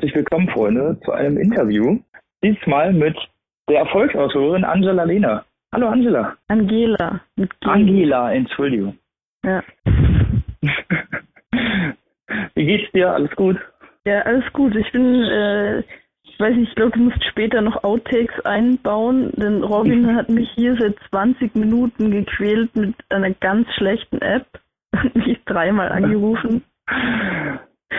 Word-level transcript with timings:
Herzlich 0.00 0.16
willkommen, 0.16 0.48
Freunde, 0.48 0.98
zu 1.04 1.12
einem 1.12 1.36
Interview. 1.36 1.98
Diesmal 2.42 2.90
mit 2.94 3.14
der 3.68 3.80
Erfolgsautorin 3.80 4.64
Angela 4.64 5.04
Lehner. 5.04 5.44
Hallo 5.74 5.88
Angela. 5.88 6.38
Angela. 6.48 7.20
Angela, 7.60 8.32
Entschuldigung. 8.32 8.96
Ja. 9.44 9.62
Wie 12.54 12.64
geht's 12.64 12.90
dir? 12.92 13.10
Alles 13.10 13.30
gut? 13.36 13.58
Ja, 14.06 14.22
alles 14.22 14.50
gut. 14.54 14.74
Ich 14.74 14.90
bin, 14.90 15.04
äh, 15.16 15.80
ich 16.22 16.40
weiß 16.40 16.56
nicht, 16.56 16.70
ich 16.70 16.76
glaube, 16.76 16.92
du 16.92 17.00
musst 17.00 17.22
später 17.26 17.60
noch 17.60 17.84
Outtakes 17.84 18.40
einbauen, 18.46 19.32
denn 19.36 19.62
Robin 19.62 20.16
hat 20.16 20.30
mich 20.30 20.48
hier 20.54 20.78
seit 20.80 20.96
20 21.10 21.54
Minuten 21.56 22.10
gequält 22.10 22.74
mit 22.74 22.94
einer 23.10 23.32
ganz 23.32 23.68
schlechten 23.74 24.22
App 24.22 24.46
und 24.92 25.26
mich 25.26 25.38
dreimal 25.44 25.92
angerufen. 25.92 26.64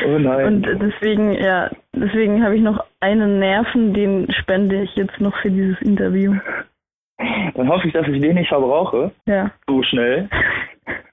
Oh 0.06 0.18
nein. 0.20 0.46
Und 0.46 0.62
deswegen, 0.82 1.34
ja, 1.34 1.70
deswegen 1.94 2.44
habe 2.44 2.56
ich 2.56 2.62
noch 2.62 2.86
einen 3.02 3.40
Nerven, 3.40 3.94
den 3.94 4.32
spende 4.32 4.84
ich 4.84 4.96
jetzt 4.96 5.20
noch 5.20 5.36
für 5.42 5.52
dieses 5.52 5.80
Interview. 5.82 6.34
Dann 7.56 7.70
hoffe 7.70 7.88
ich, 7.88 7.94
dass 7.94 8.08
ich 8.08 8.20
den 8.22 8.36
nicht 8.36 8.50
verbrauche. 8.50 9.12
Ja. 9.26 9.52
So 9.68 9.84
schnell. 9.84 10.30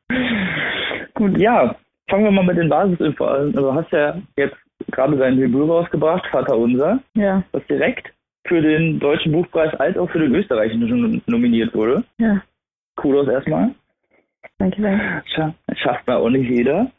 Gut. 1.14 1.36
Ja, 1.38 1.74
fangen 2.08 2.24
wir 2.24 2.30
mal 2.30 2.44
mit 2.44 2.56
den 2.56 2.68
Basisinfo 2.68 3.24
an. 3.24 3.46
Also 3.56 3.60
du 3.62 3.74
hast 3.74 3.90
ja 3.92 4.16
jetzt 4.36 4.56
gerade 4.92 5.16
dein 5.16 5.36
Debüt 5.36 5.68
rausgebracht, 5.68 6.26
Vater 6.30 6.56
Unser, 6.56 7.00
Ja, 7.14 7.42
das 7.52 7.66
direkt 7.66 8.12
für 8.46 8.62
den 8.62 8.98
Deutschen 9.00 9.32
Buchpreis 9.32 9.74
als 9.74 9.98
auch 9.98 10.08
für 10.10 10.20
den 10.20 10.34
österreichischen 10.34 11.22
nominiert 11.26 11.74
wurde. 11.74 12.04
ja. 12.18 12.40
Kudos 12.96 13.28
erstmal. 13.28 13.74
Danke, 14.58 14.82
danke. 14.82 15.22
Scha 15.26 15.54
schafft 15.76 16.04
mal 16.08 16.16
auch 16.16 16.30
nicht 16.30 16.50
jeder. 16.50 16.90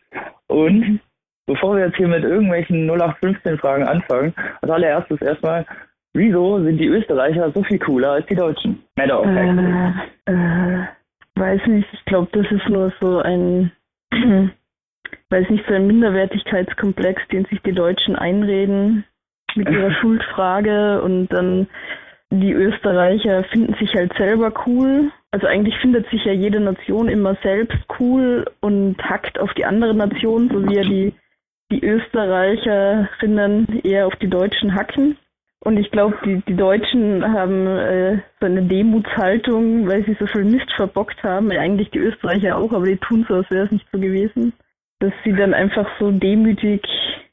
Und 0.47 0.99
bevor 1.49 1.75
wir 1.75 1.85
jetzt 1.87 1.97
hier 1.97 2.07
mit 2.07 2.23
irgendwelchen 2.23 2.89
0815-Fragen 2.89 3.83
anfangen, 3.83 4.33
als 4.61 4.71
allererstes 4.71 5.19
erstmal, 5.21 5.65
wieso 6.13 6.63
sind 6.63 6.77
die 6.77 6.87
Österreicher 6.87 7.51
so 7.53 7.63
viel 7.63 7.79
cooler 7.79 8.11
als 8.11 8.25
die 8.27 8.35
Deutschen? 8.35 8.83
Matter 8.95 9.19
of 9.19 9.25
fact. 9.25 9.57
Äh, 10.27 10.31
äh, 10.31 10.85
weiß 11.35 11.61
nicht, 11.67 11.87
ich 11.91 12.05
glaube, 12.05 12.29
das 12.33 12.45
ist 12.51 12.69
nur 12.69 12.93
so 13.01 13.19
ein, 13.19 13.71
weiß 15.31 15.49
nicht, 15.49 15.65
so 15.67 15.73
ein 15.73 15.87
Minderwertigkeitskomplex, 15.87 17.27
den 17.31 17.45
sich 17.45 17.59
die 17.63 17.73
Deutschen 17.73 18.15
einreden 18.15 19.05
mit 19.55 19.69
ihrer 19.71 19.91
Schuldfrage 19.93 21.01
und 21.01 21.29
dann 21.29 21.67
die 22.31 22.53
Österreicher 22.53 23.43
finden 23.45 23.73
sich 23.79 23.95
halt 23.95 24.13
selber 24.15 24.53
cool. 24.67 25.11
Also 25.31 25.47
eigentlich 25.47 25.75
findet 25.79 26.07
sich 26.11 26.23
ja 26.25 26.31
jede 26.31 26.59
Nation 26.59 27.09
immer 27.09 27.35
selbst 27.41 27.79
cool 27.99 28.45
und 28.61 28.97
hackt 29.03 29.39
auf 29.39 29.51
die 29.55 29.65
andere 29.65 29.95
Nation, 29.95 30.47
so 30.53 30.67
wie 30.69 30.75
ja 30.75 30.83
die, 30.83 31.13
die 31.71 31.83
Österreicherinnen 31.83 33.81
eher 33.83 34.07
auf 34.07 34.15
die 34.17 34.29
Deutschen 34.29 34.75
hacken. 34.75 35.17
Und 35.61 35.77
ich 35.77 35.91
glaube, 35.91 36.15
die, 36.25 36.41
die 36.47 36.55
Deutschen 36.55 37.23
haben 37.33 37.67
äh, 37.67 38.19
so 38.39 38.45
eine 38.45 38.61
Demutshaltung, 38.63 39.87
weil 39.87 40.05
sie 40.05 40.15
so 40.17 40.25
viel 40.25 40.45
Mist 40.45 40.71
verbockt 40.75 41.21
haben. 41.23 41.51
Eigentlich 41.51 41.91
die 41.91 41.99
Österreicher 41.99 42.57
auch, 42.57 42.71
aber 42.71 42.85
die 42.85 42.97
tun 42.97 43.25
so, 43.27 43.35
als 43.35 43.51
wäre 43.51 43.65
es 43.65 43.71
nicht 43.71 43.85
so 43.91 43.99
gewesen. 43.99 44.53
Dass 44.99 45.11
sie 45.23 45.33
dann 45.33 45.53
einfach 45.53 45.87
so 45.99 46.11
demütig 46.11 46.81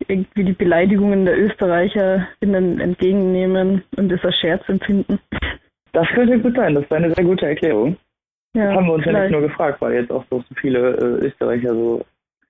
irgendwie 0.09 0.45
die 0.45 0.53
Beleidigungen 0.53 1.25
der 1.25 1.39
Österreicherinnen 1.39 2.81
entgegennehmen 2.81 3.83
und 3.97 4.13
es 4.13 4.25
als 4.25 4.37
Scherz 4.37 4.69
empfinden. 4.69 5.19
Das 5.93 6.07
könnte 6.09 6.39
gut 6.39 6.57
sein, 6.57 6.75
das 6.75 6.85
ist 6.85 6.93
eine 6.93 7.13
sehr 7.15 7.25
gute 7.25 7.47
Erklärung. 7.47 7.97
Ja, 8.55 8.67
Das 8.67 8.77
haben 8.77 8.87
wir 8.87 8.95
uns 8.95 9.05
ja 9.05 9.13
nicht 9.13 9.19
vielleicht. 9.21 9.33
nur 9.33 9.41
gefragt, 9.43 9.81
weil 9.81 9.95
jetzt 9.95 10.11
auch 10.13 10.25
so 10.31 10.43
viele 10.57 10.91
äh, 10.97 11.27
Österreicher 11.27 11.75
so 11.75 12.05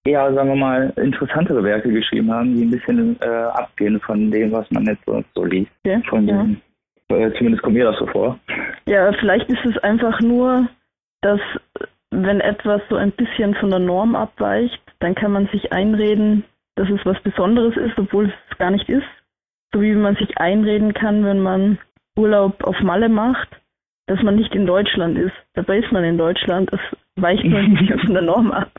eher, 0.07 0.33
sagen 0.35 0.49
wir 0.49 0.57
mal, 0.57 0.93
interessantere 0.97 1.63
Werke 1.63 1.93
geschrieben 1.93 2.33
haben, 2.33 2.55
die 2.55 2.65
ein 2.65 2.71
bisschen 2.71 3.21
äh, 3.21 3.27
abgehen 3.27 4.01
von 4.01 4.31
dem, 4.31 4.53
was 4.53 4.71
man 4.71 4.85
jetzt 4.87 5.05
so, 5.07 5.23
so 5.35 5.45
liest. 5.45 5.71
Ja, 5.85 6.01
Von 6.09 6.27
ja. 6.29 6.47
äh, 7.09 7.33
zumindest 7.35 7.63
kommt 7.63 7.77
mir 7.77 7.85
das 7.85 7.99
so 7.99 8.07
vor. 8.07 8.39
Ja, 8.87 9.13
vielleicht 9.13 9.49
ist 9.51 9.65
es 9.65 9.79
einfach 9.79 10.21
nur, 10.21 10.69
dass 11.23 11.41
wenn 12.11 12.41
etwas 12.41 12.81
so 12.89 12.97
ein 12.97 13.13
bisschen 13.13 13.55
von 13.55 13.71
der 13.71 13.81
Norm 13.81 14.15
abweicht, 14.15 14.81
dann 15.01 15.15
kann 15.15 15.33
man 15.33 15.49
sich 15.49 15.73
einreden, 15.73 16.45
dass 16.77 16.89
es 16.89 17.05
was 17.05 17.21
Besonderes 17.23 17.77
ist, 17.77 17.99
obwohl 17.99 18.27
es 18.27 18.59
gar 18.59 18.71
nicht 18.71 18.89
ist. 18.89 19.07
So 19.75 19.83
wie 19.83 19.95
man 19.95 20.17
sich 20.17 20.39
einreden 20.39 20.95
kann, 20.95 21.25
wenn 21.25 21.41
man 21.41 21.79
Urlaub 22.17 22.65
auf 22.65 22.81
Malle 22.81 23.09
macht, 23.09 23.49
dass 24.07 24.23
man 24.23 24.37
nicht 24.37 24.55
in 24.55 24.67
Deutschland 24.67 25.19
ist. 25.19 25.35
Dabei 25.55 25.79
ist 25.79 25.93
man 25.93 26.05
in 26.05 26.19
Deutschland. 26.19 26.71
Es 26.73 26.81
weicht 27.17 27.45
ein 27.45 27.75
bisschen 27.75 27.99
von 28.01 28.15
der 28.15 28.23
Norm 28.23 28.53
ab. 28.53 28.71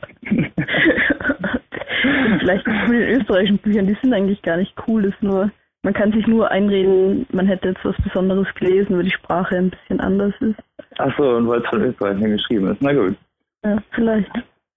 Vielleicht 2.40 2.66
mit 2.66 2.88
den 2.88 3.20
österreichischen 3.20 3.58
Büchern, 3.58 3.86
die 3.86 3.96
sind 4.00 4.12
eigentlich 4.14 4.40
gar 4.42 4.56
nicht 4.56 4.74
cool, 4.86 5.04
ist 5.04 5.22
nur, 5.22 5.50
man 5.82 5.92
kann 5.92 6.12
sich 6.12 6.26
nur 6.26 6.50
einreden, 6.50 7.26
man 7.32 7.46
hätte 7.46 7.68
jetzt 7.68 7.84
was 7.84 7.96
Besonderes 8.02 8.46
gelesen, 8.54 8.96
weil 8.96 9.04
die 9.04 9.10
Sprache 9.10 9.56
ein 9.56 9.70
bisschen 9.70 10.00
anders 10.00 10.34
ist. 10.40 10.58
Achso, 10.98 11.36
und 11.36 11.48
weil 11.48 11.60
es 11.60 11.68
von 11.68 11.82
Österreichern 11.82 12.30
geschrieben 12.30 12.70
ist. 12.70 12.80
Na 12.80 12.92
gut. 12.92 13.16
Ja, 13.64 13.76
vielleicht. 13.90 14.30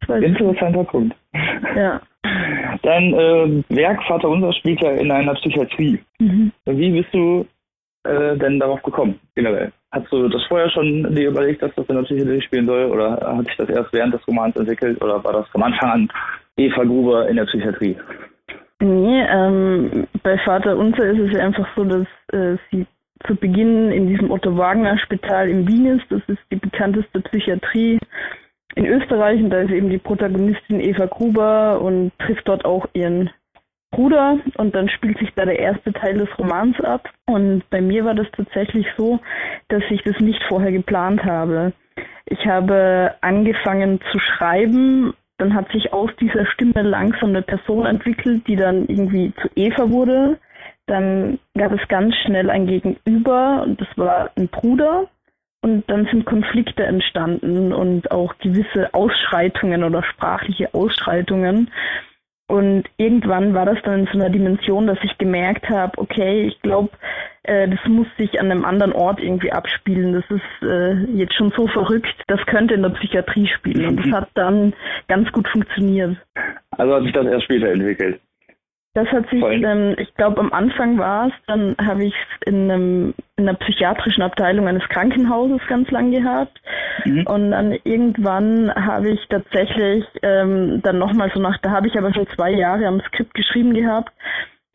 Nicht. 0.07 0.23
Interessanter 0.23 0.83
Punkt. 0.83 1.15
Ja. 1.75 2.01
Dein 2.81 3.13
äh, 3.13 3.63
Werk 3.69 4.03
Vater 4.03 4.29
Unser 4.29 4.51
spielt 4.53 4.81
ja 4.81 4.91
in 4.91 5.11
einer 5.11 5.33
Psychiatrie. 5.35 5.99
Mhm. 6.19 6.51
Wie 6.65 6.91
bist 6.91 7.13
du 7.13 7.45
äh, 8.03 8.35
denn 8.37 8.59
darauf 8.59 8.81
gekommen, 8.81 9.19
generell? 9.35 9.71
Hast 9.91 10.11
du 10.11 10.29
das 10.29 10.41
vorher 10.47 10.69
schon 10.69 11.13
dir 11.13 11.29
überlegt, 11.29 11.61
dass 11.61 11.75
das 11.75 11.85
in 11.87 11.95
der 11.95 12.03
Psychiatrie 12.03 12.41
spielen 12.41 12.65
soll? 12.65 12.85
Oder 12.85 13.19
hat 13.37 13.45
sich 13.45 13.57
das 13.57 13.69
erst 13.69 13.91
während 13.91 14.13
des 14.13 14.25
Romans 14.27 14.55
entwickelt? 14.55 15.01
Oder 15.03 15.23
war 15.23 15.33
das 15.33 15.47
vom 15.49 15.63
Anfang 15.63 15.89
an 15.89 16.09
Eva 16.55 16.83
Gruber 16.83 17.27
in 17.27 17.35
der 17.35 17.45
Psychiatrie? 17.45 17.97
Nee, 18.79 19.25
ähm, 19.29 20.07
bei 20.23 20.37
Vater 20.39 20.77
Unser 20.77 21.05
ist 21.11 21.19
es 21.19 21.33
ja 21.33 21.45
einfach 21.45 21.67
so, 21.75 21.83
dass 21.83 22.07
äh, 22.31 22.57
sie 22.71 22.87
zu 23.27 23.35
Beginn 23.35 23.91
in 23.91 24.07
diesem 24.07 24.31
Otto-Wagner-Spital 24.31 25.49
in 25.49 25.67
Wien 25.67 25.85
ist. 25.85 26.05
Das 26.09 26.21
ist 26.27 26.41
die 26.51 26.55
bekannteste 26.55 27.21
Psychiatrie 27.21 27.99
in 28.75 28.85
Österreich 28.85 29.41
und 29.41 29.49
da 29.49 29.61
ist 29.61 29.71
eben 29.71 29.89
die 29.89 29.97
Protagonistin 29.97 30.79
Eva 30.79 31.05
Gruber 31.05 31.81
und 31.81 32.11
trifft 32.19 32.47
dort 32.47 32.65
auch 32.65 32.87
ihren 32.93 33.29
Bruder 33.91 34.39
und 34.57 34.73
dann 34.73 34.89
spielt 34.89 35.19
sich 35.19 35.29
da 35.35 35.45
der 35.45 35.59
erste 35.59 35.93
Teil 35.93 36.17
des 36.17 36.29
Romans 36.39 36.79
ab. 36.81 37.09
Und 37.27 37.63
bei 37.69 37.81
mir 37.81 38.05
war 38.05 38.15
das 38.15 38.27
tatsächlich 38.31 38.87
so, 38.97 39.19
dass 39.67 39.83
ich 39.89 40.01
das 40.03 40.19
nicht 40.19 40.41
vorher 40.47 40.71
geplant 40.71 41.23
habe. 41.23 41.73
Ich 42.25 42.45
habe 42.45 43.15
angefangen 43.21 43.99
zu 44.11 44.19
schreiben, 44.19 45.13
dann 45.37 45.53
hat 45.53 45.71
sich 45.71 45.91
aus 45.91 46.11
dieser 46.19 46.45
Stimme 46.45 46.83
langsam 46.83 47.29
eine 47.29 47.41
Person 47.41 47.85
entwickelt, 47.85 48.47
die 48.47 48.55
dann 48.55 48.85
irgendwie 48.87 49.33
zu 49.41 49.49
Eva 49.55 49.89
wurde. 49.89 50.39
Dann 50.85 51.39
gab 51.57 51.71
es 51.73 51.87
ganz 51.87 52.15
schnell 52.15 52.49
ein 52.49 52.67
Gegenüber 52.67 53.63
und 53.63 53.81
das 53.81 53.87
war 53.97 54.29
ein 54.35 54.47
Bruder. 54.47 55.07
Und 55.63 55.89
dann 55.89 56.07
sind 56.11 56.25
Konflikte 56.25 56.83
entstanden 56.83 57.71
und 57.71 58.09
auch 58.09 58.35
gewisse 58.39 58.93
Ausschreitungen 58.93 59.83
oder 59.83 60.01
sprachliche 60.03 60.73
Ausschreitungen. 60.73 61.69
Und 62.51 62.83
irgendwann 62.97 63.53
war 63.53 63.65
das 63.65 63.77
dann 63.85 64.01
in 64.01 64.05
so 64.07 64.19
einer 64.19 64.29
Dimension, 64.29 64.85
dass 64.85 64.97
ich 65.03 65.17
gemerkt 65.17 65.69
habe, 65.69 65.97
okay, 65.97 66.47
ich 66.47 66.61
glaube, 66.61 66.89
äh, 67.43 67.69
das 67.69 67.79
muss 67.87 68.07
sich 68.17 68.41
an 68.41 68.51
einem 68.51 68.65
anderen 68.65 68.91
Ort 68.91 69.23
irgendwie 69.23 69.53
abspielen. 69.53 70.11
Das 70.11 70.25
ist 70.29 70.67
äh, 70.69 70.95
jetzt 71.13 71.33
schon 71.33 71.53
so 71.55 71.67
verrückt, 71.67 72.13
das 72.27 72.45
könnte 72.47 72.73
in 72.73 72.81
der 72.81 72.89
Psychiatrie 72.89 73.47
spielen. 73.47 73.87
Und 73.87 74.05
das 74.05 74.11
hat 74.11 74.29
dann 74.33 74.73
ganz 75.07 75.31
gut 75.31 75.47
funktioniert. 75.47 76.17
Also 76.71 76.93
hat 76.93 77.03
sich 77.03 77.13
das 77.13 77.25
erst 77.25 77.45
später 77.45 77.71
entwickelt. 77.71 78.19
Das 78.93 79.07
hat 79.07 79.29
sich, 79.29 79.41
ähm, 79.41 79.95
ich 79.97 80.13
glaube, 80.15 80.41
am 80.41 80.51
Anfang 80.51 80.97
war 80.97 81.27
es, 81.27 81.33
dann 81.47 81.77
habe 81.81 82.03
ich 82.03 82.13
es 82.13 82.47
in, 82.47 82.69
einem, 82.69 83.13
in 83.37 83.47
einer 83.47 83.57
psychiatrischen 83.57 84.21
Abteilung 84.21 84.67
eines 84.67 84.87
Krankenhauses 84.89 85.65
ganz 85.67 85.89
lang 85.91 86.11
gehabt. 86.11 86.59
Mhm. 87.05 87.25
Und 87.25 87.51
dann 87.51 87.71
irgendwann 87.85 88.73
habe 88.75 89.11
ich 89.11 89.25
tatsächlich 89.29 90.05
ähm, 90.23 90.81
dann 90.83 90.99
nochmal 90.99 91.31
so 91.33 91.39
nach, 91.39 91.57
da 91.59 91.71
habe 91.71 91.87
ich 91.87 91.97
aber 91.97 92.13
schon 92.13 92.27
zwei 92.35 92.51
Jahre 92.51 92.85
am 92.87 92.99
Skript 93.01 93.33
geschrieben 93.33 93.73
gehabt, 93.73 94.11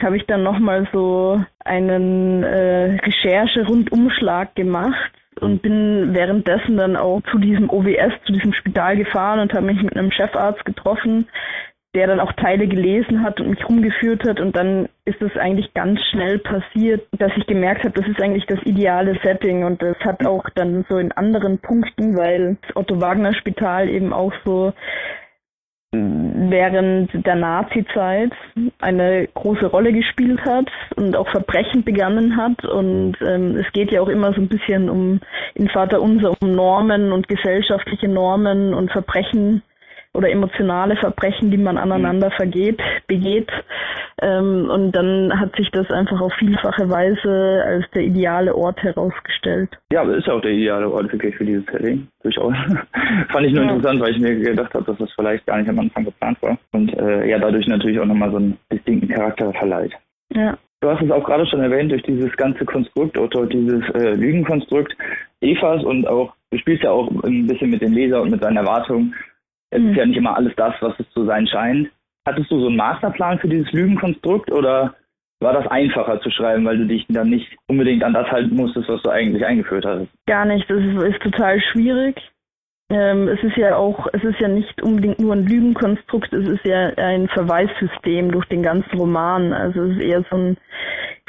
habe 0.03 0.17
ich 0.17 0.25
dann 0.25 0.43
nochmal 0.43 0.89
so 0.95 1.45
einen 1.63 2.43
äh, 2.43 2.99
Recherche-Rundumschlag 3.03 4.55
gemacht 4.55 5.13
und 5.41 5.61
bin 5.61 6.15
währenddessen 6.15 6.79
dann 6.79 6.97
auch 6.97 7.21
zu 7.31 7.39
diesem 7.39 7.69
OWS, 7.69 8.15
zu 8.25 8.33
diesem 8.33 8.55
Spital 8.55 8.97
gefahren 8.97 9.41
und 9.41 9.53
habe 9.53 9.67
mich 9.67 9.83
mit 9.83 9.95
einem 9.95 10.11
Chefarzt 10.11 10.65
getroffen, 10.65 11.29
der 11.97 12.09
dann 12.09 12.21
auch 12.21 12.33
Teile 12.33 12.69
gelesen 12.69 13.23
hat 13.23 13.41
und 13.41 13.49
mich 13.49 13.67
rumgeführt 13.67 14.23
hat. 14.29 14.39
Und 14.39 14.55
dann 14.55 14.87
ist 15.07 15.23
es 15.23 15.35
eigentlich 15.39 15.73
ganz 15.73 15.99
schnell 16.11 16.39
passiert, 16.39 17.07
dass 17.13 17.33
ich 17.37 17.47
gemerkt 17.47 17.85
habe, 17.85 17.99
das 17.99 18.07
ist 18.07 18.21
eigentlich 18.21 18.45
das 18.45 18.63
ideale 18.65 19.19
Setting. 19.25 19.65
Und 19.65 19.81
das 19.81 19.97
hat 20.01 20.25
auch 20.27 20.45
dann 20.55 20.85
so 20.91 20.99
in 20.99 21.11
anderen 21.13 21.59
Punkten, 21.59 22.15
weil 22.15 22.59
das 22.61 22.77
Otto 22.77 23.01
Wagner 23.01 23.33
Spital 23.33 23.89
eben 23.89 24.13
auch 24.13 24.33
so 24.45 24.75
während 25.93 27.11
der 27.27 27.35
Nazi-Zeit 27.37 28.33
eine 28.81 29.29
große 29.33 29.67
Rolle 29.67 29.95
gespielt 29.95 30.41
hat 30.45 30.69
und 30.97 31.17
auch 31.17 31.29
Verbrechen 31.31 31.83
begangen 31.83 32.37
hat. 32.37 32.63
Und 32.67 33.17
ähm, 33.23 33.57
es 33.57 33.73
geht 33.73 33.91
ja 33.91 34.03
auch 34.03 34.09
immer 34.09 34.35
so 34.35 34.43
ein 34.43 34.49
bisschen 34.49 34.91
um 34.91 35.21
in 35.55 35.71
Vater 35.71 36.03
Unser 36.03 36.35
um 36.43 36.55
Normen 36.55 37.13
und 37.13 37.27
gesellschaftliche 37.27 38.09
Normen 38.09 38.75
und 38.75 38.93
Verbrechen 38.93 39.63
oder 40.17 40.31
emotionale 40.31 40.97
Verbrechen, 40.97 41.51
die 41.51 41.59
man 41.59 41.79
aneinander 41.79 42.31
vergeht, 42.31 42.81
begeht. 43.07 43.51
Ähm, 44.23 44.71
und 44.71 44.93
dann 44.93 45.39
hat 45.39 45.55
sich 45.57 45.71
das 45.71 45.91
einfach 45.91 46.21
auf 46.21 46.33
vielfache 46.39 46.89
Weise 46.89 47.63
als 47.67 47.85
der 47.95 48.03
ideale 48.03 48.55
Ort 48.55 48.83
herausgestellt. 48.83 49.71
Ja, 49.93 50.03
aber 50.03 50.17
ist 50.17 50.27
ja 50.27 50.33
auch 50.33 50.41
der 50.41 50.53
ideale 50.53 50.91
Ort 50.91 51.13
wirklich 51.13 51.37
für 51.37 51.45
dieses 51.45 51.67
Setting, 51.67 52.09
durchaus. 52.23 52.55
Fand 53.29 53.47
ich 53.47 53.53
nur 53.53 53.65
ja. 53.65 53.71
interessant, 53.71 54.01
weil 54.01 54.13
ich 54.13 54.21
mir 54.21 54.35
gedacht 54.37 54.73
habe, 54.73 54.85
dass 54.85 54.99
das 54.99 55.13
vielleicht 55.13 55.47
gar 55.47 55.59
nicht 55.59 55.69
am 55.69 55.79
Anfang 55.79 56.07
geplant 56.07 56.39
war. 56.41 56.59
Und 56.73 56.93
äh, 56.99 57.29
ja, 57.29 57.39
dadurch 57.39 57.67
natürlich 57.67 58.01
auch 58.01 58.07
nochmal 58.07 58.31
so 58.31 58.39
einen 58.39 58.59
distinkten 58.73 59.11
Charakter 59.11 59.53
verleiht. 59.53 59.93
Ja. 60.35 60.57
Du 60.81 60.91
hast 60.91 61.03
es 61.03 61.11
auch 61.11 61.25
gerade 61.25 61.47
schon 61.47 61.61
erwähnt, 61.61 61.91
durch 61.91 62.03
dieses 62.03 62.35
ganze 62.37 62.65
Konstrukt 62.65 63.19
oder 63.19 63.47
dieses 63.47 63.83
äh, 63.95 64.15
Lügenkonstrukt 64.15 64.95
Evas 65.41 65.83
und 65.85 66.07
auch, 66.07 66.35
du 66.51 66.59
spielst 66.59 66.85
ja 66.85 66.91
auch 66.91 67.11
ein 67.25 67.47
bisschen 67.47 67.71
mit 67.71 67.83
dem 67.83 67.93
Leser 67.93 68.23
und 68.23 68.31
mit 68.31 68.43
seinen 68.43 68.57
Erwartungen. 68.57 69.15
Es 69.71 69.81
mhm. 69.81 69.91
ist 69.91 69.97
ja 69.97 70.07
nicht 70.07 70.17
immer 70.17 70.37
alles 70.37 70.53
das, 70.57 70.75
was 70.81 70.95
es 70.99 71.09
zu 71.11 71.25
sein 71.25 71.47
scheint. 71.47 71.91
Hattest 72.27 72.51
du 72.51 72.61
so 72.61 72.67
einen 72.67 72.77
Masterplan 72.77 73.39
für 73.39 73.49
dieses 73.49 73.71
Lügenkonstrukt 73.73 74.51
oder 74.53 74.95
war 75.41 75.53
das 75.53 75.67
einfacher 75.69 76.21
zu 76.21 76.31
schreiben, 76.31 76.65
weil 76.65 76.79
du 76.79 76.87
dich 76.87 77.05
dann 77.09 77.29
nicht 77.29 77.57
unbedingt 77.69 78.03
an 78.03 78.15
das 78.15 78.31
halten 78.31 78.57
musstest, 78.57 78.89
was 78.89 79.03
du 79.03 79.11
eigentlich 79.11 79.45
eingeführt 79.45 79.85
hast? 79.85 80.09
Gar 80.27 80.47
nicht, 80.47 80.69
das 80.69 80.79
ist, 80.79 81.03
ist 81.03 81.23
total 81.23 81.61
schwierig. 81.61 82.17
Ähm, 82.89 83.29
es 83.29 83.43
ist 83.43 83.57
ja 83.57 83.77
auch, 83.77 84.07
es 84.13 84.23
ist 84.23 84.41
ja 84.41 84.49
nicht 84.49 84.81
unbedingt 84.81 85.19
nur 85.19 85.35
ein 85.35 85.47
Lügenkonstrukt, 85.47 86.33
es 86.33 86.49
ist 86.49 86.65
ja 86.65 86.93
ein 86.97 87.29
Verweissystem 87.29 88.31
durch 88.31 88.47
den 88.47 88.63
ganzen 88.63 88.97
Roman. 88.97 89.53
Also 89.53 89.83
es 89.83 89.97
ist 89.97 90.03
eher 90.03 90.25
so 90.31 90.37
ein 90.37 90.57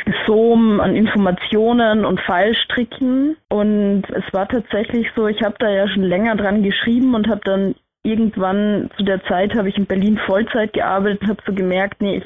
Gesom 0.06 0.80
an 0.80 0.96
Informationen 0.96 2.06
und 2.06 2.22
Fallstricken. 2.22 3.36
Und 3.50 4.04
es 4.10 4.24
war 4.34 4.48
tatsächlich 4.48 5.08
so, 5.16 5.28
ich 5.28 5.42
habe 5.42 5.56
da 5.60 5.70
ja 5.70 5.88
schon 5.88 6.04
länger 6.04 6.36
dran 6.36 6.62
geschrieben 6.62 7.16
und 7.16 7.28
habe 7.28 7.42
dann 7.44 7.76
irgendwann 8.08 8.90
zu 8.98 9.04
der 9.04 9.24
Zeit 9.26 9.54
habe 9.56 9.70
ich 9.70 9.78
in 9.78 9.86
Berlin 9.86 10.18
Vollzeit 10.26 10.74
gearbeitet 10.74 11.22
und 11.22 11.30
habe 11.30 11.44
so 11.46 11.54
gemerkt, 11.54 12.02
nee, 12.02 12.18
ich, 12.18 12.26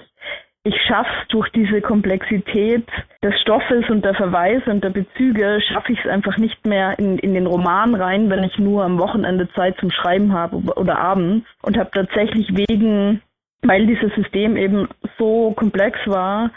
ich 0.64 0.76
schaffe 0.88 1.10
durch 1.30 1.50
diese 1.50 1.82
Komplexität 1.82 2.86
des 3.24 3.40
Stoffes 3.42 3.90
und 3.90 4.06
der 4.06 4.14
Verweise 4.14 4.70
und 4.70 4.84
der 4.84 4.92
Bezüge, 4.92 5.60
schaffe 5.62 5.94
ich 5.94 6.00
es 6.00 6.10
einfach 6.10 6.38
nicht 6.38 6.66
mehr 6.66 7.00
in, 7.00 7.18
in 7.18 7.34
den 7.34 7.48
Roman 7.48 7.96
rein, 7.96 8.30
wenn 8.30 8.44
ich 8.44 8.58
nur 8.60 8.84
am 8.84 9.00
Wochenende 9.00 9.50
Zeit 9.54 9.76
zum 9.80 9.90
Schreiben 9.90 10.34
habe 10.34 10.58
oder 10.58 11.00
abends. 11.00 11.48
Und 11.64 11.78
habe 11.78 11.90
tatsächlich 11.92 12.56
wegen, 12.56 13.22
weil 13.64 13.88
dieses 13.88 14.14
System 14.14 14.56
eben 14.56 14.88
so 15.18 15.52
komplex 15.52 15.98
war, 16.06 16.52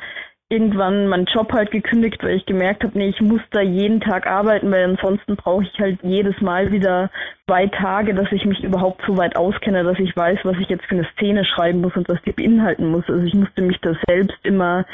irgendwann 0.51 1.09
meinen 1.09 1.25
Job 1.25 1.53
halt 1.53 1.71
gekündigt, 1.71 2.23
weil 2.23 2.37
ich 2.37 2.47
gemerkt 2.47 2.85
habe, 2.85 2.97
nee, 2.97 3.09
ich 3.09 3.21
muss 3.21 3.41
da 3.51 3.61
jeden 3.61 4.01
Tag 4.01 4.27
arbeiten, 4.27 4.71
weil 4.71 4.85
ansonsten 4.85 5.37
brauche 5.37 5.65
ich 5.65 5.81
halt 5.81 5.99
jedes 6.03 6.41
Mal 6.41 6.71
wieder 6.71 7.11
zwei 7.47 7.67
Tage, 7.67 8.15
dass 8.15 8.31
ich 8.31 8.45
mich 8.45 8.63
überhaupt 8.63 9.03
so 9.07 9.17
weit 9.17 9.37
auskenne, 9.37 9.85
dass 9.85 9.99
ich 9.99 10.15
weiß, 10.17 10.41
was 10.45 10.57
ich 10.59 10.69
jetzt 10.69 10.85
für 10.85 10.97
eine 10.97 11.09
Szene 11.15 11.45
schreiben 11.45 11.81
muss 11.81 11.97
und 11.97 12.09
was 12.09 12.23
die 12.23 12.33
beinhalten 12.33 12.91
muss. 12.91 13.09
Also 13.09 13.25
ich 13.25 13.35
musste 13.35 13.63
mich 13.63 13.79
da 13.81 13.95
selbst 14.07 14.39
immer 14.43 14.85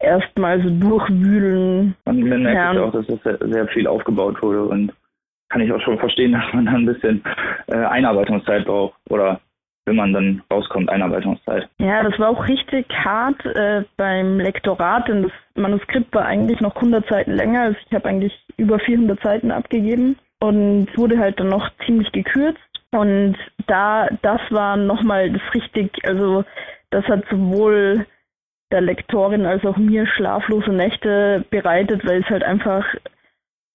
erstmal 0.00 0.62
so 0.62 0.70
durchwühlen. 0.70 1.94
Und 2.04 2.28
man 2.28 2.42
merkt 2.42 2.74
ja. 2.74 2.82
auch, 2.82 2.92
dass 2.92 3.06
das 3.06 3.22
sehr, 3.22 3.38
sehr 3.48 3.68
viel 3.68 3.86
aufgebaut 3.86 4.42
wurde 4.42 4.64
und 4.64 4.92
kann 5.48 5.60
ich 5.60 5.72
auch 5.72 5.80
schon 5.80 5.98
verstehen, 5.98 6.32
dass 6.32 6.52
man 6.52 6.66
da 6.66 6.72
ein 6.72 6.86
bisschen 6.86 7.22
äh, 7.68 7.76
Einarbeitungszeit 7.76 8.64
braucht 8.64 8.94
oder 9.08 9.40
wenn 9.88 9.96
man 9.96 10.12
dann 10.12 10.42
rauskommt, 10.52 10.90
Einarbeitungszeit. 10.90 11.68
Ja, 11.78 12.02
das 12.02 12.18
war 12.18 12.28
auch 12.28 12.46
richtig 12.46 12.86
hart 12.92 13.44
äh, 13.44 13.84
beim 13.96 14.38
Lektorat, 14.38 15.08
denn 15.08 15.24
das 15.24 15.32
Manuskript 15.54 16.14
war 16.14 16.26
eigentlich 16.26 16.60
noch 16.60 16.76
100 16.76 17.08
Seiten 17.08 17.32
länger. 17.32 17.62
Also 17.62 17.78
ich 17.88 17.94
habe 17.94 18.08
eigentlich 18.08 18.32
über 18.56 18.78
400 18.78 19.20
Seiten 19.22 19.50
abgegeben 19.50 20.16
und 20.40 20.88
wurde 20.96 21.18
halt 21.18 21.40
dann 21.40 21.48
noch 21.48 21.70
ziemlich 21.86 22.12
gekürzt. 22.12 22.60
Und 22.92 23.36
da, 23.66 24.08
das 24.22 24.40
war 24.50 24.76
nochmal 24.76 25.30
das 25.30 25.42
richtig, 25.54 25.90
also 26.04 26.44
das 26.90 27.04
hat 27.06 27.24
sowohl 27.30 28.06
der 28.70 28.80
Lektorin 28.82 29.46
als 29.46 29.64
auch 29.64 29.76
mir 29.76 30.06
schlaflose 30.06 30.70
Nächte 30.70 31.44
bereitet, 31.50 32.06
weil 32.06 32.20
es 32.20 32.28
halt 32.28 32.44
einfach 32.44 32.84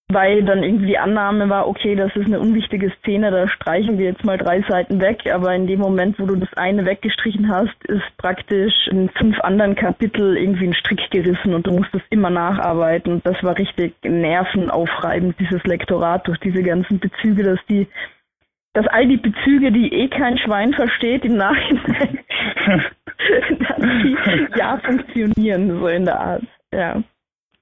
weil 0.09 0.43
dann 0.43 0.63
irgendwie 0.63 0.87
die 0.87 0.97
Annahme 0.97 1.49
war, 1.49 1.67
okay, 1.67 1.95
das 1.95 2.15
ist 2.15 2.27
eine 2.27 2.39
unwichtige 2.39 2.91
Szene, 2.99 3.31
da 3.31 3.47
streichen 3.47 3.97
wir 3.97 4.05
jetzt 4.05 4.23
mal 4.25 4.37
drei 4.37 4.61
Seiten 4.67 4.99
weg, 4.99 5.21
aber 5.31 5.53
in 5.55 5.67
dem 5.67 5.79
Moment, 5.79 6.19
wo 6.19 6.25
du 6.25 6.35
das 6.35 6.53
eine 6.55 6.85
weggestrichen 6.85 7.49
hast, 7.49 7.75
ist 7.85 8.03
praktisch 8.17 8.73
in 8.89 9.09
fünf 9.09 9.39
anderen 9.41 9.75
Kapitel 9.75 10.37
irgendwie 10.37 10.67
ein 10.67 10.73
Strick 10.73 11.09
gerissen 11.09 11.53
und 11.53 11.65
du 11.67 11.71
musst 11.71 11.93
das 11.93 12.01
immer 12.09 12.29
nacharbeiten. 12.29 13.21
Das 13.23 13.41
war 13.43 13.57
richtig 13.57 13.95
nervenaufreibend, 14.03 15.39
dieses 15.39 15.63
Lektorat 15.63 16.27
durch 16.27 16.39
diese 16.39 16.63
ganzen 16.63 16.99
Bezüge, 16.99 17.43
dass 17.43 17.59
die 17.69 17.87
dass 18.75 18.87
all 18.87 19.07
die 19.07 19.17
Bezüge, 19.17 19.71
die 19.71 19.93
eh 19.93 20.07
kein 20.07 20.35
Schwein 20.39 20.73
versteht, 20.73 21.23
im 21.25 21.37
Nachhinein 21.37 22.19
dass 23.59 23.77
die 23.77 24.17
ja 24.57 24.77
funktionieren, 24.83 25.79
so 25.79 25.87
in 25.87 26.05
der 26.05 26.19
Art. 26.19 26.43
Ja 26.73 27.03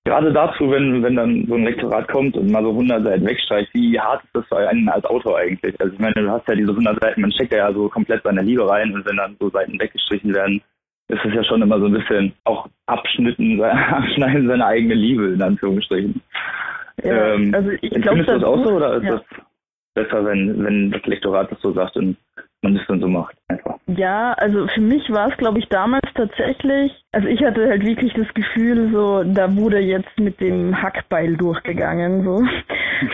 gerade 0.05 0.33
dazu, 0.33 0.69
wenn, 0.71 1.03
wenn 1.03 1.15
dann 1.15 1.45
so 1.47 1.55
ein 1.55 1.63
Lektorat 1.63 2.07
kommt 2.07 2.35
und 2.35 2.51
mal 2.51 2.63
so 2.63 2.71
100 2.71 3.03
Seiten 3.03 3.25
wegstreicht, 3.25 3.73
wie 3.73 3.99
hart 3.99 4.23
ist 4.23 4.35
das 4.35 4.45
für 4.47 4.57
einen 4.57 4.89
als 4.89 5.05
Autor 5.05 5.37
eigentlich? 5.37 5.79
Also 5.79 5.93
ich 5.93 5.99
meine, 5.99 6.13
du 6.13 6.29
hast 6.29 6.47
ja 6.47 6.55
diese 6.55 6.71
100 6.71 6.99
Seiten, 7.01 7.21
man 7.21 7.31
steckt 7.31 7.53
ja 7.53 7.71
so 7.73 7.89
komplett 7.89 8.23
seine 8.23 8.41
Liebe 8.41 8.67
rein 8.67 8.93
und 8.93 9.05
wenn 9.05 9.17
dann 9.17 9.37
so 9.39 9.49
Seiten 9.49 9.79
weggestrichen 9.79 10.33
werden, 10.33 10.61
ist 11.09 11.25
es 11.25 11.33
ja 11.33 11.43
schon 11.43 11.61
immer 11.61 11.79
so 11.79 11.85
ein 11.85 11.93
bisschen 11.93 12.33
auch 12.45 12.67
Abschnitten, 12.87 13.61
Abschneiden 13.61 14.47
seiner 14.47 14.65
eigenen 14.65 14.97
Liebe, 14.97 15.27
in 15.27 15.41
Anführungsstrichen. 15.41 16.21
Ja, 17.03 17.33
ähm, 17.33 17.53
also 17.53 17.69
ich 17.69 17.91
findest 17.91 18.29
du 18.29 18.33
das 18.33 18.43
auch 18.43 18.63
so 18.63 18.71
oder 18.71 18.95
ist 18.95 19.03
ja. 19.03 19.11
das 19.11 19.21
besser, 19.93 20.25
wenn, 20.25 20.63
wenn 20.63 20.91
das 20.91 21.05
Lektorat 21.05 21.51
das 21.51 21.61
so 21.61 21.73
sagt 21.73 21.97
und 21.97 22.17
man 22.61 22.75
das 22.75 22.85
dann 22.87 22.99
so 22.99 23.07
macht 23.07 23.35
einfach. 23.47 23.77
Ja, 23.87 24.33
also 24.33 24.67
für 24.67 24.81
mich 24.81 25.09
war 25.11 25.29
es, 25.29 25.37
glaube 25.37 25.59
ich, 25.59 25.67
damals 25.69 26.07
tatsächlich, 26.13 26.91
also 27.11 27.27
ich 27.27 27.43
hatte 27.43 27.67
halt 27.67 27.85
wirklich 27.85 28.13
das 28.13 28.31
Gefühl, 28.33 28.91
so, 28.91 29.23
da 29.23 29.55
wurde 29.55 29.79
jetzt 29.79 30.19
mit 30.19 30.39
dem 30.39 30.81
Hackbeil 30.81 31.35
durchgegangen, 31.35 32.23
so. 32.23 32.43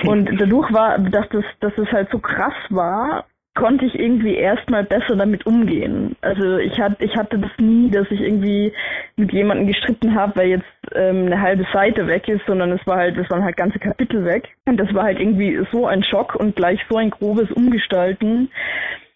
Und 0.09 0.29
dadurch 0.39 0.71
war, 0.73 0.99
dass 0.99 1.27
das, 1.29 1.45
dass 1.61 1.77
es 1.77 1.91
halt 1.91 2.09
so 2.11 2.19
krass 2.19 2.53
war, 2.69 3.25
konnte 3.57 3.85
ich 3.85 3.97
irgendwie 3.97 4.35
erstmal 4.35 4.83
besser 4.83 5.15
damit 5.15 5.45
umgehen. 5.47 6.15
Also 6.21 6.57
ich 6.57 6.79
hatte, 6.79 7.03
ich 7.03 7.15
hatte 7.17 7.39
das 7.39 7.49
nie, 7.57 7.89
dass 7.89 8.09
ich 8.11 8.21
irgendwie 8.21 8.71
mit 9.15 9.33
jemandem 9.33 9.65
gestritten 9.65 10.13
habe, 10.13 10.35
weil 10.35 10.47
jetzt 10.49 10.65
ähm, 10.93 11.25
eine 11.25 11.41
halbe 11.41 11.65
Seite 11.73 12.05
weg 12.05 12.27
ist, 12.27 12.45
sondern 12.45 12.71
es 12.71 12.85
war 12.85 12.97
halt, 12.97 13.17
es 13.17 13.29
waren 13.31 13.43
halt 13.43 13.57
ganze 13.57 13.79
Kapitel 13.79 14.25
weg. 14.25 14.49
Und 14.65 14.77
das 14.77 14.93
war 14.93 15.05
halt 15.05 15.19
irgendwie 15.19 15.59
so 15.71 15.87
ein 15.87 16.03
Schock 16.03 16.35
und 16.35 16.55
gleich 16.55 16.79
so 16.87 16.97
ein 16.97 17.09
grobes 17.09 17.51
Umgestalten, 17.51 18.49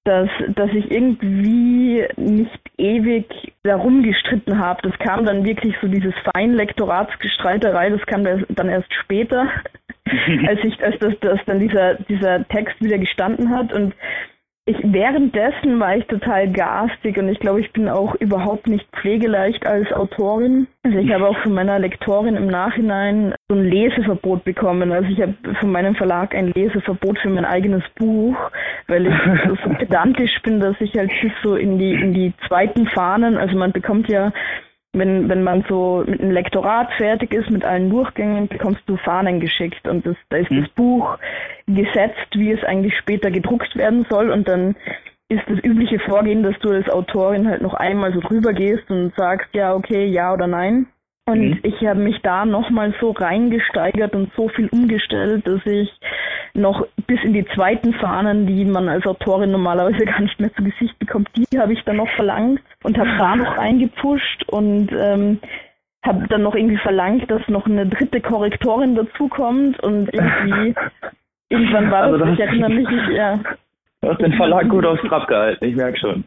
dass, 0.04 0.30
dass 0.56 0.72
ich 0.72 0.90
irgendwie 0.90 2.08
nicht 2.18 2.60
ewig 2.78 3.54
darum 3.64 4.02
gestritten 4.02 4.58
habe. 4.58 4.82
Das 4.90 4.98
kam 5.00 5.26
dann 5.26 5.46
wirklich 5.46 5.76
so 5.82 5.88
dieses 5.88 6.14
Feinlektoratsgestreiterei, 6.34 7.92
das 7.92 8.06
kam 8.08 8.24
dann 8.24 8.70
erst 8.70 8.92
später, 8.94 9.48
als 10.48 10.60
ich, 10.64 10.84
als 10.84 10.98
das, 11.00 11.14
dass 11.22 11.40
dann 11.46 11.60
dieser, 11.60 11.96
dieser 11.96 12.48
Text 12.48 12.82
wieder 12.82 12.98
gestanden 12.98 13.52
hat 13.52 13.72
und 13.74 13.94
ich 14.66 14.78
währenddessen 14.84 15.80
war 15.80 15.98
ich 15.98 16.06
total 16.06 16.52
garstig 16.52 17.18
und 17.18 17.30
ich 17.30 17.40
glaube, 17.40 17.62
ich 17.62 17.74
bin 17.74 17.90
auch 17.90 18.14
überhaupt 18.16 18.68
nicht 18.68 18.86
pflegeleicht 18.96 19.66
als 19.66 19.92
Autorin. 19.92 20.68
Also 20.84 21.00
ich 21.00 21.12
habe 21.12 21.28
auch 21.28 21.38
von 21.40 21.54
meiner 21.54 21.80
Lektorin 21.80 22.36
im 22.36 22.46
Nachhinein 22.46 23.34
so 23.50 23.56
ein 23.56 23.66
Leseverbot 23.66 24.44
bekommen. 24.44 24.92
Also 24.92 25.10
ich 25.10 25.20
habe 25.20 25.34
von 25.60 25.72
meinem 25.72 25.96
Verlag 25.96 26.36
ein 26.36 26.52
Leseverbot 26.52 27.18
für 27.20 27.30
mein 27.30 27.46
eigenes 27.46 27.84
Buch, 27.96 28.36
weil 28.88 29.08
ich 29.08 29.14
so 29.64 29.70
pedantisch 29.74 30.40
bin, 30.44 30.60
dass 30.60 30.80
ich 30.80 30.96
halt 30.96 31.12
so 31.44 31.56
in 31.56 31.80
die 31.80 31.94
in 31.94 32.14
die 32.14 32.34
zweiten 32.48 32.86
Fahnen, 32.88 33.38
also 33.38 33.58
man 33.58 33.72
bekommt 33.72 34.10
ja 34.10 34.32
wenn, 34.94 35.30
wenn 35.30 35.44
man 35.44 35.64
so 35.70 36.04
mit 36.06 36.22
einem 36.22 36.32
Lektorat 36.32 36.92
fertig 36.94 37.34
ist, 37.34 37.50
mit 37.50 37.64
allen 37.64 37.90
Durchgängen, 37.90 38.48
bekommst 38.48 38.82
du 38.88 38.98
Fahnen 38.98 39.40
geschickt 39.40 39.88
und 39.88 40.06
das, 40.06 40.16
da 40.30 40.38
ist 40.38 40.52
mhm. 40.52 40.62
das 40.62 40.70
Buch 40.72 41.18
gesetzt, 41.68 42.28
wie 42.34 42.52
es 42.52 42.64
eigentlich 42.64 42.98
später 42.98 43.32
gedruckt 43.32 43.76
werden 43.76 44.06
soll 44.10 44.30
und 44.30 44.48
dann 44.48 44.76
ist 45.30 45.44
das 45.48 45.64
übliche 45.64 46.00
Vorgehen, 46.00 46.44
dass 46.44 46.60
du 46.60 46.72
als 46.72 46.90
Autorin 46.90 47.48
halt 47.48 47.62
noch 47.62 47.74
einmal 47.74 48.14
so 48.14 48.20
drüber 48.20 48.52
gehst 48.52 48.90
und 48.90 49.14
sagst, 49.16 49.48
ja, 49.54 49.74
okay, 49.74 50.06
ja 50.06 50.34
oder 50.34 50.48
nein. 50.48 50.88
Und 51.32 51.50
mhm. 51.50 51.60
ich 51.64 51.88
habe 51.88 52.00
mich 52.00 52.22
da 52.22 52.46
nochmal 52.46 52.94
so 53.00 53.12
reingesteigert 53.12 54.14
und 54.16 54.34
so 54.36 54.50
viel 54.50 54.68
umgestellt, 54.68 55.48
dass 55.48 55.66
ich 55.66 55.90
noch 56.54 56.86
bis 57.08 57.24
in 57.24 57.32
die 57.32 57.46
zweiten 57.56 57.94
Fahnen, 57.94 58.46
die 58.48 58.66
man 58.66 58.90
als 58.90 59.06
Autorin 59.06 59.52
normalerweise 59.52 60.06
gar 60.06 60.20
nicht 60.20 60.38
mehr 60.42 60.54
zu 60.54 60.64
Gesicht 60.64 61.00
bekommt, 61.00 61.30
die 61.36 61.58
habe 61.58 61.72
ich 61.72 61.82
dann 61.86 61.98
noch 61.98 62.10
verlangt 62.16 62.62
und 62.84 62.98
habe 62.98 63.12
da 63.18 63.36
noch 63.38 63.58
reingepusht 63.58 64.44
und 64.50 64.92
ähm, 64.92 65.40
habe 66.04 66.28
dann 66.28 66.44
noch 66.44 66.56
irgendwie 66.56 66.80
verlangt, 66.80 67.32
dass 67.32 67.48
noch 67.48 67.66
eine 67.66 67.86
dritte 67.86 68.20
Korrektorin 68.20 68.96
dazukommt 68.96 69.82
und 69.82 70.14
irgendwie 70.14 70.76
irgendwann 71.50 71.92
war 71.92 72.04
also 72.04 72.18
das, 72.18 72.34
ich 72.34 72.40
erinnere 72.42 72.72
mich, 72.72 72.90
ja. 73.16 73.40
Du 74.02 74.10
hast 74.10 74.20
den 74.20 74.34
Verlag 74.34 74.68
gut 74.68 74.86
aufs 74.86 75.02
Trab 75.04 75.28
gehalten, 75.28 75.64
ich 75.64 75.76
merke 75.78 75.98
schon. 75.98 76.26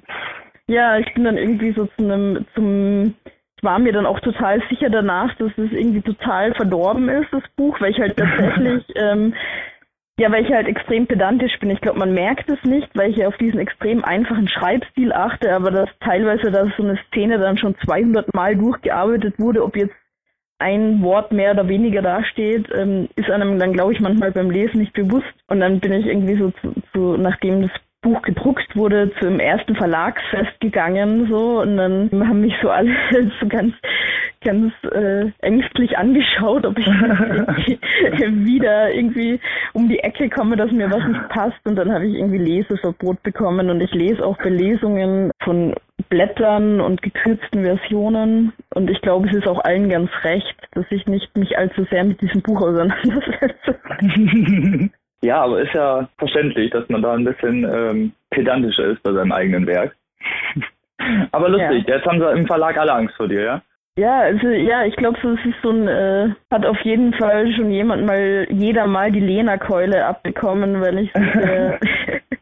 Ja, 0.67 0.97
ich 0.97 1.13
bin 1.13 1.25
dann 1.25 1.37
irgendwie 1.37 1.73
so 1.73 1.85
zu 1.85 2.05
einem, 2.05 2.47
zum 2.55 3.15
war 3.65 3.79
mir 3.79 3.93
dann 3.93 4.07
auch 4.07 4.21
total 4.21 4.63
sicher 4.69 4.91
danach, 4.91 5.35
dass 5.37 5.51
es 5.57 5.73
irgendwie 5.73 6.03
total 6.03 6.55
verdorben 6.55 7.09
ist, 7.09 7.33
das 7.33 7.43
Buch, 7.57 7.81
weil 7.81 7.91
ich 7.91 7.99
halt 7.99 8.17
tatsächlich 8.17 8.85
ähm, 8.95 9.35
Ja, 10.17 10.31
weil 10.31 10.45
ich 10.45 10.53
halt 10.53 10.69
extrem 10.69 11.09
pedantisch 11.09 11.59
bin. 11.59 11.71
Ich 11.71 11.81
glaube, 11.81 11.99
man 11.99 12.15
merkt 12.15 12.49
es 12.49 12.63
nicht, 12.63 12.89
weil 12.95 13.11
ich 13.11 13.17
ja 13.17 13.27
auf 13.27 13.37
diesen 13.37 13.59
extrem 13.59 14.05
einfachen 14.05 14.47
Schreibstil 14.47 15.13
achte, 15.13 15.53
aber 15.53 15.73
dass 15.73 15.89
teilweise, 16.01 16.53
dass 16.53 16.69
so 16.77 16.85
eine 16.85 16.99
Szene 17.09 17.39
dann 17.39 17.59
schon 17.59 17.75
200 17.85 18.33
Mal 18.33 18.55
durchgearbeitet 18.55 19.35
wurde, 19.39 19.65
ob 19.65 19.77
jetzt 19.77 19.95
ein 20.59 21.03
Wort 21.03 21.33
mehr 21.33 21.51
oder 21.51 21.67
weniger 21.67 22.01
dasteht, 22.01 22.69
ähm, 22.73 23.09
ist 23.17 23.29
einem 23.29 23.59
dann, 23.59 23.73
glaube 23.73 23.93
ich, 23.93 24.01
manchmal 24.01 24.31
beim 24.31 24.51
Lesen 24.51 24.79
nicht 24.79 24.93
bewusst. 24.93 25.35
Und 25.49 25.59
dann 25.59 25.81
bin 25.81 25.93
ich 25.93 26.07
irgendwie 26.07 26.39
so, 26.39 26.53
zu, 26.61 26.75
zu, 26.93 27.17
nachdem 27.17 27.63
das 27.63 27.73
Buch 28.05 28.23
gedruckt 28.23 28.77
wurde, 28.77 29.11
zum 29.19 29.41
ersten 29.41 29.75
Verlagsfest 29.75 30.61
gegangen 30.61 31.27
so. 31.29 31.63
Und 31.63 31.79
dann 31.79 32.11
haben 32.13 32.43
mich 32.43 32.55
so 32.63 32.71
alle 32.71 32.95
so 33.41 33.49
ganz 33.49 33.75
ganz 34.45 34.73
äh, 34.93 35.31
ängstlich 35.41 35.97
angeschaut, 35.97 36.67
ob 36.67 36.79
ich 36.79 36.87
wieder 36.87 38.93
irgendwie 38.93 39.41
um 39.73 39.89
die 39.89 40.01
Ecke 40.01 40.29
komme, 40.29 40.57
dass 40.57 40.71
mir 40.71 40.91
was 40.91 41.07
nicht 41.09 41.29
passt. 41.31 41.59
Und 41.65 41.77
dann 41.77 41.93
habe 41.93 42.07
ich 42.07 42.15
irgendwie 42.15 42.39
Leseverbot 42.39 43.23
bekommen. 43.23 43.71
Und 43.71 43.81
ich 43.81 43.93
lese 43.93 44.25
auch 44.25 44.37
Belesungen 44.37 45.33
von 45.43 45.75
Blättern 46.11 46.81
und 46.81 47.03
gekürzten 47.03 47.65
Versionen. 47.65 48.53
Und 48.75 48.91
ich 48.91 49.01
glaube, 49.01 49.29
es 49.29 49.35
ist 49.35 49.49
auch 49.49 49.65
allen 49.65 49.89
ganz 49.89 50.11
recht, 50.23 50.55
dass 50.73 50.85
ich 50.91 51.07
nicht 51.07 51.35
mich 51.37 51.57
allzu 51.57 51.85
sehr 51.91 52.05
mit 52.05 52.21
diesem 52.21 52.43
Buch 52.43 52.61
auseinandersetze. 52.61 53.81
Ja, 55.25 55.43
aber 55.43 55.61
ist 55.63 55.73
ja 55.73 56.09
verständlich, 56.19 56.71
dass 56.71 56.89
man 56.89 57.03
da 57.03 57.15
ein 57.15 57.25
bisschen 57.25 57.65
ähm, 57.65 58.13
pedantischer 58.31 58.85
ist 58.85 59.03
bei 59.03 59.13
seinem 59.13 59.33
eigenen 59.33 59.67
Werk. 59.67 59.97
aber 61.33 61.49
lustig, 61.49 61.89
ja. 61.89 61.97
jetzt 61.97 62.07
haben 62.07 62.21
sie 62.21 62.31
im 62.33 62.47
Verlag 62.47 62.77
alle 62.77 62.93
Angst 62.93 63.17
vor 63.17 63.29
dir, 63.29 63.43
ja? 63.43 63.63
Ja, 63.97 64.21
also 64.21 64.49
ja, 64.49 64.85
ich 64.85 64.97
glaube, 64.97 65.19
so 65.23 65.31
es 65.31 65.47
ist 65.47 65.63
so 65.63 65.71
ein, 65.71 65.87
äh, 65.87 66.29
hat 66.51 66.67
auf 66.67 66.81
jeden 66.81 67.15
Fall 67.15 67.53
schon 67.55 67.71
jemand 67.71 68.05
mal, 68.05 68.47
jeder 68.51 68.87
mal 68.87 69.13
die 69.13 69.21
Lena-Keule 69.21 70.05
abbekommen, 70.05 70.81
weil 70.81 70.99
ich 70.99 71.15
äh, 71.15 71.79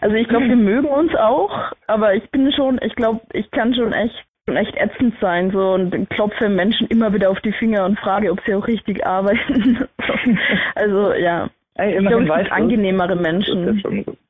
Also 0.00 0.16
ich 0.16 0.28
glaube, 0.28 0.48
wir 0.48 0.56
mögen 0.56 0.88
uns 0.88 1.14
auch, 1.14 1.72
aber 1.86 2.14
ich 2.14 2.30
bin 2.30 2.52
schon, 2.52 2.78
ich 2.82 2.94
glaube, 2.94 3.20
ich 3.32 3.50
kann 3.50 3.74
schon 3.74 3.92
echt 3.92 4.24
schon 4.46 4.56
echt 4.56 4.76
ätzend 4.76 5.14
sein 5.20 5.50
so 5.50 5.72
und 5.72 6.10
klopfe 6.10 6.50
Menschen 6.50 6.86
immer 6.88 7.14
wieder 7.14 7.30
auf 7.30 7.40
die 7.40 7.52
Finger 7.52 7.86
und 7.86 7.98
frage, 7.98 8.30
ob 8.30 8.40
sie 8.44 8.54
auch 8.54 8.66
richtig 8.66 9.06
arbeiten. 9.06 9.88
also 10.74 11.14
ja. 11.14 11.48
Ey, 11.76 11.98
ich 11.98 12.06
glaube, 12.06 12.42
es 12.42 12.50
angenehmere 12.52 13.16
Menschen. 13.16 14.22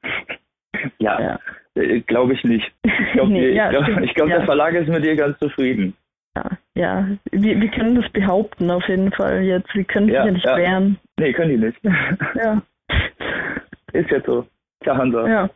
Ja, 0.98 1.20
ja. 1.20 1.38
Äh, 1.74 2.00
glaube 2.00 2.34
ich 2.34 2.44
nicht. 2.44 2.72
Ich 2.82 3.12
glaube, 3.12 3.32
nee, 3.32 3.50
ja, 3.50 3.70
glaub, 3.70 3.86
glaub, 4.14 4.28
der 4.28 4.44
Verlag 4.44 4.74
ist 4.74 4.88
mit 4.88 5.04
dir 5.04 5.16
ganz 5.16 5.38
zufrieden. 5.38 5.94
Ja, 6.36 6.50
ja. 6.74 7.08
Wir, 7.30 7.60
wir 7.60 7.68
können 7.68 8.00
das 8.00 8.10
behaupten 8.10 8.70
auf 8.70 8.86
jeden 8.88 9.12
Fall 9.12 9.42
jetzt. 9.42 9.74
Wir 9.74 9.84
können 9.84 10.06
sich 10.06 10.14
ja, 10.14 10.24
nicht 10.24 10.44
wehren. 10.44 10.98
Nee, 11.18 11.32
können 11.32 11.50
die 11.50 11.66
nicht. 11.66 11.78
Ja. 12.34 12.62
Ist 13.92 14.10
jetzt 14.10 14.26
so. 14.26 14.44
Tja, 14.82 14.96
Hansa. 14.96 15.28
Ja, 15.28 15.50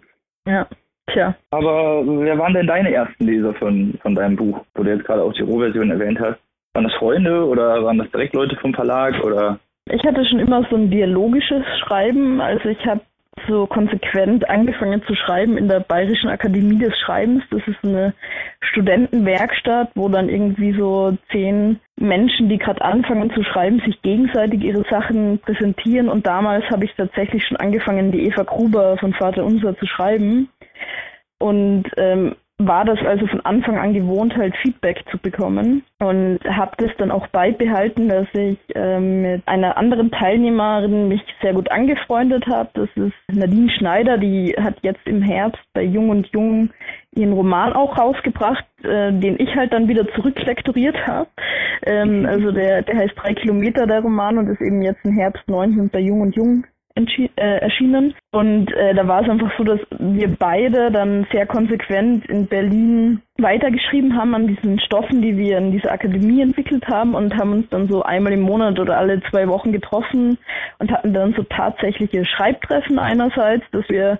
ja. 0.46 0.66
Tja. 1.08 1.34
Aber 1.50 2.04
wer 2.06 2.38
waren 2.38 2.54
denn 2.54 2.66
deine 2.66 2.92
ersten 2.92 3.24
Leser 3.24 3.54
von, 3.54 3.98
von 4.02 4.14
deinem 4.14 4.36
Buch, 4.36 4.64
wo 4.74 4.82
du 4.82 4.90
jetzt 4.90 5.04
gerade 5.04 5.22
auch 5.22 5.32
die 5.32 5.42
Rohversion 5.42 5.90
erwähnt 5.90 6.20
hast? 6.20 6.38
Waren 6.74 6.84
das 6.84 6.94
Freunde 6.94 7.44
oder 7.46 7.82
waren 7.82 7.98
das 7.98 8.10
direkt 8.10 8.34
Leute 8.34 8.56
vom 8.56 8.74
Verlag 8.74 9.18
oder 9.24 9.58
ich 9.90 10.04
hatte 10.04 10.24
schon 10.26 10.38
immer 10.38 10.66
so 10.70 10.76
ein 10.76 10.90
dialogisches 10.90 11.64
Schreiben. 11.80 12.40
Also 12.40 12.68
ich 12.68 12.84
habe 12.86 13.00
so 13.46 13.66
konsequent 13.66 14.48
angefangen 14.48 15.02
zu 15.06 15.14
schreiben 15.14 15.56
in 15.56 15.68
der 15.68 15.80
Bayerischen 15.80 16.28
Akademie 16.28 16.78
des 16.78 16.98
Schreibens. 16.98 17.44
Das 17.50 17.62
ist 17.66 17.78
eine 17.84 18.14
Studentenwerkstatt, 18.60 19.90
wo 19.94 20.08
dann 20.08 20.28
irgendwie 20.28 20.72
so 20.72 21.16
zehn 21.30 21.78
Menschen, 21.96 22.48
die 22.48 22.58
gerade 22.58 22.82
anfangen 22.82 23.30
zu 23.30 23.42
schreiben, 23.44 23.80
sich 23.84 24.00
gegenseitig 24.02 24.62
ihre 24.62 24.84
Sachen 24.90 25.38
präsentieren. 25.38 26.08
Und 26.08 26.26
damals 26.26 26.64
habe 26.70 26.84
ich 26.84 26.94
tatsächlich 26.96 27.46
schon 27.46 27.56
angefangen, 27.58 28.12
die 28.12 28.26
Eva 28.26 28.42
Gruber 28.42 28.96
von 28.98 29.12
Vater 29.14 29.44
Unser 29.44 29.76
zu 29.76 29.86
schreiben. 29.86 30.48
Und 31.38 31.84
ähm, 31.96 32.34
war 32.58 32.84
das 32.84 32.98
also 33.04 33.26
von 33.28 33.40
Anfang 33.42 33.78
an 33.78 33.94
gewohnt, 33.94 34.36
halt 34.36 34.56
Feedback 34.56 35.04
zu 35.10 35.18
bekommen 35.18 35.84
und 36.00 36.40
habe 36.44 36.72
das 36.78 36.90
dann 36.98 37.12
auch 37.12 37.28
beibehalten, 37.28 38.08
dass 38.08 38.26
ich 38.32 38.58
ähm, 38.74 39.22
mit 39.22 39.46
einer 39.46 39.76
anderen 39.76 40.10
Teilnehmerin 40.10 41.06
mich 41.06 41.22
sehr 41.40 41.54
gut 41.54 41.70
angefreundet 41.70 42.46
habe. 42.48 42.70
Das 42.74 42.88
ist 42.96 43.14
Nadine 43.30 43.70
Schneider, 43.70 44.18
die 44.18 44.56
hat 44.58 44.74
jetzt 44.82 45.06
im 45.06 45.22
Herbst 45.22 45.62
bei 45.72 45.82
Jung 45.82 46.10
und 46.10 46.26
Jung 46.28 46.70
ihren 47.14 47.32
Roman 47.32 47.72
auch 47.74 47.96
rausgebracht, 47.96 48.64
äh, 48.82 49.12
den 49.12 49.38
ich 49.38 49.54
halt 49.54 49.72
dann 49.72 49.86
wieder 49.86 50.06
zurücklektoriert 50.14 51.06
habe. 51.06 51.28
Ähm, 51.86 52.26
also 52.26 52.50
der, 52.50 52.82
der 52.82 52.96
heißt 52.96 53.14
drei 53.16 53.34
Kilometer 53.34 53.86
der 53.86 54.00
Roman 54.00 54.36
und 54.36 54.48
ist 54.48 54.60
eben 54.60 54.82
jetzt 54.82 55.04
im 55.04 55.12
Herbst 55.12 55.46
19 55.46 55.90
bei 55.90 56.00
Jung 56.00 56.22
und 56.22 56.34
Jung 56.34 56.64
äh, 57.06 57.58
erschienen. 57.58 58.14
Und 58.32 58.72
äh, 58.72 58.94
da 58.94 59.06
war 59.06 59.22
es 59.22 59.28
einfach 59.28 59.50
so, 59.56 59.64
dass 59.64 59.80
wir 59.98 60.28
beide 60.28 60.90
dann 60.90 61.26
sehr 61.32 61.46
konsequent 61.46 62.26
in 62.26 62.46
Berlin 62.46 63.22
weitergeschrieben 63.38 64.16
haben 64.16 64.34
an 64.34 64.48
diesen 64.48 64.80
Stoffen, 64.80 65.22
die 65.22 65.36
wir 65.36 65.58
in 65.58 65.72
dieser 65.72 65.92
Akademie 65.92 66.42
entwickelt 66.42 66.86
haben 66.88 67.14
und 67.14 67.36
haben 67.36 67.52
uns 67.52 67.68
dann 67.70 67.88
so 67.88 68.02
einmal 68.02 68.32
im 68.32 68.40
Monat 68.40 68.78
oder 68.80 68.98
alle 68.98 69.22
zwei 69.30 69.48
Wochen 69.48 69.72
getroffen 69.72 70.38
und 70.78 70.90
hatten 70.90 71.14
dann 71.14 71.34
so 71.34 71.42
tatsächliche 71.44 72.24
Schreibtreffen 72.24 72.98
einerseits, 72.98 73.64
dass 73.70 73.88
wir 73.88 74.18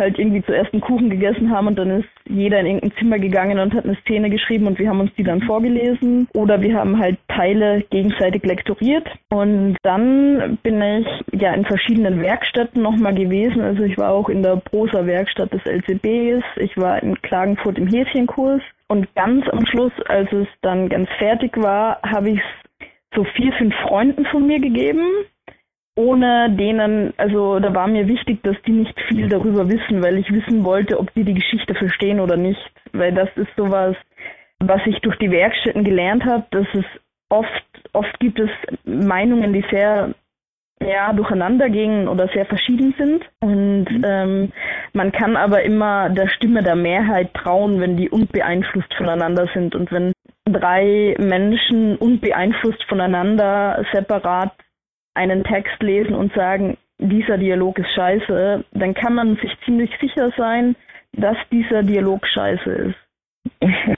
halt 0.00 0.18
irgendwie 0.18 0.42
zuerst 0.42 0.72
einen 0.72 0.80
Kuchen 0.80 1.10
gegessen 1.10 1.50
haben 1.50 1.68
und 1.68 1.78
dann 1.78 2.00
ist 2.00 2.08
jeder 2.28 2.58
in 2.60 2.66
irgendein 2.66 2.98
Zimmer 2.98 3.18
gegangen 3.18 3.58
und 3.58 3.74
hat 3.74 3.84
eine 3.84 3.96
Szene 3.96 4.30
geschrieben 4.30 4.66
und 4.66 4.78
wir 4.78 4.88
haben 4.88 5.00
uns 5.00 5.14
die 5.16 5.22
dann 5.22 5.42
vorgelesen. 5.42 6.26
Oder 6.34 6.60
wir 6.60 6.74
haben 6.74 6.98
halt 6.98 7.18
Teile 7.28 7.84
gegenseitig 7.90 8.44
lektoriert. 8.44 9.08
Und 9.28 9.76
dann 9.82 10.58
bin 10.62 10.82
ich 10.82 11.06
ja 11.40 11.52
in 11.52 11.64
verschiedenen 11.64 12.20
Werkstätten 12.22 12.82
nochmal 12.82 13.14
gewesen. 13.14 13.60
Also 13.60 13.84
ich 13.84 13.96
war 13.98 14.12
auch 14.12 14.28
in 14.28 14.42
der 14.42 14.56
Prosa-Werkstatt 14.56 15.52
des 15.52 15.64
LCBs, 15.64 16.44
ich 16.56 16.76
war 16.76 17.02
in 17.02 17.20
Klagenfurt 17.22 17.78
im 17.78 17.86
Häschenkurs. 17.86 18.62
Und 18.88 19.14
ganz 19.14 19.48
am 19.48 19.64
Schluss, 19.66 19.92
als 20.08 20.32
es 20.32 20.48
dann 20.62 20.88
ganz 20.88 21.08
fertig 21.18 21.56
war, 21.56 22.00
habe 22.02 22.30
ich 22.30 22.38
es 22.38 22.88
so 23.14 23.24
vier, 23.36 23.52
fünf 23.52 23.74
Freunden 23.86 24.24
von 24.26 24.46
mir 24.46 24.60
gegeben 24.60 25.04
ohne 25.96 26.50
denen, 26.56 27.12
also 27.16 27.58
da 27.58 27.74
war 27.74 27.86
mir 27.86 28.08
wichtig, 28.08 28.42
dass 28.42 28.56
die 28.66 28.72
nicht 28.72 28.98
viel 29.08 29.28
darüber 29.28 29.68
wissen, 29.68 30.02
weil 30.02 30.18
ich 30.18 30.30
wissen 30.32 30.64
wollte, 30.64 30.98
ob 30.98 31.12
die 31.14 31.24
die 31.24 31.34
Geschichte 31.34 31.74
verstehen 31.74 32.20
oder 32.20 32.36
nicht. 32.36 32.60
Weil 32.92 33.12
das 33.12 33.28
ist 33.36 33.50
sowas, 33.56 33.96
was 34.60 34.80
ich 34.86 35.00
durch 35.00 35.16
die 35.18 35.30
Werkstätten 35.30 35.84
gelernt 35.84 36.24
habe, 36.24 36.44
dass 36.50 36.66
es 36.74 36.84
oft, 37.28 37.64
oft 37.92 38.18
gibt 38.20 38.38
es 38.38 38.50
Meinungen, 38.84 39.52
die 39.52 39.64
sehr 39.70 40.14
ja, 40.82 41.12
durcheinander 41.12 41.68
gingen 41.68 42.08
oder 42.08 42.28
sehr 42.28 42.46
verschieden 42.46 42.94
sind. 42.96 43.24
Und 43.40 43.84
mhm. 43.84 44.04
ähm, 44.04 44.52
man 44.92 45.12
kann 45.12 45.36
aber 45.36 45.62
immer 45.62 46.08
der 46.08 46.28
Stimme 46.28 46.62
der 46.62 46.76
Mehrheit 46.76 47.34
trauen, 47.34 47.80
wenn 47.80 47.96
die 47.96 48.08
unbeeinflusst 48.08 48.92
voneinander 48.94 49.48
sind. 49.54 49.74
Und 49.74 49.92
wenn 49.92 50.12
drei 50.44 51.14
Menschen 51.18 51.96
unbeeinflusst 51.96 52.82
voneinander 52.84 53.84
separat 53.92 54.52
einen 55.14 55.44
Text 55.44 55.82
lesen 55.82 56.14
und 56.14 56.32
sagen, 56.34 56.76
dieser 56.98 57.38
Dialog 57.38 57.78
ist 57.78 57.90
scheiße, 57.94 58.64
dann 58.72 58.94
kann 58.94 59.14
man 59.14 59.36
sich 59.36 59.56
ziemlich 59.64 59.90
sicher 60.00 60.32
sein, 60.36 60.76
dass 61.12 61.36
dieser 61.50 61.82
Dialog 61.82 62.26
scheiße 62.26 62.70
ist. 62.70 62.96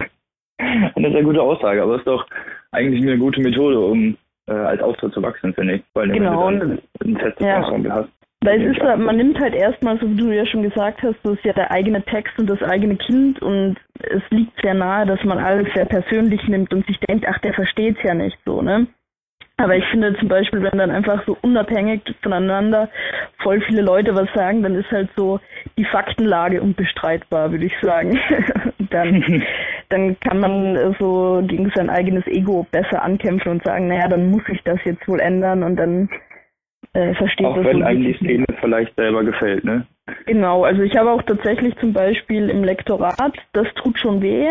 eine 0.59 1.13
sehr 1.13 1.23
gute 1.23 1.43
Aussage, 1.43 1.83
aber 1.83 1.95
es 1.95 1.99
ist 2.01 2.07
doch 2.07 2.27
eigentlich 2.71 3.03
eine 3.03 3.19
gute 3.19 3.41
Methode, 3.41 3.81
um 3.81 4.17
äh, 4.47 4.53
als 4.53 4.81
Autor 4.81 5.13
zu 5.13 5.23
wachsen, 5.23 5.53
finde 5.55 5.75
ich. 5.77 5.83
Weil 5.95 6.11
genau. 6.11 6.51
du 6.51 6.59
dann 6.59 6.79
ein 7.05 7.17
festes 7.17 7.47
ja. 7.47 7.91
hast. 7.91 8.09
Weil 8.45 8.61
es 8.61 8.77
ist, 8.77 8.83
man 8.83 9.17
nimmt 9.17 9.39
halt 9.39 9.55
erstmal, 9.55 9.99
so 10.01 10.11
wie 10.11 10.17
du 10.17 10.33
ja 10.33 10.45
schon 10.47 10.65
gesagt 10.65 11.03
hast, 11.03 11.17
das 11.23 11.35
ist 11.35 11.45
ja 11.45 11.53
der 11.53 11.71
eigene 11.71 12.03
Text 12.03 12.37
und 12.41 12.51
das 12.51 12.61
eigene 12.63 12.97
Kind 12.97 13.41
und 13.41 13.77
es 14.01 14.23
liegt 14.31 14.61
sehr 14.61 14.75
nahe, 14.75 15.07
dass 15.07 15.23
man 15.23 15.39
alles 15.39 15.73
sehr 15.75 15.85
persönlich 15.85 16.43
nimmt 16.49 16.75
und 16.75 16.85
sich 16.87 16.99
denkt, 16.99 17.25
ach, 17.29 17.39
der 17.39 17.55
versteht's 17.55 18.03
ja 18.03 18.15
nicht 18.15 18.37
so, 18.45 18.61
ne? 18.61 18.89
Aber 19.59 19.77
ich 19.77 19.85
finde 19.87 20.17
zum 20.19 20.29
Beispiel, 20.29 20.63
wenn 20.63 20.79
dann 20.79 20.91
einfach 20.91 21.25
so 21.27 21.37
unabhängig 21.43 22.03
voneinander 22.23 22.89
voll 23.43 23.61
viele 23.61 23.83
Leute 23.83 24.15
was 24.15 24.29
sagen, 24.35 24.63
dann 24.63 24.75
ist 24.75 24.91
halt 24.91 25.11
so 25.17 25.41
die 25.79 25.85
Faktenlage 25.85 26.61
unbestreitbar, 26.61 27.51
würde 27.51 27.67
ich 27.67 27.75
sagen. 27.81 28.19
dann, 28.91 29.45
dann 29.89 30.19
kann 30.21 30.41
man 30.41 30.95
so 30.99 31.43
gegen 31.47 31.71
sein 31.75 31.91
eigenes 31.91 32.27
Ego 32.27 32.67
besser 32.71 33.03
ankämpfen 33.03 33.53
und 33.53 33.65
sagen, 33.65 33.89
naja, 33.89 34.09
dann 34.09 34.31
muss 34.31 34.43
ich 34.49 34.63
das 34.65 34.79
jetzt 34.85 35.07
wohl 35.07 35.21
ändern 35.21 35.63
und 35.63 35.77
dann 35.77 36.09
äh, 36.95 37.15
versteht 37.15 37.47
auch 37.47 37.57
das 37.57 37.65
wenn 37.65 37.79
so 37.79 37.85
einem 37.85 38.03
die 38.03 38.15
Szene 38.15 38.45
vielleicht 38.61 38.95
selber 38.97 39.25
gefällt, 39.25 39.65
ne? 39.65 39.87
Genau, 40.27 40.65
also 40.65 40.83
ich 40.83 40.97
habe 40.97 41.11
auch 41.11 41.23
tatsächlich 41.23 41.77
zum 41.77 41.93
Beispiel 41.93 42.51
im 42.51 42.65
Lektorat, 42.65 43.35
das 43.53 43.73
tut 43.75 43.99
schon 43.99 44.21
weh. 44.21 44.49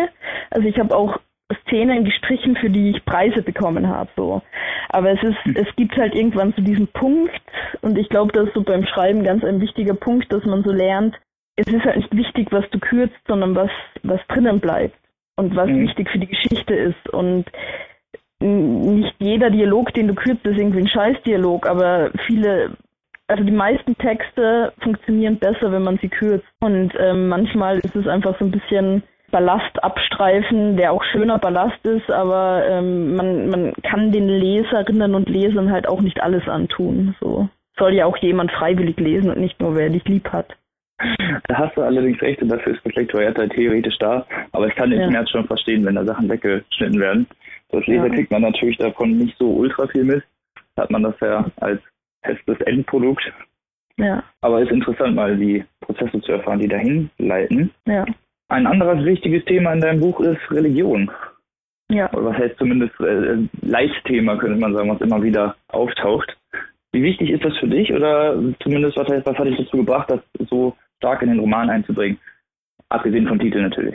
Also 0.50 0.66
ich 0.66 0.78
habe 0.78 0.96
auch 0.96 1.20
Szenen 1.62 2.04
gestrichen, 2.04 2.56
für 2.56 2.70
die 2.70 2.90
ich 2.90 3.04
Preise 3.04 3.42
bekommen 3.42 3.88
habe. 3.88 4.10
So. 4.16 4.42
Aber 4.88 5.10
es 5.10 5.22
ist, 5.22 5.44
hm. 5.44 5.56
es 5.56 5.74
gibt 5.76 5.96
halt 5.96 6.14
irgendwann 6.14 6.54
zu 6.54 6.60
so 6.60 6.66
diesem 6.66 6.88
Punkt, 6.88 7.40
und 7.80 7.98
ich 7.98 8.08
glaube, 8.08 8.32
das 8.32 8.48
ist 8.48 8.54
so 8.54 8.62
beim 8.62 8.86
Schreiben 8.86 9.24
ganz 9.24 9.44
ein 9.44 9.60
wichtiger 9.60 9.94
Punkt, 9.94 10.32
dass 10.32 10.44
man 10.44 10.62
so 10.62 10.72
lernt, 10.72 11.16
es 11.56 11.66
ist 11.66 11.84
halt 11.84 11.96
nicht 11.96 12.16
wichtig, 12.16 12.48
was 12.50 12.68
du 12.70 12.78
kürzt, 12.78 13.18
sondern 13.26 13.54
was, 13.54 13.70
was 14.02 14.20
drinnen 14.28 14.60
bleibt 14.60 14.96
und 15.36 15.54
was 15.54 15.68
mhm. 15.68 15.82
wichtig 15.82 16.10
für 16.10 16.18
die 16.18 16.28
Geschichte 16.28 16.74
ist. 16.74 17.08
Und 17.12 17.44
nicht 18.40 19.14
jeder 19.18 19.50
Dialog, 19.50 19.92
den 19.94 20.08
du 20.08 20.14
kürzt, 20.14 20.44
ist 20.44 20.58
irgendwie 20.58 20.80
ein 20.80 20.88
Scheißdialog, 20.88 21.66
aber 21.66 22.10
viele 22.26 22.76
also 23.28 23.44
die 23.44 23.52
meisten 23.52 23.96
Texte 23.96 24.72
funktionieren 24.82 25.38
besser, 25.38 25.72
wenn 25.72 25.82
man 25.82 25.98
sie 25.98 26.08
kürzt. 26.08 26.46
Und 26.60 26.92
ähm, 26.98 27.28
manchmal 27.28 27.78
ist 27.78 27.96
es 27.96 28.06
einfach 28.06 28.38
so 28.38 28.44
ein 28.44 28.50
bisschen 28.50 29.02
Ballast 29.32 29.82
abstreifen, 29.82 30.76
der 30.76 30.92
auch 30.92 31.02
schöner 31.04 31.38
Ballast 31.38 31.84
ist, 31.84 32.08
aber 32.10 32.64
ähm, 32.68 33.16
man, 33.16 33.48
man 33.48 33.72
kann 33.82 34.12
den 34.12 34.28
Leserinnen 34.28 35.14
und 35.14 35.28
Lesern 35.28 35.72
halt 35.72 35.88
auch 35.88 36.02
nicht 36.02 36.22
alles 36.22 36.46
antun. 36.48 37.16
So 37.18 37.48
soll 37.76 37.94
ja 37.94 38.06
auch 38.06 38.16
jemand 38.18 38.52
freiwillig 38.52 38.98
lesen 38.98 39.30
und 39.30 39.40
nicht 39.40 39.58
nur 39.58 39.74
wer 39.74 39.88
dich 39.88 40.04
lieb 40.04 40.28
hat. 40.28 40.54
Da 41.48 41.58
hast 41.58 41.76
du 41.76 41.82
allerdings 41.82 42.20
recht 42.22 42.40
und 42.42 42.48
dafür 42.48 42.74
ist 42.74 42.84
Reflektoriata 42.84 43.48
theoretisch 43.48 43.98
da, 43.98 44.24
aber 44.52 44.68
ich 44.68 44.74
kann 44.76 44.90
den 44.90 45.00
ja. 45.00 45.08
Schmerz 45.08 45.30
schon 45.30 45.46
verstehen, 45.46 45.84
wenn 45.84 45.96
da 45.96 46.04
Sachen 46.04 46.28
weggeschnitten 46.28 47.00
werden. 47.00 47.26
Als 47.72 47.86
Leser 47.86 48.06
ja. 48.06 48.14
kriegt 48.14 48.30
man 48.30 48.42
natürlich 48.42 48.76
davon 48.76 49.16
nicht 49.16 49.36
so 49.38 49.50
ultra 49.50 49.86
viel 49.88 50.04
mit. 50.04 50.22
Hat 50.76 50.90
man 50.90 51.02
das 51.02 51.14
ja 51.20 51.44
als 51.56 51.80
festes 52.22 52.60
Endprodukt. 52.60 53.24
Ja. 53.96 54.22
Aber 54.42 54.60
es 54.60 54.68
ist 54.68 54.74
interessant, 54.74 55.16
mal 55.16 55.36
die 55.36 55.64
Prozesse 55.80 56.20
zu 56.20 56.32
erfahren, 56.32 56.60
die 56.60 56.68
dahin 56.68 57.10
leiten. 57.18 57.70
Ja. 57.86 58.04
Ein 58.52 58.66
anderes 58.66 59.02
wichtiges 59.06 59.42
Thema 59.46 59.72
in 59.72 59.80
deinem 59.80 60.00
Buch 60.00 60.20
ist 60.20 60.38
Religion. 60.50 61.10
Ja. 61.90 62.12
Oder 62.12 62.26
was 62.26 62.36
heißt 62.36 62.58
zumindest 62.58 62.92
äh, 63.00 63.38
Leitthema, 63.62 64.36
könnte 64.36 64.60
man 64.60 64.74
sagen, 64.74 64.90
was 64.90 65.00
immer 65.00 65.22
wieder 65.22 65.56
auftaucht. 65.68 66.36
Wie 66.92 67.02
wichtig 67.02 67.30
ist 67.30 67.42
das 67.42 67.56
für 67.56 67.66
dich 67.66 67.94
oder 67.94 68.36
zumindest 68.62 68.98
was, 68.98 69.08
heißt, 69.08 69.26
was 69.26 69.38
hat 69.38 69.46
dich 69.46 69.56
dazu 69.56 69.78
gebracht, 69.78 70.10
das 70.10 70.20
so 70.50 70.76
stark 70.98 71.22
in 71.22 71.30
den 71.30 71.38
Roman 71.38 71.70
einzubringen? 71.70 72.18
Abgesehen 72.90 73.26
vom 73.26 73.38
Titel 73.38 73.62
natürlich. 73.62 73.94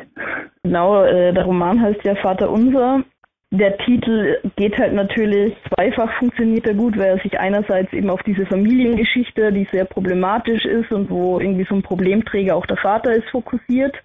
Genau, 0.63 1.03
äh, 1.03 1.31
der 1.31 1.45
Roman 1.45 1.79
heißt 1.79 2.03
ja 2.03 2.15
Vater 2.15 2.49
Unser 2.49 3.03
der 3.51 3.77
Titel 3.77 4.39
geht 4.57 4.77
halt 4.77 4.93
natürlich 4.93 5.55
zweifach 5.69 6.11
funktioniert 6.19 6.67
er 6.67 6.73
gut, 6.73 6.97
weil 6.97 7.17
er 7.17 7.19
sich 7.19 7.39
einerseits 7.39 7.93
eben 7.93 8.09
auf 8.09 8.21
diese 8.23 8.45
Familiengeschichte, 8.45 9.53
die 9.53 9.67
sehr 9.71 9.85
problematisch 9.85 10.65
ist 10.65 10.91
und 10.91 11.09
wo 11.09 11.39
irgendwie 11.39 11.65
so 11.69 11.75
ein 11.75 11.81
Problemträger 11.81 12.55
auch 12.55 12.65
der 12.65 12.77
Vater 12.77 13.13
ist, 13.13 13.29
fokussiert 13.29 13.95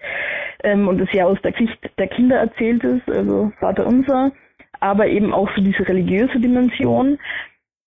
ähm, 0.62 0.87
und 0.87 1.00
es 1.00 1.12
ja 1.12 1.26
aus 1.26 1.38
der 1.42 1.52
Sicht 1.54 1.76
der 1.99 2.06
Kinder 2.06 2.37
erzählt 2.37 2.84
ist, 2.84 3.08
also 3.11 3.50
Vater 3.58 3.84
unser, 3.87 4.30
aber 4.78 5.08
eben 5.08 5.32
auch 5.32 5.49
so 5.56 5.62
diese 5.62 5.88
religiöse 5.88 6.38
Dimension. 6.38 7.18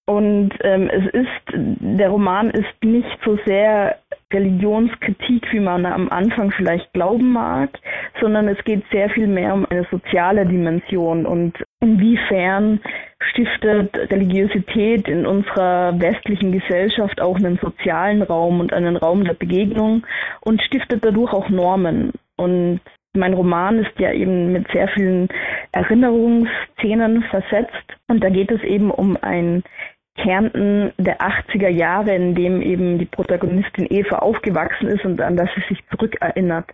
Und 0.08 0.52
ähm, 0.62 0.90
es 0.90 1.06
ist, 1.14 1.42
der 1.54 2.10
Roman 2.10 2.52
ist 2.52 2.84
nicht 2.84 3.18
so 3.26 3.40
sehr 3.46 3.98
Religionskritik, 4.32 5.52
wie 5.52 5.60
man 5.60 5.86
am 5.86 6.10
Anfang 6.10 6.52
vielleicht 6.52 6.92
glauben 6.94 7.32
mag, 7.32 7.70
sondern 8.22 8.48
es 8.48 8.64
geht 8.66 8.84
sehr 8.92 9.10
viel 9.10 9.28
mehr 9.28 9.54
um 9.54 9.66
eine 9.70 9.86
soziale 9.90 10.46
Dimension 10.46 11.26
und 11.26 11.54
inwiefern 11.82 12.82
stiftet 13.20 13.96
Religiosität 14.12 15.08
in 15.08 15.26
unserer 15.26 16.00
westlichen 16.00 16.52
Gesellschaft 16.52 17.22
auch 17.22 17.38
einen 17.38 17.58
sozialen 17.58 18.22
Raum 18.22 18.60
und 18.60 18.74
einen 18.74 18.98
Raum 18.98 19.24
der 19.24 19.34
Begegnung 19.34 20.06
und 20.42 20.62
stiftet 20.62 21.04
dadurch 21.04 21.34
auch 21.34 21.50
Normen. 21.50 22.12
Und 22.38 22.82
mein 23.16 23.34
Roman 23.34 23.80
ist 23.80 23.98
ja 23.98 24.12
eben 24.12 24.52
mit 24.52 24.68
sehr 24.74 24.88
vielen 24.90 25.30
Erinnerungsszenen 25.72 27.24
versetzt 27.24 27.96
und 28.08 28.24
da 28.24 28.30
geht 28.30 28.52
es 28.52 28.62
eben 28.64 28.92
um 28.92 29.18
ein 29.22 29.64
Kärnten 30.16 30.94
der 30.98 31.20
80er 31.20 31.70
Jahre, 31.70 32.16
in 32.16 32.36
dem 32.36 32.62
eben 32.62 32.98
die 32.98 33.06
Protagonistin 33.06 33.88
Eva 33.90 34.20
aufgewachsen 34.20 34.88
ist 34.88 35.06
und 35.06 35.22
an 35.22 35.36
das 35.36 35.50
sie 35.56 35.64
sich 35.70 35.84
zurückerinnert. 35.90 36.70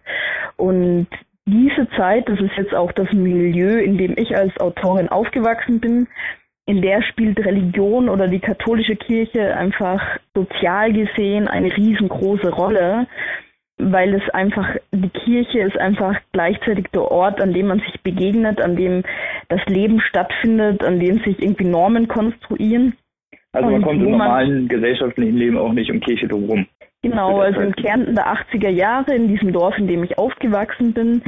Und 0.57 1.07
diese 1.45 1.89
Zeit, 1.97 2.29
das 2.29 2.39
ist 2.39 2.55
jetzt 2.55 2.75
auch 2.75 2.91
das 2.91 3.11
Milieu, 3.11 3.79
in 3.79 3.97
dem 3.97 4.15
ich 4.17 4.35
als 4.35 4.57
Autorin 4.59 5.09
aufgewachsen 5.09 5.79
bin, 5.79 6.07
in 6.67 6.81
der 6.81 7.01
spielt 7.01 7.39
Religion 7.39 8.07
oder 8.07 8.27
die 8.27 8.39
katholische 8.39 8.95
Kirche 8.95 9.55
einfach 9.57 10.01
sozial 10.35 10.93
gesehen 10.93 11.47
eine 11.47 11.75
riesengroße 11.75 12.49
Rolle, 12.49 13.07
weil 13.77 14.13
es 14.13 14.29
einfach, 14.29 14.75
die 14.91 15.09
Kirche 15.09 15.59
ist 15.59 15.77
einfach 15.77 16.15
gleichzeitig 16.31 16.85
der 16.93 17.09
Ort, 17.11 17.41
an 17.41 17.53
dem 17.53 17.67
man 17.67 17.79
sich 17.79 18.01
begegnet, 18.03 18.61
an 18.61 18.75
dem 18.75 19.03
das 19.49 19.65
Leben 19.65 19.99
stattfindet, 19.99 20.83
an 20.83 20.99
dem 20.99 21.17
sich 21.23 21.41
irgendwie 21.41 21.65
Normen 21.65 22.07
konstruieren. 22.07 22.95
Also 23.53 23.69
man 23.69 23.81
kommt 23.81 24.01
im 24.01 24.11
normalen 24.11 24.67
gesellschaftlichen 24.67 25.35
Leben 25.35 25.57
auch 25.57 25.73
nicht 25.73 25.91
um 25.91 25.99
Kirche 25.99 26.27
drumherum. 26.27 26.65
Genau, 27.03 27.39
also 27.39 27.59
in 27.61 27.75
Kärnten 27.75 28.15
der 28.15 28.27
80er 28.27 28.69
Jahre, 28.69 29.15
in 29.15 29.27
diesem 29.27 29.51
Dorf, 29.51 29.77
in 29.77 29.87
dem 29.87 30.03
ich 30.03 30.17
aufgewachsen 30.17 30.93
bin, 30.93 31.21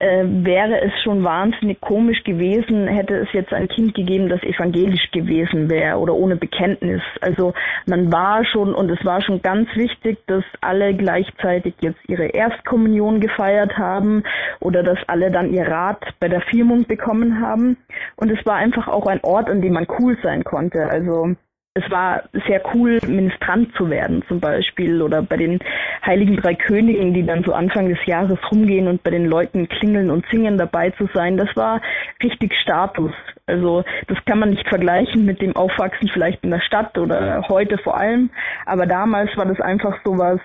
äh, 0.00 0.24
wäre 0.24 0.80
es 0.80 0.92
schon 1.02 1.24
wahnsinnig 1.24 1.80
komisch 1.80 2.22
gewesen, 2.22 2.86
hätte 2.86 3.16
es 3.16 3.28
jetzt 3.32 3.52
ein 3.52 3.68
Kind 3.68 3.94
gegeben, 3.94 4.28
das 4.28 4.42
evangelisch 4.42 5.10
gewesen 5.10 5.68
wäre 5.68 5.98
oder 5.98 6.14
ohne 6.14 6.36
Bekenntnis. 6.36 7.02
Also 7.20 7.52
man 7.86 8.12
war 8.12 8.44
schon, 8.44 8.74
und 8.74 8.90
es 8.90 9.04
war 9.04 9.20
schon 9.22 9.42
ganz 9.42 9.68
wichtig, 9.74 10.18
dass 10.26 10.44
alle 10.60 10.94
gleichzeitig 10.94 11.74
jetzt 11.80 12.00
ihre 12.06 12.26
Erstkommunion 12.26 13.20
gefeiert 13.20 13.76
haben 13.76 14.22
oder 14.60 14.82
dass 14.82 14.98
alle 15.08 15.30
dann 15.30 15.52
ihr 15.52 15.66
Rat 15.66 16.04
bei 16.20 16.28
der 16.28 16.42
Firmung 16.42 16.86
bekommen 16.86 17.40
haben. 17.40 17.76
Und 18.16 18.30
es 18.30 18.44
war 18.46 18.54
einfach 18.54 18.88
auch 18.88 19.06
ein 19.06 19.20
Ort, 19.22 19.50
an 19.50 19.60
dem 19.60 19.72
man 19.74 19.86
cool 19.98 20.16
sein 20.22 20.44
konnte. 20.44 20.88
Also 20.88 21.34
es 21.78 21.90
war 21.90 22.24
sehr 22.46 22.60
cool, 22.74 22.98
Ministrant 23.06 23.74
zu 23.74 23.88
werden 23.88 24.22
zum 24.28 24.40
Beispiel 24.40 25.00
oder 25.02 25.22
bei 25.22 25.36
den 25.36 25.58
Heiligen 26.04 26.36
Drei 26.36 26.54
Königen, 26.54 27.14
die 27.14 27.24
dann 27.24 27.44
so 27.44 27.52
Anfang 27.52 27.88
des 27.88 28.04
Jahres 28.06 28.38
rumgehen 28.50 28.88
und 28.88 29.02
bei 29.02 29.10
den 29.10 29.26
Leuten 29.26 29.68
klingeln 29.68 30.10
und 30.10 30.26
singen 30.30 30.58
dabei 30.58 30.90
zu 30.90 31.08
sein. 31.14 31.36
Das 31.36 31.54
war 31.56 31.80
richtig 32.22 32.54
Status. 32.54 33.12
Also 33.46 33.84
das 34.08 34.18
kann 34.26 34.40
man 34.40 34.50
nicht 34.50 34.68
vergleichen 34.68 35.24
mit 35.24 35.40
dem 35.40 35.56
Aufwachsen 35.56 36.08
vielleicht 36.08 36.44
in 36.44 36.50
der 36.50 36.60
Stadt 36.60 36.98
oder 36.98 37.44
heute 37.48 37.78
vor 37.78 37.96
allem. 37.96 38.30
Aber 38.66 38.86
damals 38.86 39.36
war 39.36 39.46
das 39.46 39.60
einfach 39.60 39.98
so 40.04 40.18
was, 40.18 40.40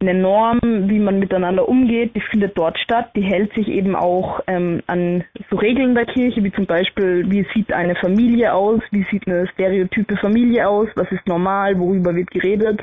eine 0.00 0.14
Norm, 0.14 0.60
wie 0.62 1.00
man 1.00 1.18
miteinander 1.18 1.68
umgeht, 1.68 2.14
die 2.14 2.20
findet 2.20 2.56
dort 2.56 2.78
statt. 2.78 3.10
Die 3.16 3.22
hält 3.22 3.52
sich 3.54 3.66
eben 3.66 3.96
auch 3.96 4.40
ähm, 4.46 4.80
an 4.86 5.24
so 5.50 5.56
Regeln 5.56 5.96
der 5.96 6.06
Kirche, 6.06 6.44
wie 6.44 6.52
zum 6.52 6.66
Beispiel, 6.66 7.28
wie 7.28 7.44
sieht 7.52 7.72
eine 7.72 7.96
Familie 7.96 8.54
aus, 8.54 8.80
wie 8.92 9.04
sieht 9.10 9.26
eine 9.26 9.48
stereotype 9.48 10.16
Familie 10.16 10.68
aus, 10.68 10.88
was 10.94 11.10
ist 11.10 11.26
normal, 11.26 11.78
worüber 11.80 12.14
wird 12.14 12.30
geredet. 12.30 12.80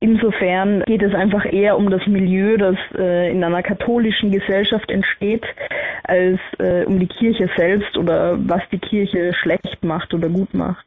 Insofern 0.00 0.82
geht 0.86 1.02
es 1.02 1.14
einfach 1.14 1.44
eher 1.44 1.76
um 1.76 1.88
das 1.88 2.04
Milieu, 2.06 2.56
das 2.56 2.76
äh, 2.98 3.30
in 3.30 3.44
einer 3.44 3.62
katholischen 3.62 4.32
Gesellschaft 4.32 4.90
entsteht, 4.90 5.44
als 6.04 6.40
äh, 6.58 6.84
um 6.84 6.98
die 6.98 7.06
Kirche 7.06 7.48
selbst 7.56 7.96
oder 7.96 8.36
was 8.40 8.62
die 8.72 8.78
Kirche 8.78 9.34
schlecht 9.34 9.84
macht 9.84 10.12
oder 10.14 10.28
gut 10.28 10.52
macht 10.52 10.84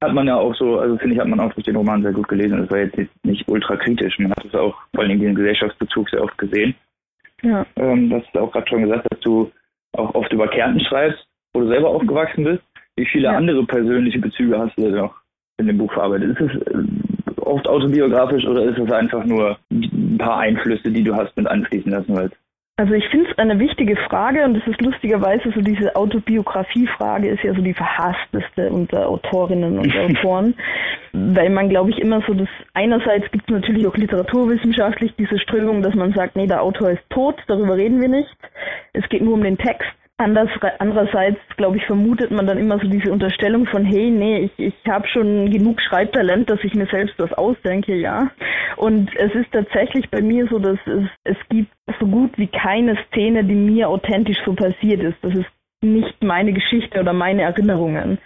hat 0.00 0.12
man 0.12 0.26
ja 0.26 0.36
auch 0.36 0.54
so, 0.54 0.78
also 0.78 0.96
finde 0.98 1.14
ich, 1.14 1.20
hat 1.20 1.28
man 1.28 1.40
auch 1.40 1.52
durch 1.52 1.64
den 1.64 1.76
Roman 1.76 2.02
sehr 2.02 2.12
gut 2.12 2.28
gelesen. 2.28 2.62
Es 2.62 2.70
war 2.70 2.78
jetzt 2.78 2.98
nicht 3.24 3.48
ultra 3.48 3.76
kritisch. 3.76 4.18
Man 4.18 4.32
hat 4.32 4.44
es 4.44 4.54
auch 4.54 4.76
vor 4.94 5.04
allem 5.04 5.20
den 5.20 5.34
Gesellschaftsbezug 5.34 6.10
sehr 6.10 6.22
oft 6.22 6.36
gesehen. 6.38 6.74
Ja. 7.42 7.66
Ähm, 7.76 8.10
das 8.10 8.22
ist 8.22 8.36
auch 8.36 8.52
gerade 8.52 8.68
schon 8.68 8.82
gesagt, 8.82 9.06
dass 9.10 9.20
du 9.20 9.50
auch 9.92 10.14
oft 10.14 10.32
über 10.32 10.48
Kärnten 10.48 10.80
schreibst, 10.80 11.26
wo 11.52 11.60
du 11.60 11.68
selber 11.68 11.90
aufgewachsen 11.90 12.44
bist. 12.44 12.62
Wie 12.96 13.06
viele 13.06 13.24
ja. 13.24 13.36
andere 13.36 13.64
persönliche 13.64 14.18
Bezüge 14.18 14.58
hast 14.58 14.76
du 14.76 14.82
denn 14.82 14.94
noch 14.94 15.14
in 15.58 15.66
dem 15.66 15.78
Buch 15.78 15.92
verarbeitet? 15.92 16.38
Ist 16.38 16.54
es 16.54 16.62
äh, 16.62 17.40
oft 17.40 17.66
autobiografisch 17.68 18.44
oder 18.46 18.64
ist 18.64 18.78
es 18.78 18.90
einfach 18.92 19.24
nur 19.24 19.58
ein 19.70 20.18
paar 20.18 20.38
Einflüsse, 20.38 20.90
die 20.90 21.02
du 21.02 21.14
hast 21.14 21.36
mit 21.36 21.46
anfließen 21.46 21.90
lassen 21.90 22.16
willst? 22.16 22.36
Also 22.76 22.92
ich 22.94 23.08
finde 23.08 23.30
es 23.30 23.38
eine 23.38 23.60
wichtige 23.60 23.94
Frage 23.94 24.44
und 24.44 24.56
es 24.56 24.66
ist 24.66 24.80
lustigerweise 24.80 25.52
so 25.54 25.60
diese 25.60 25.94
Autobiografie-Frage 25.94 27.28
ist 27.28 27.44
ja 27.44 27.54
so 27.54 27.62
die 27.62 27.72
verhassteste 27.72 28.68
unter 28.68 29.08
Autorinnen 29.08 29.78
und 29.78 29.96
Autoren, 29.96 30.54
weil 31.12 31.50
man 31.50 31.68
glaube 31.68 31.90
ich 31.90 32.00
immer 32.00 32.20
so 32.26 32.34
das, 32.34 32.48
einerseits 32.72 33.30
gibt 33.30 33.48
es 33.48 33.54
natürlich 33.54 33.86
auch 33.86 33.96
literaturwissenschaftlich 33.96 35.14
diese 35.16 35.38
Strömung, 35.38 35.82
dass 35.82 35.94
man 35.94 36.14
sagt, 36.14 36.34
nee, 36.34 36.48
der 36.48 36.62
Autor 36.62 36.90
ist 36.90 37.08
tot, 37.10 37.36
darüber 37.46 37.76
reden 37.76 38.00
wir 38.00 38.08
nicht, 38.08 38.36
es 38.92 39.08
geht 39.08 39.22
nur 39.22 39.34
um 39.34 39.44
den 39.44 39.56
Text 39.56 39.88
Anders, 40.16 40.48
andererseits, 40.78 41.40
glaube 41.56 41.76
ich, 41.76 41.86
vermutet 41.86 42.30
man 42.30 42.46
dann 42.46 42.58
immer 42.58 42.78
so 42.78 42.86
diese 42.86 43.10
Unterstellung 43.10 43.66
von, 43.66 43.84
hey, 43.84 44.10
nee, 44.10 44.38
ich, 44.44 44.52
ich 44.58 44.74
habe 44.88 45.08
schon 45.08 45.50
genug 45.50 45.80
Schreibtalent, 45.80 46.48
dass 46.48 46.62
ich 46.62 46.72
mir 46.74 46.86
selbst 46.86 47.18
was 47.18 47.32
ausdenke, 47.32 47.96
ja. 47.96 48.30
Und 48.76 49.10
es 49.16 49.34
ist 49.34 49.50
tatsächlich 49.50 50.08
bei 50.10 50.22
mir 50.22 50.46
so, 50.46 50.60
dass 50.60 50.78
es, 50.86 51.08
es 51.24 51.36
gibt 51.48 51.72
so 51.98 52.06
gut 52.06 52.30
wie 52.38 52.46
keine 52.46 52.96
Szene, 53.08 53.42
die 53.42 53.56
mir 53.56 53.88
authentisch 53.88 54.38
so 54.44 54.52
passiert 54.54 55.02
ist. 55.02 55.16
Das 55.22 55.34
ist 55.34 55.50
nicht 55.82 56.22
meine 56.22 56.52
Geschichte 56.52 57.00
oder 57.00 57.12
meine 57.12 57.42
Erinnerungen. 57.42 58.18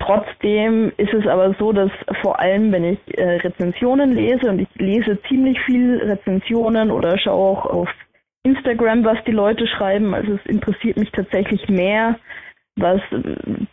Trotzdem 0.00 0.92
ist 0.96 1.12
es 1.12 1.26
aber 1.26 1.54
so, 1.58 1.72
dass 1.72 1.90
vor 2.20 2.40
allem, 2.40 2.72
wenn 2.72 2.84
ich 2.84 3.18
äh, 3.18 3.36
Rezensionen 3.36 4.12
lese 4.12 4.48
und 4.50 4.60
ich 4.60 4.68
lese 4.76 5.20
ziemlich 5.28 5.60
viel 5.60 5.98
Rezensionen 5.98 6.90
oder 6.90 7.16
schaue 7.18 7.58
auch 7.58 7.66
auf 7.66 7.88
Instagram, 8.50 9.04
was 9.04 9.18
die 9.26 9.32
Leute 9.32 9.66
schreiben. 9.66 10.14
Also 10.14 10.34
es 10.34 10.46
interessiert 10.46 10.96
mich 10.96 11.10
tatsächlich 11.10 11.68
mehr, 11.68 12.18
was 12.76 13.00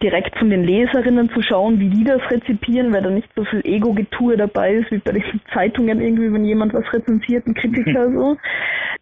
direkt 0.01 0.37
von 0.37 0.49
den 0.49 0.63
Leserinnen 0.63 1.29
zu 1.29 1.41
schauen, 1.41 1.79
wie 1.79 1.89
die 1.89 2.03
das 2.03 2.21
rezipieren, 2.29 2.93
weil 2.93 3.03
da 3.03 3.09
nicht 3.09 3.29
so 3.35 3.45
viel 3.45 3.61
Ego-Getue 3.63 4.35
dabei 4.37 4.75
ist, 4.75 4.91
wie 4.91 4.97
bei 4.97 5.11
den 5.11 5.23
Zeitungen 5.53 6.01
irgendwie, 6.01 6.33
wenn 6.33 6.45
jemand 6.45 6.73
was 6.73 6.91
rezensiert, 6.91 7.45
ein 7.47 7.53
Kritiker 7.53 8.11
so. 8.13 8.37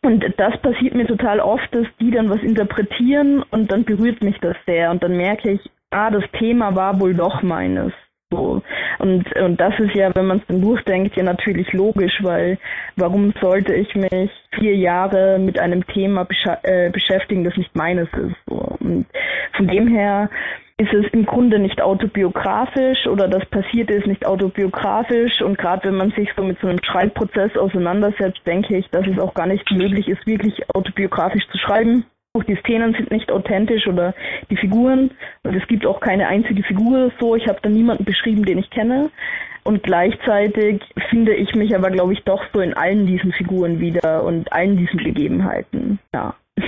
Und 0.02 0.26
das 0.38 0.62
passiert 0.62 0.96
mir 0.96 1.08
total 1.08 1.40
oft, 1.40 1.74
dass 1.74 1.88
die 2.00 2.12
dann 2.12 2.30
was 2.30 2.42
interpretieren 2.42 3.44
und 3.52 3.72
dann 3.72 3.86
berührt 3.86 4.22
mich 4.22 4.38
das 4.40 4.58
sehr 4.66 4.92
und 4.92 5.02
dann 5.02 5.16
merke 5.16 5.52
ich, 5.52 5.62
ah, 5.92 6.12
das 6.12 6.24
Thema 6.38 6.76
war 6.76 7.00
wohl 7.00 7.14
doch 7.14 7.42
meines. 7.42 7.94
So. 8.34 8.62
Und, 9.00 9.36
und 9.36 9.60
das 9.60 9.78
ist 9.80 9.96
ja, 9.96 10.14
wenn 10.16 10.28
man 10.28 10.38
es 10.40 10.48
dann 10.48 10.62
durchdenkt, 10.62 11.16
ja 11.16 11.24
natürlich 11.24 11.72
logisch, 11.74 12.20
weil 12.22 12.58
warum 12.96 13.34
sollte 13.42 13.74
ich 13.74 13.94
mich 13.96 14.32
vier 14.58 14.76
Jahre 14.76 15.40
mit 15.40 15.60
einem 15.60 15.86
Thema 15.88 16.26
besch 16.26 16.46
äh, 16.64 16.90
beschäftigen, 16.90 17.44
das 17.44 17.58
nicht 17.58 17.76
meines 17.76 18.08
ist? 18.14 18.36
So. 18.48 18.76
Und 18.80 19.06
von 19.56 19.68
dem 19.68 19.88
her 19.88 20.30
ist 20.78 20.94
es 20.94 21.06
im 21.14 21.26
Grunde 21.26 21.60
nicht 21.60 21.82
autobiografisch 21.82 23.06
oder 23.08 23.28
das 23.28 23.46
Passierte 23.46 23.94
ist 23.94 24.08
nicht 24.08 24.26
autobiografisch 24.26 25.42
und 25.42 25.58
gerade 25.58 25.88
wenn 25.88 25.98
man 25.98 26.12
sich 26.12 26.30
so 26.36 26.44
mit 26.44 26.60
so 26.60 26.68
einem 26.68 26.80
Schreibprozess 26.84 27.56
auseinandersetzt, 27.56 28.42
denke 28.46 28.78
ich, 28.78 28.90
dass 28.90 29.06
es 29.06 29.20
auch 29.20 29.34
gar 29.34 29.46
nicht 29.46 29.70
möglich 29.72 30.08
ist, 30.08 30.26
wirklich 30.26 30.68
autobiografisch 30.74 31.48
zu 31.52 31.58
schreiben. 31.60 32.06
Auch 32.36 32.44
die 32.46 32.56
Szenen 32.56 32.96
sind 32.96 33.12
nicht 33.12 33.32
authentisch 33.32 33.86
oder 33.86 34.16
die 34.50 34.58
Figuren. 34.58 35.12
Und 35.44 35.56
es 35.56 35.68
gibt 35.68 35.86
auch 35.86 36.00
keine 36.00 36.28
einzige 36.28 36.64
Figur 36.64 37.12
so. 37.20 37.36
Ich 37.36 37.48
habe 37.48 37.60
da 37.62 37.70
niemanden 37.70 38.06
beschrieben, 38.06 38.44
den 38.44 38.58
ich 38.58 38.72
kenne. 38.72 39.12
Und 39.64 39.84
gleichzeitig 39.84 40.82
finde 41.12 41.36
ich 41.36 41.54
mich 41.54 41.76
aber, 41.76 41.92
glaube 41.92 42.14
ich, 42.14 42.24
doch 42.24 42.44
so 42.52 42.60
in 42.62 42.74
allen 42.74 43.06
diesen 43.06 43.32
Figuren 43.34 43.80
wieder 43.80 44.24
und 44.24 44.52
allen 44.52 44.78
diesen 44.78 44.98
Gegebenheiten. 44.98 46.00
Ja. 46.12 46.34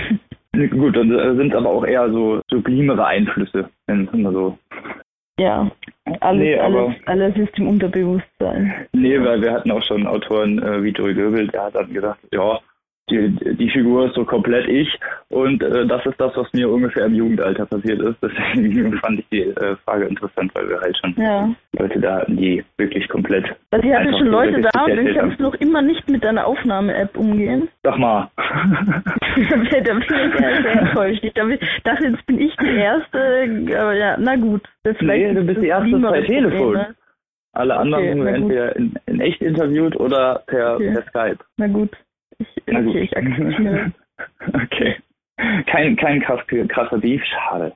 Gut, 0.70 0.96
dann 0.96 1.10
äh, 1.10 1.34
sind 1.34 1.52
aber 1.52 1.68
auch 1.68 1.84
eher 1.84 2.10
so 2.12 2.40
sublimere 2.48 3.04
Einflüsse, 3.04 3.68
wenn 3.88 4.04
es 4.04 4.32
so. 4.32 4.56
Ja, 5.38 5.68
alles, 6.20 6.40
nee, 6.40 6.56
alles, 6.56 6.94
alles 7.06 7.36
ist 7.36 7.58
im 7.58 7.68
Unterbewusstsein. 7.68 8.86
Nee, 8.92 9.20
weil 9.20 9.42
wir 9.42 9.52
hatten 9.52 9.72
auch 9.72 9.82
schon 9.82 10.06
Autoren 10.06 10.62
äh, 10.62 10.82
wie 10.82 10.90
Joey 10.90 11.12
Goebbels, 11.12 11.50
der 11.50 11.64
hat 11.64 11.74
dann 11.74 11.92
gesagt, 11.92 12.20
ja, 12.32 12.60
die, 13.10 13.56
die 13.56 13.70
Figur 13.70 14.06
ist 14.06 14.14
so 14.14 14.24
komplett 14.24 14.68
ich 14.68 14.88
und 15.28 15.62
äh, 15.62 15.86
das 15.86 16.04
ist 16.06 16.20
das, 16.20 16.36
was 16.36 16.52
mir 16.52 16.68
ungefähr 16.68 17.06
im 17.06 17.14
Jugendalter 17.14 17.66
passiert 17.66 18.00
ist. 18.00 18.16
Deswegen 18.22 18.98
fand 18.98 19.20
ich 19.20 19.26
die 19.30 19.42
äh, 19.42 19.76
Frage 19.84 20.06
interessant, 20.06 20.52
weil 20.54 20.68
wir 20.68 20.80
halt 20.80 20.96
schon 20.98 21.14
ja. 21.16 21.48
Leute 21.78 22.00
da 22.00 22.16
hatten, 22.16 22.36
die 22.36 22.64
wirklich 22.78 23.08
komplett. 23.08 23.44
Also 23.70 23.86
ich 23.86 23.94
hatte 23.94 24.10
schon 24.10 24.26
Leute 24.26 24.60
da 24.60 24.84
und 24.84 25.06
ich 25.06 25.16
kann 25.16 25.36
noch 25.38 25.54
immer 25.54 25.82
nicht 25.82 26.10
mit 26.10 26.24
deiner 26.24 26.46
Aufnahme-App 26.46 27.16
umgehen. 27.16 27.68
Sag 27.82 27.98
mal. 27.98 28.30
da 29.36 29.56
bin 29.56 30.02
ich 30.02 30.38
sehr, 30.38 30.62
sehr 30.62 30.82
enttäuscht. 30.82 31.22
Ich 31.22 31.32
dachte, 31.34 32.06
jetzt 32.06 32.26
bin 32.26 32.40
ich 32.40 32.56
die 32.56 32.76
Erste, 32.76 33.78
aber 33.78 33.94
ja, 33.94 34.16
na 34.18 34.36
gut. 34.36 34.62
Nee, 35.00 35.32
du 35.34 35.44
bist 35.44 35.60
die 35.60 35.68
Erste 35.68 35.98
bei 35.98 36.22
Telefon. 36.22 36.72
Ne? 36.72 36.94
Alle 37.52 37.76
anderen 37.76 38.20
okay, 38.20 38.34
entweder 38.34 38.76
in, 38.76 38.94
in, 39.06 39.20
echt 39.20 39.40
interviewt 39.40 39.96
oder 39.96 40.42
per, 40.46 40.74
okay. 40.74 40.92
per 40.92 41.02
Skype. 41.04 41.44
Na 41.56 41.66
gut. 41.66 41.90
Ich, 42.38 42.48
okay, 42.68 43.00
ich 43.00 43.16
akzeptiere. 43.16 43.92
okay. 44.52 44.96
Kein, 45.66 45.96
kein 45.96 46.20
krasser 46.20 46.98
Beef, 46.98 47.22
schade. 47.24 47.72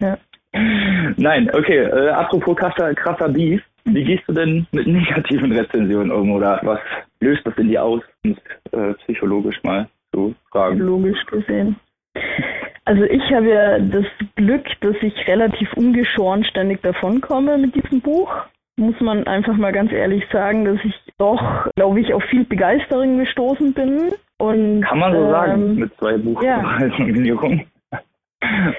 Ja. 0.00 0.18
Nein, 1.16 1.50
okay, 1.54 1.84
äh, 1.84 2.08
apropos 2.08 2.56
krasser, 2.56 2.94
krasser 2.94 3.28
Beef, 3.28 3.62
wie 3.84 4.04
gehst 4.04 4.24
du 4.26 4.32
denn 4.32 4.66
mit 4.72 4.86
negativen 4.86 5.52
Rezensionen 5.52 6.10
um 6.10 6.32
oder 6.32 6.58
was 6.62 6.80
löst 7.20 7.46
das 7.46 7.56
in 7.58 7.68
dir 7.68 7.84
aus, 7.84 8.02
um 8.24 8.36
äh, 8.72 8.94
psychologisch 9.04 9.62
mal 9.62 9.88
zu 10.12 10.34
fragen? 10.50 10.78
Logisch 10.78 11.24
gesehen. 11.26 11.76
Also 12.84 13.04
ich 13.04 13.22
habe 13.32 13.48
ja 13.50 13.78
das 13.78 14.06
Glück, 14.34 14.66
dass 14.80 14.96
ich 15.02 15.14
relativ 15.28 15.72
ungeschoren 15.74 16.44
ständig 16.44 16.82
davonkomme 16.82 17.58
mit 17.58 17.74
diesem 17.74 18.00
Buch 18.00 18.30
muss 18.78 18.98
man 19.00 19.26
einfach 19.26 19.56
mal 19.56 19.72
ganz 19.72 19.92
ehrlich 19.92 20.24
sagen, 20.32 20.64
dass 20.64 20.78
ich 20.84 20.94
doch, 21.18 21.68
glaube 21.74 22.00
ich, 22.00 22.14
auf 22.14 22.22
viel 22.24 22.44
Begeisterung 22.44 23.18
gestoßen 23.18 23.74
bin. 23.74 24.12
Und, 24.38 24.82
Kann 24.82 24.98
man 24.98 25.12
so 25.12 25.24
ähm, 25.24 25.30
sagen, 25.30 25.74
mit 25.74 25.96
zwei 25.98 26.16
Buchnominierungen. 26.16 27.58
Ja. 27.58 27.98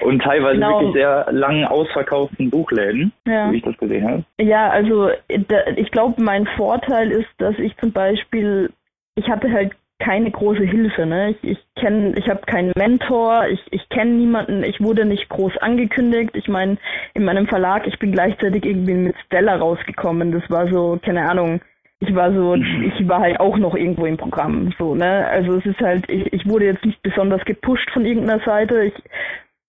Und 0.02 0.22
teilweise 0.22 0.54
genau. 0.54 0.80
wirklich 0.80 0.94
sehr 0.94 1.26
lang 1.32 1.64
ausverkauften 1.64 2.48
Buchläden, 2.48 3.12
ja. 3.26 3.52
wie 3.52 3.58
ich 3.58 3.62
das 3.62 3.76
gesehen 3.76 4.08
habe. 4.08 4.24
Ja, 4.40 4.70
also 4.70 5.10
ich 5.28 5.90
glaube, 5.90 6.22
mein 6.22 6.46
Vorteil 6.56 7.10
ist, 7.10 7.28
dass 7.36 7.58
ich 7.58 7.76
zum 7.76 7.92
Beispiel, 7.92 8.70
ich 9.16 9.28
hatte 9.28 9.52
halt 9.52 9.72
keine 10.00 10.30
große 10.30 10.64
Hilfe. 10.64 11.06
Ne? 11.06 11.30
Ich, 11.30 11.52
ich 11.52 11.58
kenne, 11.76 12.14
ich 12.16 12.28
habe 12.28 12.40
keinen 12.46 12.72
Mentor, 12.76 13.46
ich, 13.48 13.60
ich 13.70 13.88
kenne 13.90 14.12
niemanden, 14.12 14.64
ich 14.64 14.80
wurde 14.80 15.04
nicht 15.04 15.28
groß 15.28 15.56
angekündigt. 15.58 16.30
Ich 16.34 16.48
meine, 16.48 16.78
in 17.14 17.24
meinem 17.24 17.46
Verlag, 17.46 17.86
ich 17.86 17.98
bin 17.98 18.12
gleichzeitig 18.12 18.64
irgendwie 18.64 18.94
mit 18.94 19.14
Stella 19.26 19.56
rausgekommen. 19.56 20.32
Das 20.32 20.42
war 20.50 20.68
so, 20.68 20.98
keine 21.02 21.28
Ahnung, 21.30 21.60
ich 22.00 22.14
war 22.14 22.32
so, 22.32 22.54
ich 22.54 23.08
war 23.08 23.20
halt 23.20 23.38
auch 23.38 23.58
noch 23.58 23.74
irgendwo 23.74 24.06
im 24.06 24.16
Programm. 24.16 24.72
So, 24.78 24.94
ne? 24.94 25.28
Also 25.28 25.56
es 25.56 25.66
ist 25.66 25.80
halt, 25.80 26.10
ich, 26.10 26.32
ich 26.32 26.48
wurde 26.48 26.64
jetzt 26.64 26.84
nicht 26.84 27.02
besonders 27.02 27.44
gepusht 27.44 27.90
von 27.92 28.06
irgendeiner 28.06 28.42
Seite. 28.44 28.84
Ich, 28.84 28.94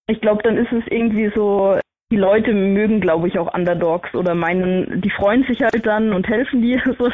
ich 0.08 0.22
glaube, 0.22 0.42
dann 0.44 0.58
ist 0.58 0.72
es 0.72 0.84
irgendwie 0.88 1.30
so, 1.36 1.78
die 2.12 2.18
Leute 2.18 2.54
mögen, 2.54 3.00
glaube 3.00 3.30
ich, 3.30 3.40
auch 3.40 3.54
Underdogs 3.54 4.14
oder 4.14 4.36
meinen, 4.36 5.02
die 5.02 5.10
freuen 5.10 5.44
sich 5.46 5.62
halt 5.62 5.86
dann 5.86 6.14
und 6.14 6.28
helfen 6.28 6.62
dir. 6.62 6.82
So. 7.02 7.06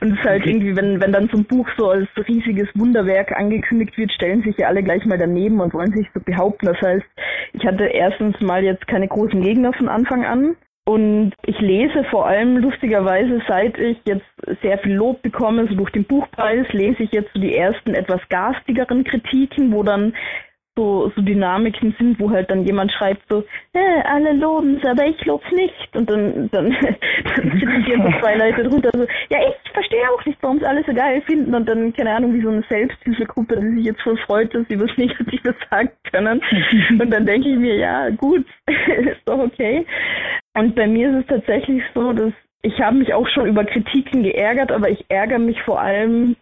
Und 0.00 0.12
es 0.12 0.18
ist 0.18 0.24
halt 0.24 0.46
irgendwie, 0.46 0.74
wenn, 0.74 1.00
wenn 1.00 1.12
dann 1.12 1.28
so 1.30 1.38
ein 1.38 1.44
Buch 1.44 1.68
so 1.76 1.90
als 1.90 2.08
riesiges 2.26 2.68
Wunderwerk 2.74 3.36
angekündigt 3.38 3.96
wird, 3.98 4.10
stellen 4.10 4.42
sich 4.42 4.56
ja 4.56 4.68
alle 4.68 4.82
gleich 4.82 5.04
mal 5.04 5.18
daneben 5.18 5.60
und 5.60 5.74
wollen 5.74 5.92
sich 5.92 6.08
so 6.14 6.20
behaupten. 6.20 6.66
Das 6.66 6.80
heißt, 6.80 7.04
ich 7.52 7.66
hatte 7.66 7.84
erstens 7.84 8.40
mal 8.40 8.64
jetzt 8.64 8.86
keine 8.86 9.06
großen 9.06 9.40
Gegner 9.42 9.72
von 9.74 9.88
Anfang 9.88 10.24
an. 10.24 10.56
Und 10.88 11.34
ich 11.44 11.60
lese 11.60 12.02
vor 12.04 12.26
allem 12.26 12.56
lustigerweise, 12.56 13.42
seit 13.46 13.76
ich 13.78 13.98
jetzt 14.06 14.24
sehr 14.62 14.78
viel 14.78 14.94
Lob 14.94 15.20
bekomme, 15.20 15.66
so 15.68 15.74
durch 15.74 15.90
den 15.90 16.04
Buchpreis, 16.04 16.66
lese 16.72 17.02
ich 17.02 17.12
jetzt 17.12 17.30
so 17.34 17.40
die 17.40 17.54
ersten 17.54 17.92
etwas 17.92 18.22
garstigeren 18.30 19.04
Kritiken, 19.04 19.70
wo 19.72 19.82
dann 19.82 20.14
so, 20.78 21.10
so 21.16 21.22
Dynamiken 21.22 21.94
sind, 21.98 22.20
wo 22.20 22.30
halt 22.30 22.48
dann 22.50 22.64
jemand 22.64 22.92
schreibt 22.92 23.22
so, 23.28 23.44
äh, 23.72 24.02
alle 24.04 24.32
loben's, 24.32 24.84
aber 24.86 25.06
ich 25.06 25.24
lob's 25.24 25.50
nicht. 25.50 25.96
Und 25.96 26.08
dann, 26.08 26.48
dann, 26.52 26.70
dann 27.36 27.84
hier 27.84 27.96
so 27.96 28.20
zwei 28.20 28.36
Leute 28.36 28.62
drunter 28.62 28.90
so, 28.94 29.04
ja, 29.28 29.38
ich 29.48 29.72
verstehe 29.72 30.08
auch 30.10 30.24
nicht, 30.24 30.38
warum 30.40 30.58
es 30.58 30.64
alle 30.64 30.84
so 30.84 30.94
geil 30.94 31.20
finden. 31.22 31.52
Und 31.52 31.68
dann, 31.68 31.92
keine 31.92 32.14
Ahnung, 32.14 32.32
wie 32.32 32.42
so 32.42 32.50
eine 32.50 32.62
Selbsthilfegruppe, 32.68 33.60
die 33.60 33.76
sich 33.78 33.86
jetzt 33.86 34.02
voll 34.02 34.16
freut, 34.18 34.54
dass 34.54 34.66
sie 34.68 34.78
was 34.78 34.90
Negatives 34.96 35.56
sagen 35.68 35.90
können. 36.12 36.40
Und 36.90 37.10
dann 37.10 37.26
denke 37.26 37.48
ich 37.48 37.58
mir, 37.58 37.74
ja, 37.74 38.10
gut, 38.10 38.46
ist 38.66 39.22
doch 39.24 39.38
okay. 39.40 39.84
Und 40.54 40.76
bei 40.76 40.86
mir 40.86 41.10
ist 41.10 41.22
es 41.22 41.26
tatsächlich 41.26 41.82
so, 41.94 42.12
dass 42.12 42.32
ich 42.62 42.80
habe 42.80 42.96
mich 42.96 43.14
auch 43.14 43.28
schon 43.28 43.46
über 43.46 43.64
Kritiken 43.64 44.24
geärgert, 44.24 44.72
aber 44.72 44.90
ich 44.90 45.04
ärgere 45.08 45.38
mich 45.38 45.60
vor 45.62 45.80
allem 45.80 46.36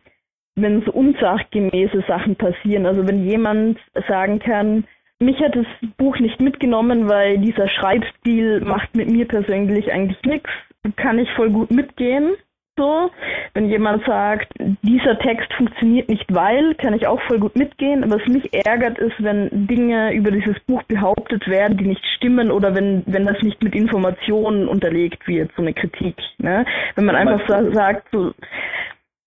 wenn 0.57 0.83
so 0.83 0.93
unsachgemäße 0.93 2.03
Sachen 2.09 2.37
passieren. 2.37 2.87
Also 2.87 3.07
wenn 3.07 3.25
jemand 3.25 3.79
sagen 4.09 4.39
kann, 4.39 4.85
mich 5.19 5.39
hat 5.41 5.57
das 5.57 5.67
Buch 5.97 6.19
nicht 6.19 6.41
mitgenommen, 6.41 7.09
weil 7.09 7.39
dieser 7.39 7.69
Schreibstil 7.69 8.61
macht 8.61 8.95
mit 8.97 9.11
mir 9.11 9.27
persönlich 9.27 9.93
eigentlich 9.93 10.23
nichts, 10.25 10.51
kann 10.97 11.19
ich 11.19 11.31
voll 11.33 11.51
gut 11.51 11.71
mitgehen. 11.71 12.35
So, 12.79 13.11
wenn 13.55 13.71
jemand 13.71 14.05
sagt, 14.05 14.53
dieser 14.83 15.19
Text 15.19 15.51
funktioniert 15.55 16.11
nicht, 16.11 16.27
weil, 16.35 16.75
kann 16.75 16.93
ich 16.93 17.07
auch 17.07 17.23
voll 17.23 17.39
gut 17.39 17.57
mitgehen. 17.57 18.05
Was 18.11 18.21
mich 18.27 18.53
ärgert 18.67 18.99
ist, 18.99 19.15
wenn 19.19 19.67
Dinge 19.67 20.13
über 20.13 20.31
dieses 20.31 20.61
Buch 20.67 20.83
behauptet 20.83 21.49
werden, 21.49 21.79
die 21.79 21.87
nicht 21.87 22.05
stimmen 22.17 22.51
oder 22.51 22.75
wenn, 22.75 23.03
wenn 23.07 23.25
das 23.25 23.41
nicht 23.41 23.63
mit 23.63 23.75
Informationen 23.75 24.69
unterlegt 24.69 25.27
wird, 25.27 25.51
so 25.57 25.63
eine 25.63 25.73
Kritik. 25.73 26.17
Ne? 26.37 26.67
Wenn 26.97 27.07
man 27.07 27.17
einfach 27.17 27.49
sagt, 27.73 28.09
so, 28.13 28.35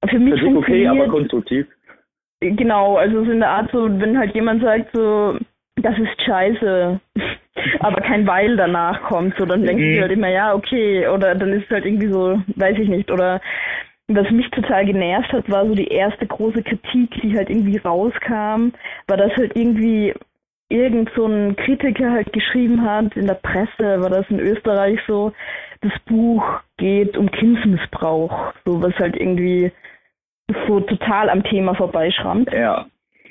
für 0.07 0.19
mich 0.19 0.39
Für 0.39 0.57
okay, 0.57 0.87
aber 0.87 1.07
konstruktiv. 1.07 1.67
Genau, 2.41 2.95
also 2.95 3.25
so 3.25 3.31
in 3.31 3.39
der 3.39 3.49
Art 3.49 3.69
so, 3.71 3.89
wenn 3.99 4.17
halt 4.17 4.33
jemand 4.33 4.63
sagt 4.63 4.95
so, 4.95 5.37
das 5.75 5.97
ist 5.97 6.21
scheiße, 6.25 6.99
aber 7.79 8.01
kein 8.01 8.25
Weil 8.25 8.55
danach 8.55 9.01
kommt, 9.03 9.35
so 9.37 9.45
dann 9.45 9.65
denkst 9.65 9.83
mhm. 9.83 9.95
du 9.95 10.01
halt 10.01 10.11
immer, 10.11 10.29
ja, 10.29 10.53
okay, 10.53 11.07
oder 11.07 11.35
dann 11.35 11.51
ist 11.53 11.65
es 11.65 11.69
halt 11.69 11.85
irgendwie 11.85 12.11
so, 12.11 12.41
weiß 12.55 12.77
ich 12.79 12.87
nicht, 12.87 13.11
oder 13.11 13.41
was 14.07 14.29
mich 14.31 14.49
total 14.51 14.85
genervt 14.85 15.31
hat, 15.33 15.49
war 15.51 15.67
so 15.67 15.75
die 15.75 15.87
erste 15.87 16.25
große 16.25 16.63
Kritik, 16.63 17.11
die 17.21 17.35
halt 17.35 17.49
irgendwie 17.49 17.77
rauskam, 17.77 18.71
war 19.07 19.17
das 19.17 19.31
halt 19.35 19.55
irgendwie 19.55 20.13
irgend 20.69 21.11
so 21.15 21.25
ein 21.25 21.55
Kritiker 21.55 22.11
halt 22.11 22.31
geschrieben 22.31 22.83
hat, 22.83 23.15
in 23.17 23.27
der 23.27 23.35
Presse 23.35 24.01
war 24.01 24.09
das 24.09 24.25
in 24.29 24.39
Österreich 24.39 24.99
so, 25.07 25.33
das 25.81 25.91
Buch 26.05 26.43
geht 26.77 27.17
um 27.17 27.29
Kindsmissbrauch, 27.31 28.53
so 28.65 28.81
was 28.81 28.93
halt 28.95 29.15
irgendwie 29.15 29.71
so 30.67 30.79
total 30.81 31.29
am 31.29 31.43
Thema 31.43 31.75
vorbeischrammt. 31.75 32.53
Ja. 32.53 32.85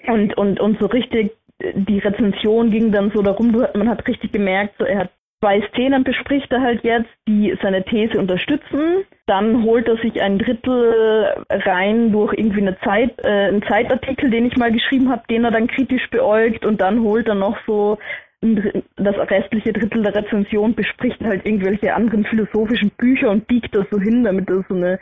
Und, 0.07 0.37
und, 0.37 0.61
und 0.61 0.79
so 0.81 0.87
richtig, 0.87 1.33
die 1.61 1.99
Rezension 1.99 2.71
ging 2.71 2.93
dann 2.93 3.11
so 3.15 3.23
darum, 3.23 3.53
man 3.53 3.89
hat 3.89 4.07
richtig 4.07 4.33
gemerkt, 4.33 4.75
so 4.79 4.85
er 4.85 5.01
hat 5.01 5.11
zwei 5.41 5.63
Szenen 5.69 6.05
bespricht 6.05 6.51
er 6.53 6.63
halt 6.63 6.83
jetzt, 6.83 7.11
die 7.27 7.57
seine 7.63 7.85
These 7.85 8.19
unterstützen. 8.19 9.05
Dann 9.27 9.63
holt 9.63 9.87
er 9.89 9.97
sich 9.99 10.21
ein 10.21 10.39
Drittel 10.39 11.45
rein 11.51 12.13
durch 12.13 12.35
irgendwie 12.37 12.63
eine 12.63 12.79
Zeit, 12.81 13.13
äh, 13.23 13.49
einen 13.49 13.63
Zeitartikel, 13.63 14.31
den 14.31 14.47
ich 14.47 14.57
mal 14.57 14.73
geschrieben 14.73 15.11
habe, 15.11 15.23
den 15.31 15.45
er 15.45 15.51
dann 15.51 15.69
kritisch 15.69 16.09
beäugt 16.11 16.65
und 16.65 16.81
dann 16.81 17.03
holt 17.03 17.29
er 17.29 17.35
noch 17.35 17.57
so 17.67 17.99
das 18.41 19.17
restliche 19.31 19.73
Drittel 19.73 20.05
der 20.05 20.15
Rezension 20.15 20.75
bespricht 20.75 21.21
halt 21.25 21.45
irgendwelche 21.45 21.93
anderen 21.93 22.25
philosophischen 22.25 22.91
Bücher 22.91 23.31
und 23.31 23.49
biegt 23.49 23.75
das 23.75 23.87
so 23.91 23.99
hin, 23.99 24.23
damit 24.23 24.49
das 24.49 24.65
so 24.69 24.77
eine 24.77 25.01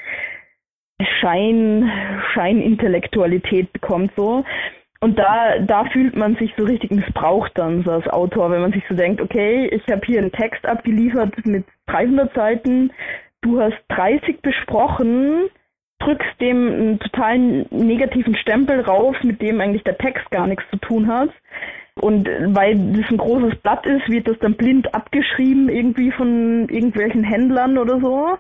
Schein, 1.20 1.90
Scheinintellektualität 2.32 3.72
bekommt 3.72 4.12
so. 4.16 4.44
und 5.00 5.18
da, 5.18 5.58
da 5.58 5.84
fühlt 5.86 6.16
man 6.16 6.36
sich 6.36 6.52
so 6.56 6.64
richtig 6.64 6.90
missbraucht 6.90 7.52
dann 7.54 7.82
so 7.84 7.90
als 7.90 8.08
Autor, 8.08 8.50
wenn 8.50 8.62
man 8.62 8.72
sich 8.72 8.84
so 8.88 8.94
denkt, 8.94 9.20
okay, 9.20 9.66
ich 9.66 9.82
habe 9.92 10.06
hier 10.06 10.20
einen 10.20 10.32
Text 10.32 10.64
abgeliefert 10.66 11.34
mit 11.44 11.64
300 11.86 12.34
Seiten, 12.34 12.92
du 13.42 13.60
hast 13.60 13.76
30 13.88 14.40
besprochen, 14.40 15.48
drückst 15.98 16.40
dem 16.40 16.66
einen 16.66 16.98
totalen 16.98 17.66
negativen 17.70 18.36
Stempel 18.36 18.80
rauf, 18.80 19.16
mit 19.22 19.40
dem 19.42 19.60
eigentlich 19.60 19.84
der 19.84 19.98
Text 19.98 20.30
gar 20.30 20.46
nichts 20.46 20.64
zu 20.70 20.78
tun 20.78 21.08
hat. 21.08 21.30
Und 22.00 22.28
weil 22.28 22.92
das 22.92 23.10
ein 23.10 23.16
großes 23.16 23.56
Blatt 23.62 23.86
ist, 23.86 24.08
wird 24.08 24.28
das 24.28 24.38
dann 24.40 24.54
blind 24.54 24.94
abgeschrieben 24.94 25.70
irgendwie 25.70 26.10
von 26.12 26.68
irgendwelchen 26.68 27.24
Händlern 27.24 27.78
oder 27.78 28.00
so. 28.00 28.38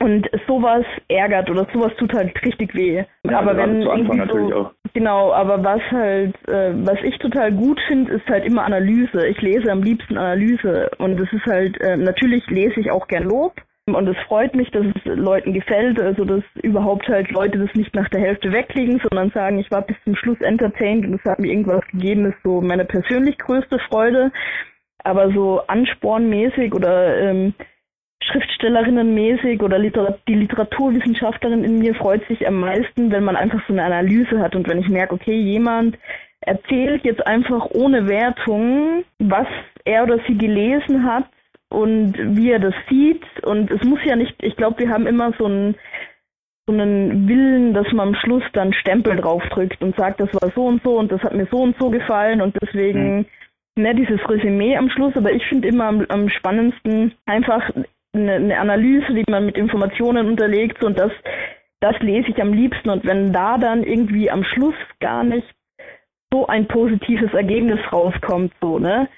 Und 0.00 0.28
sowas 0.46 0.84
ärgert 1.08 1.50
oder 1.50 1.66
sowas 1.72 1.92
tut 1.96 2.12
halt 2.12 2.34
richtig 2.44 2.74
weh. 2.74 3.04
Ja, 3.24 3.38
aber 3.38 3.56
wenn 3.56 3.82
irgendwie 3.82 4.16
natürlich 4.16 4.50
so, 4.50 4.56
auch. 4.56 4.72
genau, 4.94 5.32
aber 5.32 5.62
was 5.62 5.80
halt, 5.90 6.34
äh, 6.48 6.72
was 6.74 6.98
ich 7.02 7.18
total 7.18 7.52
gut 7.52 7.80
finde, 7.86 8.12
ist 8.12 8.26
halt 8.28 8.44
immer 8.44 8.64
Analyse. 8.64 9.26
Ich 9.26 9.40
lese 9.42 9.70
am 9.70 9.82
liebsten 9.82 10.16
Analyse 10.16 10.90
und 10.98 11.20
es 11.20 11.32
ist 11.32 11.46
halt, 11.46 11.80
äh, 11.80 11.96
natürlich 11.96 12.46
lese 12.48 12.80
ich 12.80 12.90
auch 12.90 13.06
gern 13.08 13.24
Lob. 13.24 13.54
Und 13.86 14.08
es 14.08 14.16
freut 14.28 14.54
mich, 14.54 14.70
dass 14.70 14.86
es 14.86 15.04
Leuten 15.04 15.52
gefällt, 15.52 16.00
also 16.00 16.24
dass 16.24 16.44
überhaupt 16.62 17.08
halt 17.08 17.32
Leute 17.32 17.58
das 17.58 17.74
nicht 17.74 17.92
nach 17.94 18.08
der 18.10 18.20
Hälfte 18.20 18.52
weglegen, 18.52 19.00
sondern 19.02 19.30
sagen, 19.30 19.58
ich 19.58 19.72
war 19.72 19.82
bis 19.82 19.96
zum 20.04 20.14
Schluss 20.14 20.40
entertained 20.40 21.04
und 21.04 21.14
es 21.14 21.24
hat 21.24 21.40
mir 21.40 21.48
irgendwas 21.48 21.84
gegeben, 21.88 22.26
ist 22.26 22.40
so 22.44 22.60
meine 22.60 22.84
persönlich 22.84 23.38
größte 23.38 23.80
Freude. 23.80 24.30
Aber 25.02 25.32
so 25.32 25.62
anspornmäßig 25.66 26.72
oder 26.72 27.18
ähm, 27.18 27.54
Schriftstellerinnenmäßig 28.22 29.60
oder 29.60 29.80
Literat 29.80 30.20
die 30.28 30.36
Literaturwissenschaftlerin 30.36 31.64
in 31.64 31.80
mir 31.80 31.96
freut 31.96 32.24
sich 32.28 32.46
am 32.46 32.60
meisten, 32.60 33.10
wenn 33.10 33.24
man 33.24 33.34
einfach 33.34 33.60
so 33.66 33.72
eine 33.72 33.82
Analyse 33.82 34.38
hat 34.38 34.54
und 34.54 34.68
wenn 34.68 34.78
ich 34.78 34.88
merke, 34.88 35.14
okay, 35.14 35.34
jemand 35.34 35.98
erzählt 36.40 37.04
jetzt 37.04 37.26
einfach 37.26 37.66
ohne 37.72 38.06
Wertung, 38.06 39.02
was 39.18 39.48
er 39.84 40.04
oder 40.04 40.20
sie 40.28 40.38
gelesen 40.38 41.04
hat 41.04 41.24
und 41.72 42.14
wie 42.36 42.50
er 42.50 42.58
das 42.58 42.74
sieht. 42.88 43.24
Und 43.44 43.70
es 43.70 43.82
muss 43.84 44.00
ja 44.04 44.16
nicht, 44.16 44.34
ich 44.42 44.56
glaube, 44.56 44.78
wir 44.80 44.90
haben 44.90 45.06
immer 45.06 45.32
so 45.38 45.46
einen, 45.46 45.74
so 46.66 46.72
einen 46.72 47.28
Willen, 47.28 47.74
dass 47.74 47.90
man 47.92 48.08
am 48.08 48.14
Schluss 48.14 48.44
dann 48.52 48.72
Stempel 48.72 49.16
draufdrückt 49.16 49.82
und 49.82 49.96
sagt, 49.96 50.20
das 50.20 50.32
war 50.34 50.52
so 50.54 50.66
und 50.66 50.82
so 50.82 50.98
und 50.98 51.10
das 51.10 51.22
hat 51.22 51.34
mir 51.34 51.46
so 51.50 51.58
und 51.58 51.76
so 51.78 51.90
gefallen 51.90 52.40
und 52.40 52.56
deswegen 52.62 53.18
Mhm. 53.18 53.26
ne, 53.76 53.94
dieses 53.94 54.20
Resümee 54.28 54.76
am 54.76 54.90
Schluss. 54.90 55.16
Aber 55.16 55.32
ich 55.32 55.44
finde 55.46 55.68
immer 55.68 55.86
am, 55.86 56.06
am 56.08 56.28
spannendsten 56.28 57.14
einfach 57.26 57.70
eine, 58.14 58.32
eine 58.34 58.58
Analyse, 58.58 59.14
die 59.14 59.24
man 59.30 59.46
mit 59.46 59.56
Informationen 59.56 60.28
unterlegt 60.28 60.78
so, 60.80 60.86
und 60.86 60.98
das, 60.98 61.12
das 61.80 61.98
lese 62.00 62.28
ich 62.28 62.40
am 62.40 62.52
liebsten. 62.52 62.90
Und 62.90 63.04
wenn 63.04 63.32
da 63.32 63.58
dann 63.58 63.82
irgendwie 63.82 64.30
am 64.30 64.44
Schluss 64.44 64.76
gar 65.00 65.24
nicht 65.24 65.48
so 66.32 66.46
ein 66.46 66.66
positives 66.68 67.32
Ergebnis 67.34 67.80
rauskommt, 67.92 68.52
so, 68.60 68.78
ne, 68.78 69.08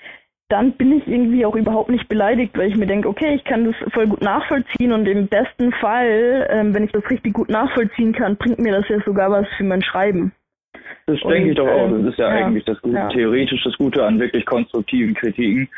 dann 0.48 0.72
bin 0.72 0.98
ich 0.98 1.06
irgendwie 1.08 1.44
auch 1.46 1.56
überhaupt 1.56 1.90
nicht 1.90 2.08
beleidigt, 2.08 2.56
weil 2.56 2.68
ich 2.70 2.76
mir 2.76 2.86
denke, 2.86 3.08
okay, 3.08 3.34
ich 3.34 3.44
kann 3.44 3.64
das 3.64 3.74
voll 3.92 4.06
gut 4.06 4.20
nachvollziehen 4.22 4.92
und 4.92 5.06
im 5.06 5.26
besten 5.26 5.72
Fall, 5.72 6.46
ähm, 6.50 6.74
wenn 6.74 6.84
ich 6.84 6.92
das 6.92 7.08
richtig 7.10 7.32
gut 7.32 7.48
nachvollziehen 7.48 8.12
kann, 8.12 8.36
bringt 8.36 8.58
mir 8.58 8.72
das 8.72 8.88
ja 8.88 9.00
sogar 9.04 9.30
was 9.30 9.46
für 9.56 9.64
mein 9.64 9.82
Schreiben. 9.82 10.32
Das 11.06 11.20
Und, 11.22 11.30
denke 11.30 11.50
ich 11.50 11.56
doch 11.56 11.66
auch. 11.66 11.88
ähm, 11.88 12.04
Das 12.04 12.12
ist 12.12 12.18
ja, 12.18 12.28
ja, 12.38 12.46
eigentlich 12.46 12.64
das 12.64 12.80
Gute, 12.82 12.96
ja. 12.96 13.08
theoretisch 13.08 13.62
das 13.64 13.76
Gute 13.78 14.04
an 14.04 14.20
wirklich 14.20 14.44
konstruktiven 14.44 15.14
Kritiken, 15.14 15.68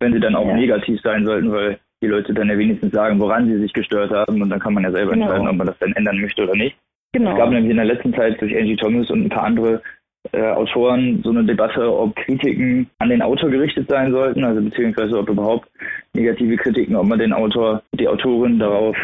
wenn 0.00 0.12
sie 0.12 0.20
dann 0.20 0.34
auch 0.34 0.46
Ja. 0.46 0.54
negativ 0.54 1.00
sein 1.02 1.26
sollten, 1.26 1.52
weil 1.52 1.78
die 2.02 2.08
Leute 2.08 2.32
dann 2.34 2.48
ja 2.48 2.58
wenigstens 2.58 2.92
sagen, 2.92 3.18
woran 3.20 3.46
sie 3.48 3.58
sich 3.58 3.72
gestört 3.72 4.10
haben 4.10 4.40
und 4.42 4.50
dann 4.50 4.60
kann 4.60 4.74
man 4.74 4.84
ja 4.84 4.92
selber 4.92 5.12
Genau. 5.12 5.26
entscheiden, 5.26 5.48
ob 5.48 5.56
man 5.56 5.66
das 5.66 5.78
dann 5.78 5.92
ändern 5.92 6.20
möchte 6.20 6.42
oder 6.42 6.54
nicht. 6.54 6.76
Genau. 7.12 7.32
Es 7.32 7.36
gab 7.38 7.50
nämlich 7.50 7.70
in 7.70 7.76
der 7.76 7.86
letzten 7.86 8.12
Zeit 8.14 8.40
durch 8.40 8.54
Angie 8.56 8.76
Thomas 8.76 9.10
und 9.10 9.24
ein 9.24 9.28
paar 9.30 9.44
andere 9.44 9.82
äh, 10.32 10.50
Autoren 10.52 11.22
so 11.22 11.30
eine 11.30 11.44
Debatte, 11.44 11.92
ob 11.92 12.14
Kritiken 12.16 12.88
an 12.98 13.08
den 13.08 13.22
Autor 13.22 13.50
gerichtet 13.50 13.88
sein 13.88 14.12
sollten, 14.12 14.44
also 14.44 14.60
beziehungsweise 14.60 15.18
ob 15.18 15.28
überhaupt 15.28 15.68
negative 16.14 16.56
Kritiken, 16.56 16.96
ob 16.96 17.06
man 17.06 17.18
den 17.18 17.32
Autor, 17.32 17.82
die 17.92 18.08
Autorin 18.08 18.58
darauf 18.58 18.96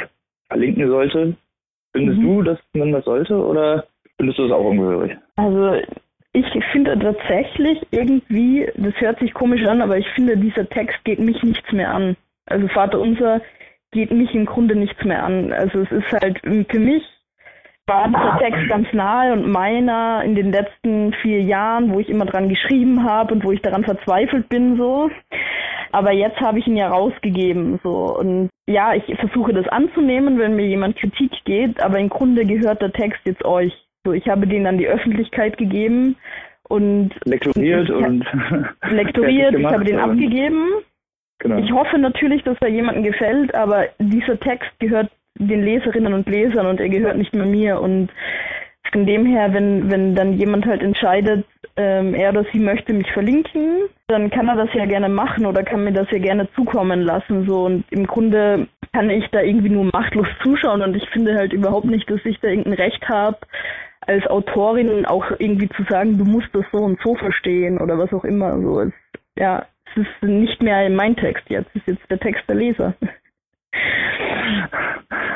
verlinken 0.48 0.88
sollte. 0.88 1.34
Findest 1.94 2.20
Mhm. 2.20 2.24
du, 2.24 2.42
dass 2.42 2.58
man 2.74 2.92
das 2.92 3.04
sollte 3.04 3.36
oder 3.36 3.84
findest 4.16 4.38
du 4.38 4.46
es 4.46 4.52
auch 4.52 4.64
ungehörig? 4.64 5.16
Also 5.36 5.76
ich 6.32 6.46
finde 6.72 6.98
tatsächlich 6.98 7.78
irgendwie, 7.90 8.66
das 8.76 8.94
hört 9.00 9.18
sich 9.18 9.34
komisch 9.34 9.64
an, 9.66 9.82
aber 9.82 9.98
ich 9.98 10.08
finde, 10.14 10.36
dieser 10.36 10.68
Text 10.68 11.04
geht 11.04 11.18
mich 11.18 11.42
nichts 11.42 11.70
mehr 11.72 11.92
an. 11.92 12.16
Also 12.46 12.68
Vater 12.68 12.98
Unser 13.00 13.42
geht 13.90 14.10
mich 14.10 14.34
im 14.34 14.46
Grunde 14.46 14.74
nichts 14.74 15.04
mehr 15.04 15.22
an. 15.22 15.52
Also 15.52 15.80
es 15.80 15.92
ist 15.92 16.10
halt 16.12 16.40
für 16.40 16.78
mich 16.78 17.02
war 17.86 18.08
dieser 18.08 18.38
Text 18.38 18.68
ganz 18.68 18.92
nahe 18.92 19.32
und 19.32 19.50
meiner 19.50 20.22
in 20.24 20.34
den 20.34 20.52
letzten 20.52 21.12
vier 21.14 21.42
Jahren, 21.42 21.92
wo 21.92 21.98
ich 21.98 22.08
immer 22.08 22.26
dran 22.26 22.48
geschrieben 22.48 23.04
habe 23.04 23.34
und 23.34 23.44
wo 23.44 23.52
ich 23.52 23.60
daran 23.62 23.84
verzweifelt 23.84 24.48
bin 24.48 24.76
so. 24.76 25.10
Aber 25.90 26.12
jetzt 26.12 26.40
habe 26.40 26.58
ich 26.58 26.66
ihn 26.66 26.76
ja 26.76 26.88
rausgegeben 26.88 27.80
so 27.82 28.16
und 28.18 28.48
ja, 28.66 28.94
ich 28.94 29.04
versuche 29.18 29.52
das 29.52 29.68
anzunehmen, 29.68 30.38
wenn 30.38 30.56
mir 30.56 30.66
jemand 30.66 30.96
Kritik 30.96 31.32
geht, 31.44 31.82
aber 31.82 31.98
im 31.98 32.08
Grunde 32.08 32.46
gehört 32.46 32.80
der 32.80 32.92
Text 32.92 33.20
jetzt 33.24 33.44
euch. 33.44 33.72
So, 34.04 34.12
ich 34.12 34.28
habe 34.28 34.46
den 34.46 34.66
an 34.66 34.78
die 34.78 34.86
Öffentlichkeit 34.86 35.58
gegeben 35.58 36.16
und 36.68 37.10
Lektoriert 37.24 37.88
Ich- 37.88 37.94
und 37.94 38.24
lektoriert, 38.90 39.54
ich 39.54 39.64
habe 39.66 39.84
den 39.84 39.96
und- 39.96 40.10
abgegeben. 40.10 40.68
Genau. 41.40 41.58
Ich 41.58 41.72
hoffe 41.72 41.98
natürlich, 41.98 42.44
dass 42.44 42.56
er 42.60 42.68
jemandem 42.68 43.02
gefällt, 43.02 43.52
aber 43.54 43.86
dieser 43.98 44.38
Text 44.38 44.70
gehört 44.78 45.10
den 45.38 45.62
Leserinnen 45.62 46.14
und 46.14 46.28
Lesern 46.28 46.66
und 46.66 46.80
er 46.80 46.88
gehört 46.88 47.16
nicht 47.16 47.34
mehr 47.34 47.46
mir. 47.46 47.80
Und 47.80 48.10
von 48.92 49.06
dem 49.06 49.24
her, 49.24 49.52
wenn, 49.52 49.90
wenn 49.90 50.14
dann 50.14 50.34
jemand 50.34 50.66
halt 50.66 50.82
entscheidet, 50.82 51.46
ähm, 51.76 52.14
er 52.14 52.30
oder 52.30 52.44
sie 52.52 52.58
möchte 52.58 52.92
mich 52.92 53.10
verlinken, 53.12 53.88
dann 54.08 54.30
kann 54.30 54.48
er 54.48 54.56
das 54.56 54.68
ja 54.74 54.84
gerne 54.84 55.08
machen 55.08 55.46
oder 55.46 55.62
kann 55.62 55.84
mir 55.84 55.92
das 55.92 56.10
ja 56.10 56.18
gerne 56.18 56.48
zukommen 56.54 57.00
lassen. 57.00 57.46
So 57.46 57.64
und 57.64 57.84
im 57.90 58.06
Grunde 58.06 58.68
kann 58.92 59.08
ich 59.08 59.26
da 59.30 59.40
irgendwie 59.40 59.70
nur 59.70 59.84
machtlos 59.92 60.26
zuschauen 60.42 60.82
und 60.82 60.94
ich 60.94 61.08
finde 61.10 61.34
halt 61.34 61.52
überhaupt 61.52 61.86
nicht, 61.86 62.10
dass 62.10 62.20
ich 62.24 62.38
da 62.40 62.48
irgendein 62.48 62.74
Recht 62.74 63.08
habe, 63.08 63.38
als 64.02 64.26
Autorin 64.26 65.06
auch 65.06 65.24
irgendwie 65.38 65.68
zu 65.70 65.84
sagen, 65.88 66.18
du 66.18 66.24
musst 66.24 66.48
das 66.52 66.64
so 66.72 66.78
und 66.78 67.00
so 67.02 67.14
verstehen 67.14 67.78
oder 67.78 67.96
was 67.98 68.12
auch 68.12 68.24
immer. 68.24 68.60
So, 68.60 68.80
es, 68.80 68.92
ja, 69.36 69.64
es 69.86 70.02
ist 70.02 70.22
nicht 70.22 70.62
mehr 70.62 70.90
mein 70.90 71.16
Text 71.16 71.44
jetzt, 71.48 71.70
es 71.74 71.82
ist 71.82 71.88
jetzt 71.88 72.10
der 72.10 72.18
Text 72.18 72.42
der 72.48 72.56
Leser. 72.56 72.94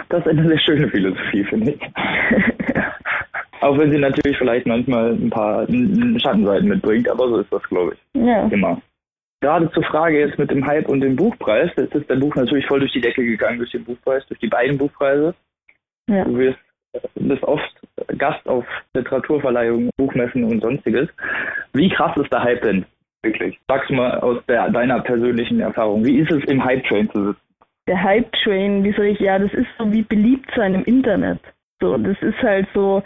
Das 0.08 0.20
ist 0.20 0.28
eine 0.28 0.48
sehr 0.48 0.58
schöne 0.60 0.88
Philosophie, 0.88 1.44
finde 1.44 1.72
ich. 1.72 1.80
Auch 3.60 3.78
wenn 3.78 3.90
sie 3.90 3.98
natürlich 3.98 4.36
vielleicht 4.38 4.66
manchmal 4.66 5.12
ein 5.12 5.30
paar 5.30 5.66
Schattenseiten 5.66 6.68
mitbringt, 6.68 7.08
aber 7.08 7.28
so 7.28 7.38
ist 7.38 7.52
das, 7.52 7.62
glaube 7.64 7.94
ich, 7.94 8.22
ja. 8.22 8.46
immer. 8.48 8.80
Gerade 9.40 9.70
zur 9.72 9.82
Frage 9.84 10.20
jetzt 10.20 10.38
mit 10.38 10.50
dem 10.50 10.66
Hype 10.66 10.88
und 10.88 11.00
dem 11.00 11.16
Buchpreis. 11.16 11.70
Jetzt 11.76 11.94
ist 11.94 12.10
dein 12.10 12.20
Buch 12.20 12.34
natürlich 12.36 12.66
voll 12.66 12.80
durch 12.80 12.92
die 12.92 13.00
Decke 13.00 13.24
gegangen, 13.24 13.58
durch 13.58 13.72
den 13.72 13.84
Buchpreis, 13.84 14.26
durch 14.26 14.40
die 14.40 14.48
beiden 14.48 14.78
Buchpreise. 14.78 15.34
ja. 16.08 16.24
Du 16.24 16.38
wirst, 16.38 16.58
bist 17.14 17.42
oft 17.42 17.80
Gast 18.16 18.46
auf 18.48 18.64
Literaturverleihungen, 18.94 19.90
Buchmessen 19.96 20.44
und 20.44 20.62
sonstiges. 20.62 21.08
Wie 21.72 21.90
krass 21.90 22.16
ist 22.16 22.32
der 22.32 22.42
Hype 22.42 22.62
denn? 22.62 22.86
Wirklich. 23.22 23.58
Sag's 23.68 23.90
mal 23.90 24.20
aus 24.20 24.38
der, 24.46 24.70
deiner 24.70 25.00
persönlichen 25.00 25.60
Erfahrung. 25.60 26.04
Wie 26.04 26.18
ist 26.18 26.30
es 26.30 26.44
im 26.44 26.64
Hype-Train 26.64 27.10
zu 27.10 27.26
sitzen? 27.26 27.45
Der 27.88 28.02
Hype 28.02 28.32
Train, 28.42 28.84
wie 28.84 28.92
soll 28.92 29.06
ich, 29.06 29.20
ja, 29.20 29.38
das 29.38 29.52
ist 29.52 29.68
so 29.78 29.92
wie 29.92 30.02
beliebt 30.02 30.50
sein 30.56 30.74
im 30.74 30.84
Internet. 30.84 31.40
So, 31.80 31.96
das 31.96 32.16
ist 32.20 32.42
halt 32.42 32.66
so, 32.74 33.02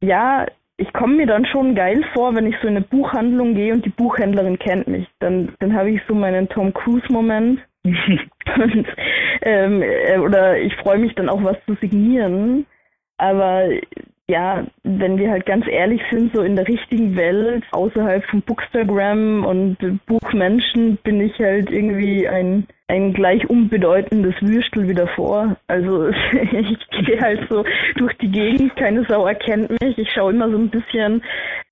ja, 0.00 0.46
ich 0.76 0.92
komme 0.92 1.14
mir 1.14 1.26
dann 1.26 1.46
schon 1.46 1.74
geil 1.74 2.04
vor, 2.14 2.34
wenn 2.34 2.46
ich 2.46 2.56
so 2.60 2.68
in 2.68 2.76
eine 2.76 2.84
Buchhandlung 2.84 3.54
gehe 3.54 3.72
und 3.72 3.84
die 3.84 3.90
Buchhändlerin 3.90 4.58
kennt 4.58 4.88
mich. 4.88 5.06
Dann, 5.20 5.54
dann 5.60 5.74
habe 5.74 5.90
ich 5.90 6.00
so 6.08 6.14
meinen 6.14 6.48
Tom 6.48 6.72
Cruise-Moment. 6.72 7.60
und, 7.84 8.86
ähm, 9.42 9.82
äh, 9.82 10.18
oder 10.18 10.58
ich 10.58 10.74
freue 10.76 10.98
mich 10.98 11.14
dann 11.14 11.28
auch 11.28 11.44
was 11.44 11.56
zu 11.66 11.74
signieren. 11.80 12.66
Aber 13.18 13.68
ja, 14.28 14.64
wenn 14.82 15.18
wir 15.18 15.30
halt 15.30 15.46
ganz 15.46 15.66
ehrlich 15.68 16.00
sind, 16.10 16.34
so 16.34 16.42
in 16.42 16.56
der 16.56 16.66
richtigen 16.66 17.14
Welt, 17.14 17.62
außerhalb 17.72 18.24
von 18.24 18.42
Bookstagram 18.42 19.44
und 19.44 19.76
Buchmenschen, 20.06 20.96
bin 21.04 21.20
ich 21.20 21.38
halt 21.38 21.70
irgendwie 21.70 22.26
ein, 22.26 22.66
ein 22.86 23.14
gleich 23.14 23.48
unbedeutendes 23.48 24.34
Würstel 24.42 24.86
wieder 24.88 25.06
vor. 25.08 25.56
Also 25.68 26.08
ich 26.32 26.78
gehe 27.06 27.18
halt 27.20 27.40
so 27.48 27.64
durch 27.96 28.12
die 28.18 28.30
Gegend, 28.30 28.76
keine 28.76 29.04
Sau 29.06 29.26
erkennt 29.26 29.70
mich. 29.80 29.96
Ich 29.96 30.10
schaue 30.12 30.32
immer 30.34 30.50
so 30.50 30.58
ein 30.58 30.68
bisschen, 30.68 31.22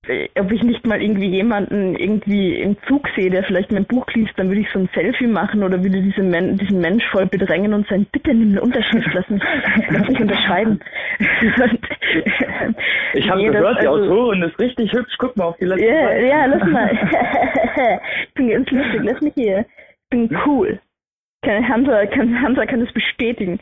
äh, 0.07 0.27
ob 0.39 0.51
ich 0.51 0.63
nicht 0.63 0.87
mal 0.87 0.99
irgendwie 1.01 1.27
jemanden 1.29 1.95
irgendwie 1.95 2.55
im 2.55 2.77
Zug 2.87 3.07
sehe, 3.15 3.29
der 3.29 3.43
vielleicht 3.43 3.71
mein 3.71 3.85
Buch 3.85 4.07
liest, 4.15 4.33
dann 4.37 4.47
würde 4.49 4.61
ich 4.61 4.69
so 4.73 4.79
ein 4.79 4.89
Selfie 4.95 5.27
machen 5.27 5.61
oder 5.61 5.83
würde 5.83 6.01
diese 6.01 6.23
Men 6.23 6.57
diesen 6.57 6.81
Mensch 6.81 7.03
voll 7.11 7.27
bedrängen 7.27 7.75
und 7.75 7.87
sagen, 7.87 8.07
bitte 8.11 8.33
nimm 8.33 8.49
eine 8.53 8.61
Unterschrift, 8.61 9.09
lass 9.13 9.29
mich, 9.29 9.43
lass 9.91 10.07
mich 10.07 10.19
unterschreiben. 10.19 10.79
Und, 11.53 12.75
Ich 13.13 13.29
habe 13.29 13.39
nee, 13.41 13.47
das- 13.51 13.57
gehört, 13.61 13.81
die 13.83 13.87
also- 13.87 14.03
Autorin 14.11 14.41
ist 14.43 14.59
richtig 14.59 14.91
hübsch. 14.93 15.13
Guck 15.19 15.37
mal 15.37 15.45
auf 15.45 15.57
die 15.57 15.65
letzte 15.65 15.85
Seite. 15.87 16.25
ja, 16.27 16.45
lass 16.47 16.63
mal. 16.69 16.91
ich 18.27 18.33
bin 18.33 18.49
ganz 18.49 18.69
lustig, 18.71 19.01
lass 19.03 19.21
mich 19.21 19.33
hier. 19.35 19.59
Ich 19.59 20.09
bin 20.09 20.37
cool. 20.45 20.79
Kann, 21.43 21.67
Hansa, 21.67 22.05
kann, 22.07 22.41
Hansa 22.41 22.65
kann 22.65 22.79
das 22.79 22.93
bestätigen. 22.93 23.59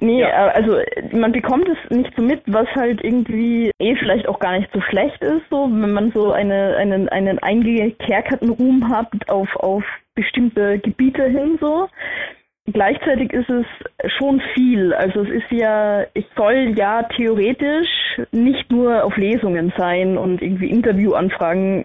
Nee, 0.00 0.20
ja. 0.20 0.48
Äh, 0.48 0.50
also 0.52 0.78
man 1.12 1.32
bekommt 1.32 1.68
es 1.68 1.96
nicht 1.96 2.12
so 2.16 2.22
mit, 2.22 2.42
was 2.46 2.66
halt 2.74 3.04
irgendwie 3.04 3.70
eh 3.78 3.96
vielleicht 3.96 4.26
auch 4.28 4.38
gar 4.38 4.58
nicht 4.58 4.70
so 4.72 4.80
schlecht 4.80 5.22
ist, 5.22 5.42
so 5.50 5.68
wenn 5.70 5.92
man 5.92 6.12
so 6.12 6.32
eine, 6.32 6.76
einen, 6.76 7.08
einen 7.08 7.38
eingekerkerten 7.38 8.50
Ruhm 8.50 8.88
hat 8.88 9.08
auf, 9.28 9.54
auf 9.56 9.84
bestimmte 10.14 10.78
Gebiete 10.78 11.24
hin 11.24 11.58
so. 11.60 11.88
Gleichzeitig 12.72 13.32
ist 13.32 13.50
es 13.50 13.66
schon 14.18 14.40
viel. 14.54 14.92
Also 14.92 15.22
es 15.22 15.30
ist 15.30 15.50
ja, 15.50 16.04
ich 16.14 16.26
soll 16.36 16.74
ja 16.76 17.02
theoretisch 17.16 17.88
nicht 18.32 18.70
nur 18.70 19.02
auf 19.02 19.16
Lesungen 19.16 19.72
sein 19.76 20.16
und 20.16 20.40
irgendwie 20.40 20.70
Interviewanfragen 20.70 21.84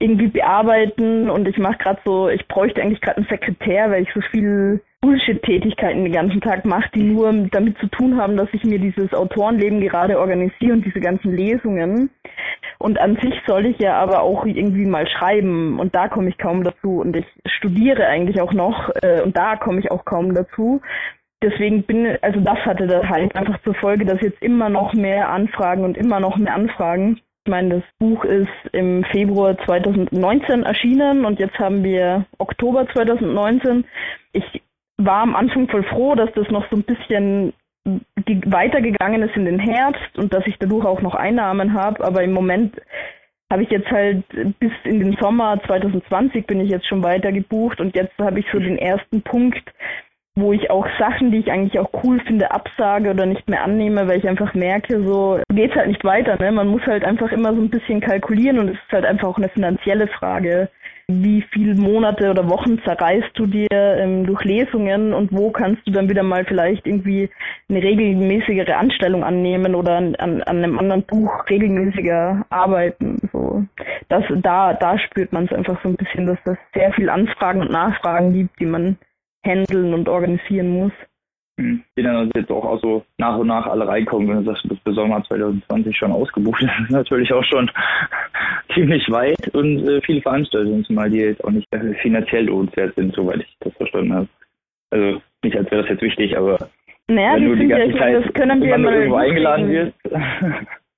irgendwie 0.00 0.28
bearbeiten 0.28 1.28
und 1.28 1.48
ich 1.48 1.58
mache 1.58 1.78
gerade 1.78 2.00
so, 2.04 2.28
ich 2.28 2.46
bräuchte 2.46 2.80
eigentlich 2.80 3.00
gerade 3.00 3.18
einen 3.18 3.28
Sekretär, 3.28 3.90
weil 3.90 4.04
ich 4.04 4.12
so 4.14 4.20
viel 4.20 4.80
Bullshit-Tätigkeiten 5.00 6.04
den 6.04 6.12
ganzen 6.12 6.40
Tag 6.40 6.64
mache, 6.64 6.90
die 6.94 7.02
nur 7.02 7.32
damit 7.50 7.78
zu 7.78 7.86
tun 7.88 8.20
haben, 8.20 8.36
dass 8.36 8.48
ich 8.52 8.64
mir 8.64 8.78
dieses 8.78 9.12
Autorenleben 9.12 9.80
gerade 9.80 10.18
organisiere 10.18 10.72
und 10.72 10.84
diese 10.84 11.00
ganzen 11.00 11.36
Lesungen. 11.36 12.10
Und 12.78 13.00
an 13.00 13.16
sich 13.20 13.34
soll 13.46 13.66
ich 13.66 13.78
ja 13.78 13.94
aber 13.94 14.22
auch 14.22 14.44
irgendwie 14.44 14.86
mal 14.86 15.08
schreiben 15.08 15.80
und 15.80 15.94
da 15.94 16.08
komme 16.08 16.28
ich 16.28 16.38
kaum 16.38 16.62
dazu 16.62 17.00
und 17.00 17.16
ich 17.16 17.26
studiere 17.46 18.06
eigentlich 18.06 18.40
auch 18.40 18.52
noch 18.52 18.90
äh, 19.02 19.20
und 19.22 19.36
da 19.36 19.56
komme 19.56 19.80
ich 19.80 19.90
auch 19.90 20.04
kaum 20.04 20.34
dazu. 20.34 20.80
Deswegen 21.42 21.84
bin, 21.84 22.18
also 22.20 22.40
das 22.40 22.58
hatte 22.58 22.88
da 22.88 23.08
halt 23.08 23.34
einfach 23.36 23.62
zur 23.62 23.74
Folge, 23.74 24.04
dass 24.04 24.20
jetzt 24.20 24.42
immer 24.42 24.68
noch 24.68 24.94
mehr 24.94 25.28
Anfragen 25.28 25.84
und 25.84 25.96
immer 25.96 26.18
noch 26.18 26.36
mehr 26.36 26.54
Anfragen 26.54 27.20
ich 27.48 27.50
meine, 27.50 27.76
das 27.76 27.84
Buch 27.98 28.26
ist 28.26 28.52
im 28.72 29.04
Februar 29.04 29.56
2019 29.64 30.64
erschienen 30.64 31.24
und 31.24 31.40
jetzt 31.40 31.58
haben 31.58 31.82
wir 31.82 32.26
Oktober 32.36 32.86
2019. 32.92 33.86
Ich 34.34 34.44
war 34.98 35.22
am 35.22 35.34
Anfang 35.34 35.66
voll 35.66 35.82
froh, 35.84 36.14
dass 36.14 36.30
das 36.34 36.50
noch 36.50 36.68
so 36.68 36.76
ein 36.76 36.82
bisschen 36.82 37.54
weitergegangen 38.44 39.22
ist 39.22 39.34
in 39.34 39.46
den 39.46 39.58
Herbst 39.58 40.18
und 40.18 40.34
dass 40.34 40.46
ich 40.46 40.58
dadurch 40.58 40.84
auch 40.84 41.00
noch 41.00 41.14
Einnahmen 41.14 41.72
habe, 41.72 42.04
aber 42.04 42.22
im 42.22 42.32
Moment 42.32 42.76
habe 43.50 43.62
ich 43.62 43.70
jetzt 43.70 43.90
halt 43.90 44.24
bis 44.60 44.72
in 44.84 45.00
den 45.00 45.16
Sommer 45.18 45.58
2020 45.66 46.46
bin 46.46 46.60
ich 46.60 46.68
jetzt 46.68 46.86
schon 46.86 47.02
weiter 47.02 47.32
gebucht 47.32 47.80
und 47.80 47.96
jetzt 47.96 48.12
habe 48.18 48.40
ich 48.40 48.46
so 48.52 48.58
den 48.58 48.76
ersten 48.76 49.22
Punkt, 49.22 49.72
wo 50.40 50.52
ich 50.52 50.70
auch 50.70 50.86
Sachen, 50.98 51.30
die 51.30 51.38
ich 51.38 51.50
eigentlich 51.50 51.78
auch 51.78 51.90
cool 52.04 52.20
finde, 52.20 52.50
absage 52.50 53.10
oder 53.10 53.26
nicht 53.26 53.48
mehr 53.48 53.64
annehme, 53.64 54.08
weil 54.08 54.18
ich 54.18 54.28
einfach 54.28 54.54
merke, 54.54 55.02
so 55.04 55.40
geht's 55.52 55.74
halt 55.74 55.88
nicht 55.88 56.04
weiter. 56.04 56.36
Ne? 56.38 56.52
Man 56.52 56.68
muss 56.68 56.82
halt 56.86 57.04
einfach 57.04 57.32
immer 57.32 57.54
so 57.54 57.60
ein 57.60 57.70
bisschen 57.70 58.00
kalkulieren 58.00 58.58
und 58.58 58.68
es 58.68 58.74
ist 58.74 58.92
halt 58.92 59.04
einfach 59.04 59.28
auch 59.28 59.38
eine 59.38 59.48
finanzielle 59.48 60.06
Frage. 60.08 60.68
Wie 61.10 61.42
viele 61.52 61.74
Monate 61.74 62.30
oder 62.30 62.50
Wochen 62.50 62.82
zerreißt 62.84 63.30
du 63.32 63.46
dir 63.46 63.68
ähm, 63.70 64.26
durch 64.26 64.44
Lesungen 64.44 65.14
und 65.14 65.32
wo 65.32 65.50
kannst 65.50 65.86
du 65.86 65.90
dann 65.90 66.10
wieder 66.10 66.22
mal 66.22 66.44
vielleicht 66.44 66.86
irgendwie 66.86 67.30
eine 67.70 67.82
regelmäßigere 67.82 68.76
Anstellung 68.76 69.24
annehmen 69.24 69.74
oder 69.74 69.96
an, 69.96 70.14
an, 70.16 70.42
einem 70.42 70.78
anderen 70.78 71.04
Buch 71.04 71.48
regelmäßiger 71.48 72.44
arbeiten. 72.50 73.16
So, 73.32 73.64
das, 74.10 74.22
da, 74.42 74.74
da 74.74 74.98
spürt 74.98 75.32
man 75.32 75.46
es 75.46 75.52
einfach 75.52 75.82
so 75.82 75.88
ein 75.88 75.96
bisschen, 75.96 76.26
dass 76.26 76.38
das 76.44 76.58
sehr 76.74 76.92
viel 76.92 77.08
Anfragen 77.08 77.62
und 77.62 77.70
Nachfragen 77.70 78.34
gibt, 78.34 78.60
die 78.60 78.66
man 78.66 78.98
handeln 79.44 79.94
und 79.94 80.08
organisieren 80.08 80.68
muss. 80.68 80.92
Hm. 81.58 81.82
Die 81.96 82.02
dann 82.02 82.16
also 82.16 82.30
jetzt 82.36 82.50
auch 82.52 82.64
also 82.64 83.04
nach 83.18 83.36
und 83.36 83.48
nach 83.48 83.66
alle 83.66 83.86
reinkommen, 83.86 84.28
wenn 84.28 84.44
du 84.44 84.44
sagst, 84.44 84.68
bis 84.68 84.94
Sommer 84.94 85.22
2020 85.24 85.96
schon 85.96 86.12
ausgebucht 86.12 86.62
das 86.62 86.70
ist 86.84 86.90
natürlich 86.90 87.32
auch 87.32 87.44
schon 87.44 87.68
ziemlich 88.74 89.10
weit 89.10 89.48
und 89.54 89.88
äh, 89.88 90.00
viele 90.02 90.22
Veranstaltungen, 90.22 90.84
zumal 90.84 91.10
die 91.10 91.18
jetzt 91.18 91.44
auch 91.44 91.50
nicht 91.50 91.66
äh, 91.72 91.94
finanziell 91.94 92.46
lohnenswert 92.46 92.94
sind, 92.94 93.12
soweit 93.14 93.40
ich 93.40 93.56
das 93.60 93.74
verstanden 93.74 94.14
habe. 94.14 94.28
Also 94.90 95.20
nicht, 95.42 95.56
als 95.56 95.70
wäre 95.70 95.82
das 95.82 95.90
jetzt 95.90 96.02
wichtig, 96.02 96.36
aber 96.38 96.58
naja, 97.08 97.34
wenn 97.34 97.44
du 97.44 97.56
die 97.56 97.66
ganze 97.66 97.96
ja, 97.96 97.98
Zeit 97.98 98.24
das 98.24 98.32
können 98.34 98.62
wir 98.62 98.78
mal 98.78 98.94
irgendwo 98.94 99.16
eingeladen 99.16 99.68
wirst. 99.68 99.94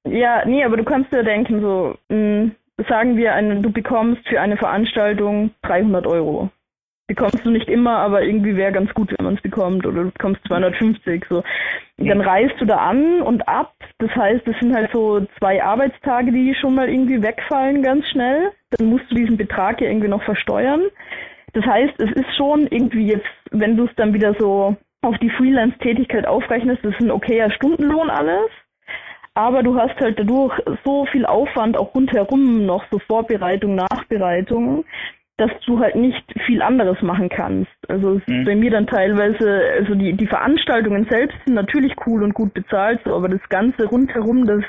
ja, 0.09 0.42
nee, 0.44 0.62
aber 0.62 0.76
du 0.76 0.85
kannst 0.85 1.12
dir 1.12 1.22
denken, 1.22 1.61
so, 1.61 1.96
mh, 2.09 2.16
hm, 2.16 2.53
sagen 2.88 3.16
wir, 3.16 3.33
eine, 3.33 3.61
du 3.61 3.70
bekommst 3.70 4.29
für 4.29 4.40
eine 4.40 4.57
Veranstaltung 4.57 5.53
300 5.62 6.07
Euro 6.07 6.50
bekommst 7.11 7.44
du 7.44 7.51
nicht 7.51 7.68
immer, 7.68 7.99
aber 7.99 8.23
irgendwie 8.23 8.55
wäre 8.55 8.70
ganz 8.70 8.94
gut, 8.94 9.12
wenn 9.18 9.25
man 9.25 9.35
es 9.35 9.42
bekommt. 9.42 9.85
Oder 9.85 10.05
du 10.05 10.11
bekommst 10.12 10.40
250. 10.46 11.25
So. 11.29 11.42
Dann 11.96 12.20
reist 12.20 12.55
du 12.61 12.66
da 12.66 12.77
an 12.77 13.20
und 13.20 13.49
ab. 13.49 13.75
Das 13.99 14.14
heißt, 14.14 14.46
es 14.46 14.57
sind 14.61 14.73
halt 14.73 14.90
so 14.92 15.27
zwei 15.40 15.61
Arbeitstage, 15.61 16.31
die 16.31 16.55
schon 16.55 16.77
mal 16.77 16.88
irgendwie 16.88 17.20
wegfallen 17.20 17.83
ganz 17.83 18.07
schnell. 18.11 18.53
Dann 18.70 18.87
musst 18.87 19.11
du 19.11 19.16
diesen 19.16 19.37
Betrag 19.37 19.81
ja 19.81 19.88
irgendwie 19.88 20.07
noch 20.07 20.23
versteuern. 20.23 20.83
Das 21.53 21.66
heißt, 21.66 21.99
es 21.99 22.12
ist 22.12 22.37
schon 22.37 22.68
irgendwie 22.68 23.09
jetzt, 23.09 23.27
wenn 23.51 23.77
du 23.77 23.87
es 23.87 23.94
dann 23.96 24.14
wieder 24.14 24.35
so 24.38 24.77
auf 25.03 25.18
die 25.18 25.31
Freelance-Tätigkeit 25.31 26.29
aufrechnest, 26.29 26.85
das 26.85 26.92
ist 26.92 27.01
ein 27.01 27.11
okayer 27.11 27.51
Stundenlohn 27.51 28.09
alles. 28.09 28.51
Aber 29.35 29.64
du 29.64 29.75
hast 29.77 29.99
halt 30.01 30.16
dadurch 30.16 30.55
so 30.85 31.07
viel 31.07 31.27
Aufwand 31.27 31.77
auch 31.77 31.92
rundherum 31.92 32.66
noch, 32.66 32.85
so 32.92 33.01
Vorbereitung, 33.01 33.75
Nachbereitung, 33.75 34.85
dass 35.40 35.50
du 35.64 35.81
halt 35.81 35.96
nicht 35.96 36.22
viel 36.44 36.61
anderes 36.61 37.00
machen 37.00 37.31
kannst. 37.31 37.70
Also 37.88 38.18
es 38.18 38.26
mhm. 38.26 38.40
ist 38.40 38.44
bei 38.44 38.55
mir 38.55 38.70
dann 38.70 38.87
teilweise, 38.87 39.62
also 39.79 39.94
die, 39.94 40.12
die 40.12 40.26
Veranstaltungen 40.26 41.07
selbst 41.09 41.37
sind 41.46 41.55
natürlich 41.55 41.94
cool 42.07 42.22
und 42.22 42.35
gut 42.35 42.53
bezahlt, 42.53 43.00
so, 43.05 43.14
aber 43.14 43.29
das 43.29 43.48
Ganze 43.48 43.87
rundherum, 43.87 44.46
das 44.46 44.62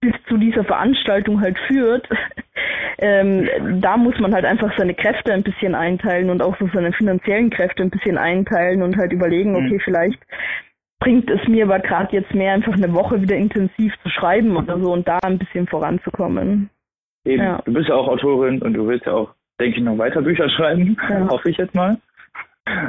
bis 0.00 0.14
zu 0.28 0.36
dieser 0.36 0.64
Veranstaltung 0.64 1.40
halt 1.40 1.56
führt, 1.68 2.08
ähm, 2.98 3.48
da 3.80 3.96
muss 3.96 4.18
man 4.18 4.34
halt 4.34 4.44
einfach 4.44 4.76
seine 4.76 4.94
Kräfte 4.94 5.32
ein 5.32 5.44
bisschen 5.44 5.76
einteilen 5.76 6.30
und 6.30 6.42
auch 6.42 6.58
so 6.58 6.68
seine 6.74 6.92
finanziellen 6.92 7.50
Kräfte 7.50 7.84
ein 7.84 7.90
bisschen 7.90 8.18
einteilen 8.18 8.82
und 8.82 8.96
halt 8.96 9.12
überlegen, 9.12 9.52
mhm. 9.52 9.66
okay, 9.66 9.80
vielleicht 9.84 10.18
bringt 10.98 11.30
es 11.30 11.46
mir 11.46 11.64
aber 11.64 11.78
gerade 11.78 12.16
jetzt 12.16 12.34
mehr 12.34 12.54
einfach 12.54 12.74
eine 12.74 12.92
Woche 12.92 13.22
wieder 13.22 13.36
intensiv 13.36 13.94
zu 14.02 14.08
schreiben 14.08 14.56
oder 14.56 14.80
so 14.80 14.92
und 14.92 15.06
da 15.06 15.20
ein 15.22 15.38
bisschen 15.38 15.68
voranzukommen. 15.68 16.70
Eben, 17.24 17.42
ja. 17.42 17.62
du 17.64 17.72
bist 17.72 17.88
ja 17.88 17.94
auch 17.94 18.08
Autorin 18.08 18.60
und 18.62 18.74
du 18.74 18.88
willst 18.88 19.06
ja 19.06 19.12
auch 19.12 19.37
denke 19.60 19.78
ich, 19.78 19.84
noch 19.84 19.98
weiter 19.98 20.22
Bücher 20.22 20.48
schreiben, 20.56 20.96
ja. 21.08 21.28
hoffe 21.28 21.50
ich 21.50 21.56
jetzt 21.56 21.74
mal. 21.74 21.98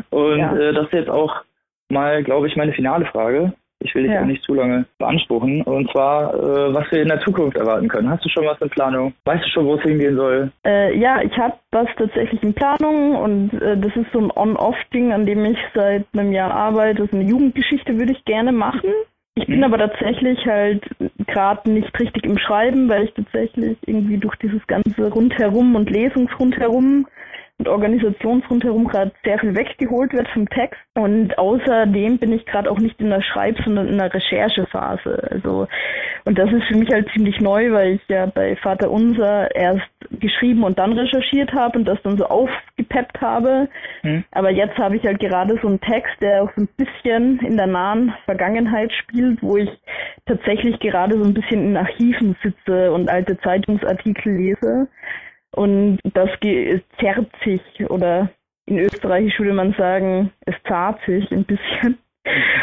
Und 0.10 0.40
ja. 0.40 0.56
äh, 0.56 0.74
das 0.74 0.86
ist 0.86 0.94
jetzt 0.94 1.10
auch 1.10 1.44
mal, 1.90 2.24
glaube 2.24 2.48
ich, 2.48 2.56
meine 2.56 2.74
finale 2.74 3.06
Frage. 3.06 3.54
Ich 3.82 3.96
will 3.96 4.04
dich 4.04 4.12
ja. 4.12 4.22
auch 4.22 4.26
nicht 4.26 4.44
zu 4.44 4.54
lange 4.54 4.86
beanspruchen. 4.98 5.62
Und 5.62 5.90
zwar, 5.92 6.34
äh, 6.34 6.74
was 6.74 6.92
wir 6.92 7.02
in 7.02 7.08
der 7.08 7.22
Zukunft 7.22 7.56
erwarten 7.56 7.88
können. 7.88 8.10
Hast 8.10 8.26
du 8.26 8.30
schon 8.30 8.46
was 8.46 8.60
in 8.60 8.70
Planung? 8.70 9.14
Weißt 9.24 9.46
du 9.46 9.50
schon, 9.50 9.66
wo 9.66 9.76
es 9.76 9.84
hingehen 9.84 10.18
soll? 10.18 10.52
Äh, 10.66 10.98
ja, 10.98 11.22
ich 11.22 11.38
habe 11.38 11.54
was 11.72 11.88
tatsächlich 11.98 12.44
in 12.44 12.54
Planung 12.54 13.16
und 13.16 13.54
äh, 13.54 13.78
das 13.78 13.96
ist 13.96 14.12
so 14.12 14.20
ein 14.20 14.32
On-Off-Ding, 14.36 15.14
an 15.14 15.26
dem 15.26 15.46
ich 15.46 15.58
seit 15.74 16.06
einem 16.14 16.34
Jahr 16.34 16.52
arbeite. 16.52 17.00
Das 17.00 17.08
ist 17.08 17.14
eine 17.14 17.24
Jugendgeschichte, 17.24 17.98
würde 17.98 18.12
ich 18.12 18.26
gerne 18.26 18.52
machen. 18.52 18.90
Ich 19.40 19.48
bin 19.48 19.64
aber 19.64 19.78
tatsächlich 19.78 20.46
halt 20.46 20.84
gerade 21.28 21.72
nicht 21.72 21.98
richtig 21.98 22.26
im 22.26 22.38
Schreiben, 22.38 22.90
weil 22.90 23.06
ich 23.06 23.14
tatsächlich 23.14 23.78
irgendwie 23.86 24.18
durch 24.18 24.36
dieses 24.36 24.66
ganze 24.68 25.10
Rundherum 25.10 25.76
und 25.76 25.90
Lesungsrundherum 25.90 27.08
und 27.60 27.68
Organisationsrundherum 27.68 28.88
gerade 28.88 29.12
sehr 29.24 29.38
viel 29.38 29.54
weggeholt 29.54 30.14
wird 30.14 30.30
vom 30.30 30.48
Text. 30.50 30.80
Und 30.96 31.38
außerdem 31.38 32.18
bin 32.18 32.32
ich 32.32 32.46
gerade 32.46 32.72
auch 32.72 32.80
nicht 32.80 33.00
in 33.02 33.10
der 33.10 33.22
Schreib-, 33.22 33.62
sondern 33.64 33.90
in 33.90 33.98
der 33.98 34.14
Recherchephase. 34.14 35.28
Also, 35.30 35.68
und 36.24 36.40
das 36.40 36.50
ist 36.52 36.64
für 36.70 36.78
mich 36.78 36.90
halt 36.90 37.10
ziemlich 37.14 37.40
neu, 37.42 37.72
weil 37.72 37.96
ich 37.96 38.02
ja 38.08 38.28
bei 38.28 38.56
Vater 38.56 38.90
Unser 38.90 39.54
erst 39.54 39.90
geschrieben 40.10 40.64
und 40.64 40.80
dann 40.80 40.94
recherchiert 40.94 41.52
habe 41.54 41.80
und 41.80 41.86
das 41.86 42.02
dann 42.04 42.18
so 42.18 42.26
aufgepeppt 42.26 43.20
habe. 43.20 43.68
Hm. 44.02 44.24
Aber 44.32 44.52
jetzt 44.52 44.78
habe 44.78 44.96
ich 44.96 45.04
halt 45.04 45.20
gerade 45.20 45.60
so 45.62 45.68
einen 45.68 45.82
Text, 45.82 46.16
der 46.22 46.44
auch 46.44 46.52
so 46.56 46.62
ein 46.62 46.70
bisschen 46.78 47.40
in 47.40 47.58
der 47.58 47.68
nahen 47.68 48.14
Vergangenheit 48.24 48.94
spielt, 48.94 49.44
wo 49.44 49.58
ich 49.58 49.70
tatsächlich 50.26 50.80
gerade 50.80 51.18
so 51.18 51.24
ein 51.26 51.34
bisschen 51.34 51.62
in 51.66 51.78
Archiven 51.78 52.38
sitze 52.42 52.94
und 52.94 53.10
alte 53.10 53.38
Zeitungsartikel 53.40 54.34
lese. 54.34 54.88
Und 55.56 56.00
das 56.14 56.30
zerrt 57.00 57.30
sich 57.44 57.62
oder 57.90 58.30
in 58.66 58.78
Österreich 58.78 59.38
würde 59.40 59.54
man 59.54 59.74
sagen, 59.74 60.32
es 60.46 60.56
zahlt 60.68 60.98
sich 61.06 61.30
ein 61.32 61.44
bisschen. 61.44 61.98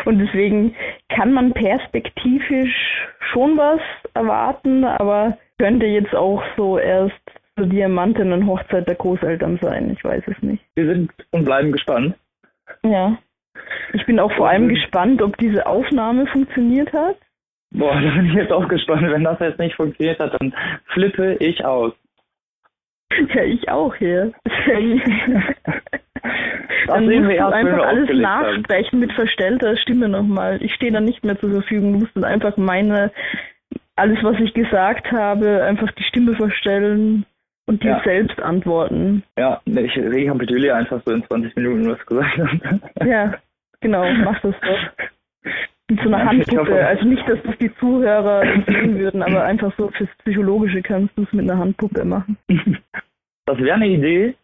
Und 0.04 0.18
deswegen 0.18 0.76
kann 1.08 1.32
man 1.32 1.52
perspektivisch 1.52 3.08
schon 3.32 3.56
was 3.56 3.80
erwarten, 4.14 4.84
aber 4.84 5.36
könnte 5.58 5.86
jetzt 5.86 6.14
auch 6.14 6.42
so 6.56 6.78
erst 6.78 7.20
zur 7.56 7.66
Diamantinnen-Hochzeit 7.66 8.86
der 8.86 8.94
Großeltern 8.94 9.58
sein. 9.60 9.90
Ich 9.90 10.04
weiß 10.04 10.22
es 10.26 10.40
nicht. 10.42 10.62
Wir 10.74 10.86
sind 10.86 11.10
und 11.32 11.44
bleiben 11.44 11.72
gespannt. 11.72 12.14
Ja. 12.84 13.18
Ich 13.94 14.04
bin 14.06 14.20
auch 14.20 14.30
vor 14.32 14.48
allem 14.48 14.68
gespannt, 14.68 15.22
ob 15.22 15.36
diese 15.38 15.66
Aufnahme 15.66 16.26
funktioniert 16.26 16.92
hat. 16.92 17.16
Boah, 17.72 18.00
da 18.00 18.10
bin 18.10 18.26
ich 18.26 18.34
jetzt 18.34 18.52
auch 18.52 18.68
gespannt. 18.68 19.10
Wenn 19.10 19.24
das 19.24 19.40
jetzt 19.40 19.58
nicht 19.58 19.74
funktioniert 19.74 20.20
hat, 20.20 20.40
dann 20.40 20.54
flippe 20.92 21.36
ich 21.40 21.64
aus. 21.64 21.92
Ja, 23.34 23.42
ich 23.42 23.68
auch 23.68 23.94
hier. 23.94 24.32
dann 26.86 27.06
musst 27.06 27.38
du 27.38 27.46
einfach 27.46 27.86
alles 27.86 28.10
nachsprechen 28.10 28.92
haben. 28.92 29.00
mit 29.00 29.12
verstellter 29.12 29.76
Stimme 29.76 30.08
nochmal. 30.08 30.62
Ich 30.62 30.74
stehe 30.74 30.92
dann 30.92 31.04
nicht 31.04 31.24
mehr 31.24 31.38
zur 31.38 31.50
Verfügung. 31.50 31.94
Du 31.94 31.98
musst 32.00 32.16
dann 32.16 32.24
einfach 32.24 32.56
meine, 32.56 33.10
alles 33.96 34.18
was 34.22 34.38
ich 34.40 34.54
gesagt 34.54 35.10
habe, 35.12 35.62
einfach 35.64 35.90
die 35.92 36.04
Stimme 36.04 36.34
verstellen 36.34 37.24
und 37.66 37.82
dir 37.82 37.90
ja. 37.90 38.02
selbst 38.04 38.40
antworten. 38.40 39.22
Ja, 39.38 39.60
ich 39.64 39.96
rekapituliere 39.96 40.74
einfach 40.76 41.00
so 41.04 41.12
in 41.12 41.24
20 41.24 41.56
Minuten, 41.56 41.90
was 41.90 41.98
du 41.98 42.06
gesagt 42.06 42.38
hast. 42.38 43.06
Ja, 43.06 43.34
genau, 43.80 44.10
mach 44.24 44.40
das 44.40 44.54
doch. 44.60 44.90
Mit 45.88 46.00
so 46.00 46.08
einer 46.08 46.18
Ja, 46.18 46.32
ich 46.32 46.48
Handpuppe. 46.48 46.86
Also 46.86 47.06
nicht, 47.06 47.28
dass 47.28 47.38
das 47.44 47.56
die 47.58 47.72
Zuhörer 47.76 48.42
sehen 48.66 48.98
würden, 48.98 49.22
aber 49.22 49.44
einfach 49.44 49.72
so 49.76 49.88
fürs 49.90 50.10
Psychologische 50.24 50.82
kannst 50.82 51.16
du 51.16 51.22
es 51.22 51.32
mit 51.32 51.48
einer 51.48 51.58
Handpuppe 51.58 52.04
machen. 52.04 52.36
Das 53.48 53.58
wäre 53.58 53.74
eine 53.76 53.86
Idee 53.86 54.34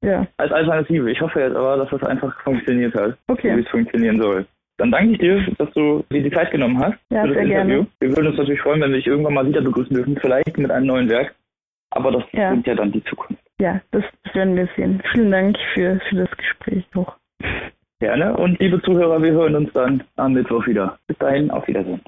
Ja, 0.00 0.28
als 0.36 0.52
Alternative. 0.52 1.10
Ich 1.10 1.20
hoffe 1.20 1.40
jetzt 1.40 1.56
aber, 1.56 1.76
dass 1.76 1.90
das 1.90 2.04
einfach 2.04 2.40
funktioniert 2.42 2.94
hat, 2.94 3.10
so 3.10 3.16
wie 3.28 3.32
okay. 3.32 3.60
es 3.60 3.68
funktionieren 3.68 4.22
soll. 4.22 4.46
Dann 4.76 4.92
danke 4.92 5.14
ich 5.14 5.18
dir, 5.18 5.44
dass 5.58 5.72
du 5.72 6.04
dir 6.12 6.22
die 6.22 6.30
Zeit 6.30 6.52
genommen 6.52 6.78
hast 6.78 6.96
Ja, 7.10 7.22
für 7.22 7.28
das 7.28 7.34
sehr 7.34 7.42
Interview. 7.46 7.66
gerne. 7.66 7.86
Wir 7.98 8.08
würden 8.10 8.28
uns 8.28 8.38
natürlich 8.38 8.60
freuen, 8.60 8.80
wenn 8.80 8.90
wir 8.92 8.98
dich 8.98 9.08
irgendwann 9.08 9.34
mal 9.34 9.44
wieder 9.48 9.60
begrüßen 9.60 9.92
dürfen, 9.96 10.16
vielleicht 10.20 10.56
mit 10.56 10.70
einem 10.70 10.86
neuen 10.86 11.08
Werk. 11.10 11.34
Aber 11.90 12.12
das 12.12 12.22
Ja. 12.30 12.50
bringt 12.50 12.68
ja 12.68 12.76
dann 12.76 12.92
die 12.92 13.02
Zukunft. 13.02 13.42
Ja, 13.60 13.80
das, 13.90 14.04
das 14.22 14.34
werden 14.36 14.54
wir 14.54 14.68
sehen. 14.76 15.02
Vielen 15.12 15.32
Dank 15.32 15.56
für, 15.74 15.98
für 16.08 16.14
das 16.14 16.30
Gespräch 16.36 16.84
auch. 16.94 17.16
Gerne. 18.00 18.36
Und 18.36 18.58
liebe 18.58 18.82
Zuhörer, 18.82 19.22
wir 19.22 19.32
hören 19.32 19.54
uns 19.54 19.72
dann 19.72 20.02
am 20.16 20.32
Mittwoch 20.32 20.66
wieder. 20.66 20.98
Bis 21.06 21.16
dahin, 21.18 21.50
auf 21.50 21.66
Wiedersehen. 21.66 22.02